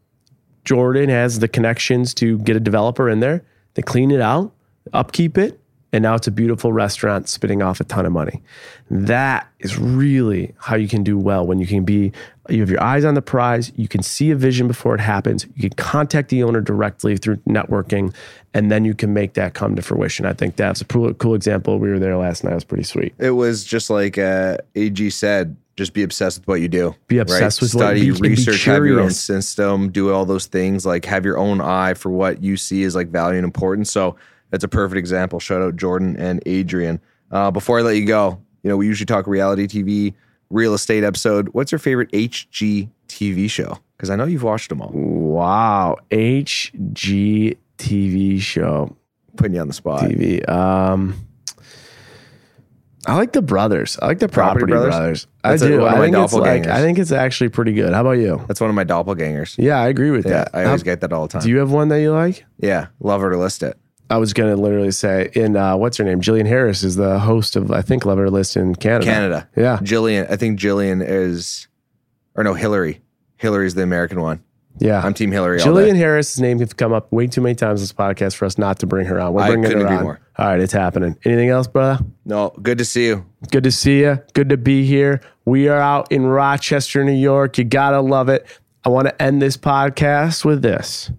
Jordan 0.67 1.07
has 1.07 1.39
the 1.39 1.47
connections 1.47 2.13
to 2.15 2.39
get 2.39 2.57
a 2.57 2.59
developer 2.59 3.09
in 3.09 3.21
there. 3.21 3.41
They 3.75 3.81
clean 3.81 4.11
it 4.11 4.19
out, 4.19 4.51
upkeep 4.91 5.37
it, 5.37 5.57
and 5.93 6.03
now 6.03 6.15
it's 6.15 6.27
a 6.27 6.31
beautiful 6.31 6.73
restaurant 6.73 7.29
spitting 7.29 7.61
off 7.61 7.79
a 7.79 7.85
ton 7.85 8.05
of 8.05 8.11
money. 8.11 8.43
That 8.91 9.47
is 9.59 9.77
really 9.77 10.53
how 10.57 10.75
you 10.75 10.89
can 10.89 11.05
do 11.05 11.17
well 11.17 11.47
when 11.47 11.59
you 11.59 11.65
can 11.65 11.85
be 11.85 12.11
you 12.49 12.59
have 12.59 12.69
your 12.69 12.83
eyes 12.83 13.05
on 13.05 13.13
the 13.13 13.21
prize, 13.21 13.71
you 13.77 13.87
can 13.87 14.03
see 14.03 14.29
a 14.31 14.35
vision 14.35 14.67
before 14.67 14.93
it 14.93 14.99
happens, 14.99 15.45
you 15.55 15.69
can 15.69 15.77
contact 15.77 16.27
the 16.27 16.43
owner 16.43 16.59
directly 16.59 17.15
through 17.15 17.37
networking, 17.47 18.13
and 18.57 18.71
then 18.71 18.83
you 18.83 18.95
can 18.95 19.13
make 19.13 19.35
that 19.35 19.53
come 19.53 19.75
to 19.75 19.83
fruition. 19.83 20.25
I 20.25 20.33
think 20.33 20.55
that's 20.55 20.81
a 20.81 20.85
cool, 20.85 21.13
cool 21.13 21.35
example. 21.35 21.77
We 21.77 21.89
were 21.89 21.99
there 21.99 22.17
last 22.17 22.43
night. 22.43 22.53
It 22.53 22.55
was 22.55 22.63
pretty 22.63 22.85
sweet. 22.85 23.13
It 23.19 23.31
was 23.31 23.63
just 23.63 23.91
like 23.91 24.17
uh, 24.17 24.57
AG 24.73 25.11
said, 25.11 25.55
just 25.75 25.93
be 25.93 26.01
obsessed 26.01 26.39
with 26.39 26.47
what 26.47 26.59
you 26.59 26.67
do. 26.67 26.95
Be 27.07 27.19
obsessed 27.19 27.61
right? 27.61 27.65
with 27.65 27.69
study, 27.69 28.11
what, 28.11 28.21
be, 28.23 28.29
research, 28.29 28.63
have 28.63 28.83
your 28.83 28.99
own 28.99 29.11
system, 29.11 29.91
do 29.91 30.11
all 30.11 30.25
those 30.25 30.47
things. 30.47 30.87
Like 30.87 31.05
have 31.05 31.23
your 31.23 31.37
own 31.37 31.61
eye 31.61 31.93
for 31.93 32.09
what 32.09 32.41
you 32.41 32.57
see 32.57 32.83
as 32.83 32.95
like 32.95 33.09
value 33.09 33.37
and 33.37 33.45
importance. 33.45 33.91
So 33.91 34.15
that's 34.49 34.63
a 34.63 34.67
perfect 34.67 34.97
example. 34.97 35.39
Shout 35.39 35.61
out 35.61 35.75
Jordan 35.75 36.17
and 36.17 36.41
Adrian. 36.47 36.99
Uh, 37.29 37.51
before 37.51 37.77
I 37.77 37.83
let 37.83 37.97
you 37.97 38.07
go, 38.07 38.41
you 38.63 38.71
know 38.71 38.77
we 38.77 38.87
usually 38.87 39.05
talk 39.05 39.27
reality 39.27 39.67
TV, 39.67 40.15
real 40.49 40.73
estate 40.73 41.03
episode. 41.03 41.49
What's 41.49 41.71
your 41.71 41.77
favorite 41.77 42.11
HG 42.11 42.89
TV 43.07 43.51
show? 43.51 43.77
Because 43.97 44.09
I 44.09 44.15
know 44.15 44.25
you've 44.25 44.41
watched 44.41 44.69
them 44.69 44.81
all. 44.81 44.89
Wow, 44.93 45.97
HG 46.09 47.55
TV 47.77 48.39
show. 48.39 48.95
Putting 49.35 49.55
you 49.55 49.61
on 49.61 49.67
the 49.67 49.73
spot. 49.73 50.01
TV. 50.01 50.47
Um, 50.49 51.27
I 53.07 53.15
like 53.15 53.31
the 53.31 53.41
brothers. 53.41 53.97
I 54.01 54.07
like 54.07 54.19
the 54.19 54.27
Property, 54.27 54.65
Property 54.65 54.89
Brothers. 54.89 55.25
brothers. 55.43 55.63
I 55.63 55.67
do. 55.67 55.85
I 55.85 55.99
think 55.99 56.15
it's 56.17 56.33
like 56.33 56.67
I 56.67 56.81
think 56.81 56.99
it's 56.99 57.13
actually 57.13 57.49
pretty 57.49 57.71
good. 57.71 57.93
How 57.93 58.01
about 58.01 58.11
you? 58.11 58.43
That's 58.47 58.59
one 58.59 58.69
of 58.69 58.75
my 58.75 58.83
doppelgangers. 58.83 59.55
Yeah, 59.57 59.79
I 59.79 59.87
agree 59.87 60.11
with 60.11 60.25
yeah, 60.25 60.43
that. 60.43 60.49
I 60.53 60.65
always 60.65 60.81
How, 60.81 60.85
get 60.85 61.01
that 61.01 61.13
all 61.13 61.27
the 61.27 61.33
time. 61.33 61.41
Do 61.41 61.49
you 61.49 61.57
have 61.59 61.71
one 61.71 61.87
that 61.87 62.01
you 62.01 62.11
like? 62.11 62.43
Yeah, 62.59 62.87
Love 62.99 63.21
It 63.21 63.27
or 63.27 63.37
List 63.37 63.63
It. 63.63 63.77
I 64.09 64.17
was 64.17 64.33
going 64.33 64.53
to 64.53 64.61
literally 64.61 64.91
say 64.91 65.29
in 65.33 65.55
uh, 65.55 65.77
what's 65.77 65.97
her 65.97 66.03
name? 66.03 66.21
Jillian 66.21 66.47
Harris 66.47 66.83
is 66.83 66.97
the 66.97 67.19
host 67.19 67.55
of 67.55 67.71
I 67.71 67.81
think 67.81 68.05
Love 68.05 68.17
Her 68.17 68.29
List 68.29 68.57
in 68.57 68.75
Canada. 68.75 69.05
Canada. 69.05 69.49
Yeah. 69.55 69.77
Jillian. 69.77 70.29
I 70.29 70.35
think 70.35 70.59
Jillian 70.59 71.05
is, 71.05 71.67
or 72.35 72.43
no, 72.43 72.55
Hilary. 72.55 73.01
Hilary's 73.37 73.75
the 73.75 73.83
American 73.83 74.21
one. 74.21 74.43
Yeah, 74.79 75.01
I'm 75.01 75.13
Team 75.13 75.31
Hilary. 75.31 75.59
Jillian 75.59 75.95
Harris's 75.95 76.39
name 76.39 76.59
has 76.59 76.73
come 76.73 76.93
up 76.93 77.11
way 77.11 77.27
too 77.27 77.41
many 77.41 77.55
times 77.55 77.81
this 77.81 77.91
podcast 77.91 78.35
for 78.35 78.45
us 78.45 78.57
not 78.57 78.79
to 78.79 78.87
bring 78.87 79.05
her 79.07 79.19
on. 79.19 79.33
We're 79.33 79.47
bringing 79.47 79.71
her 79.71 79.87
on. 79.87 80.03
More. 80.03 80.19
All 80.37 80.47
right, 80.47 80.59
it's 80.59 80.73
happening. 80.73 81.17
Anything 81.25 81.49
else, 81.49 81.67
brother? 81.67 82.03
No. 82.25 82.53
Good 82.61 82.77
to 82.77 82.85
see 82.85 83.07
you. 83.07 83.25
Good 83.51 83.63
to 83.63 83.71
see 83.71 84.01
you. 84.01 84.19
Good 84.33 84.49
to 84.49 84.57
be 84.57 84.85
here. 84.85 85.21
We 85.45 85.67
are 85.67 85.79
out 85.79 86.11
in 86.11 86.25
Rochester, 86.25 87.03
New 87.03 87.11
York. 87.11 87.57
You 87.57 87.63
gotta 87.63 88.01
love 88.01 88.29
it. 88.29 88.45
I 88.83 88.89
want 88.89 89.07
to 89.07 89.21
end 89.21 89.41
this 89.41 89.57
podcast 89.57 90.45
with 90.45 90.61
this. 90.61 91.11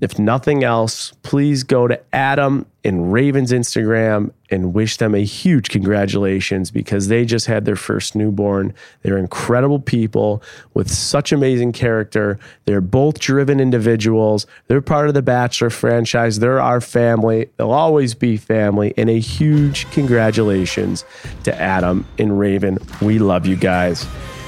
If 0.00 0.18
nothing 0.18 0.64
else, 0.64 1.12
please 1.22 1.62
go 1.62 1.86
to 1.86 2.00
Adam 2.14 2.66
and 2.82 3.12
Raven's 3.12 3.52
Instagram 3.52 4.32
and 4.54 4.72
wish 4.72 4.98
them 4.98 5.16
a 5.16 5.24
huge 5.24 5.68
congratulations 5.68 6.70
because 6.70 7.08
they 7.08 7.24
just 7.24 7.46
had 7.46 7.64
their 7.64 7.74
first 7.74 8.14
newborn. 8.14 8.72
They're 9.02 9.18
incredible 9.18 9.80
people 9.80 10.42
with 10.74 10.88
such 10.88 11.32
amazing 11.32 11.72
character. 11.72 12.38
They're 12.64 12.80
both 12.80 13.18
driven 13.18 13.58
individuals. 13.58 14.46
They're 14.68 14.80
part 14.80 15.08
of 15.08 15.14
the 15.14 15.22
Bachelor 15.22 15.70
franchise. 15.70 16.38
They're 16.38 16.60
our 16.60 16.80
family. 16.80 17.50
They'll 17.56 17.72
always 17.72 18.14
be 18.14 18.36
family. 18.36 18.94
And 18.96 19.10
a 19.10 19.18
huge 19.18 19.90
congratulations 19.90 21.04
to 21.42 21.60
Adam 21.60 22.06
and 22.16 22.38
Raven. 22.38 22.78
We 23.02 23.18
love 23.18 23.46
you 23.46 23.56
guys. 23.56 24.06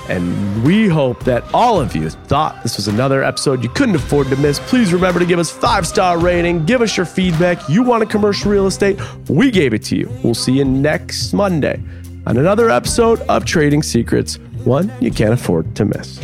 And 0.08 0.64
we 0.64 0.88
hope 0.88 1.24
that 1.24 1.42
all 1.52 1.80
of 1.80 1.94
you 1.96 2.10
thought 2.10 2.62
this 2.62 2.76
was 2.76 2.88
another 2.88 3.22
episode 3.22 3.62
you 3.62 3.68
couldn't 3.68 3.96
afford 3.96 4.28
to 4.28 4.36
miss. 4.36 4.58
Please 4.60 4.92
remember 4.92 5.20
to 5.20 5.26
give 5.26 5.38
us 5.38 5.50
five 5.50 5.86
star 5.86 6.18
rating. 6.18 6.64
Give 6.64 6.82
us 6.82 6.96
your 6.96 7.06
feedback. 7.06 7.68
You 7.68 7.82
want 7.82 8.02
a 8.02 8.06
commercial 8.06 8.50
real 8.50 8.66
estate? 8.66 9.00
We 9.28 9.50
gave 9.50 9.74
it 9.74 9.82
to 9.84 9.96
you. 9.96 10.10
We'll 10.22 10.34
see 10.34 10.52
you 10.52 10.64
next 10.64 11.32
Monday 11.32 11.82
on 12.26 12.36
another 12.36 12.70
episode 12.70 13.20
of 13.22 13.44
Trading 13.44 13.82
Secrets, 13.82 14.38
one 14.64 14.92
you 15.00 15.10
can't 15.10 15.32
afford 15.32 15.74
to 15.76 15.84
miss. 15.84 16.20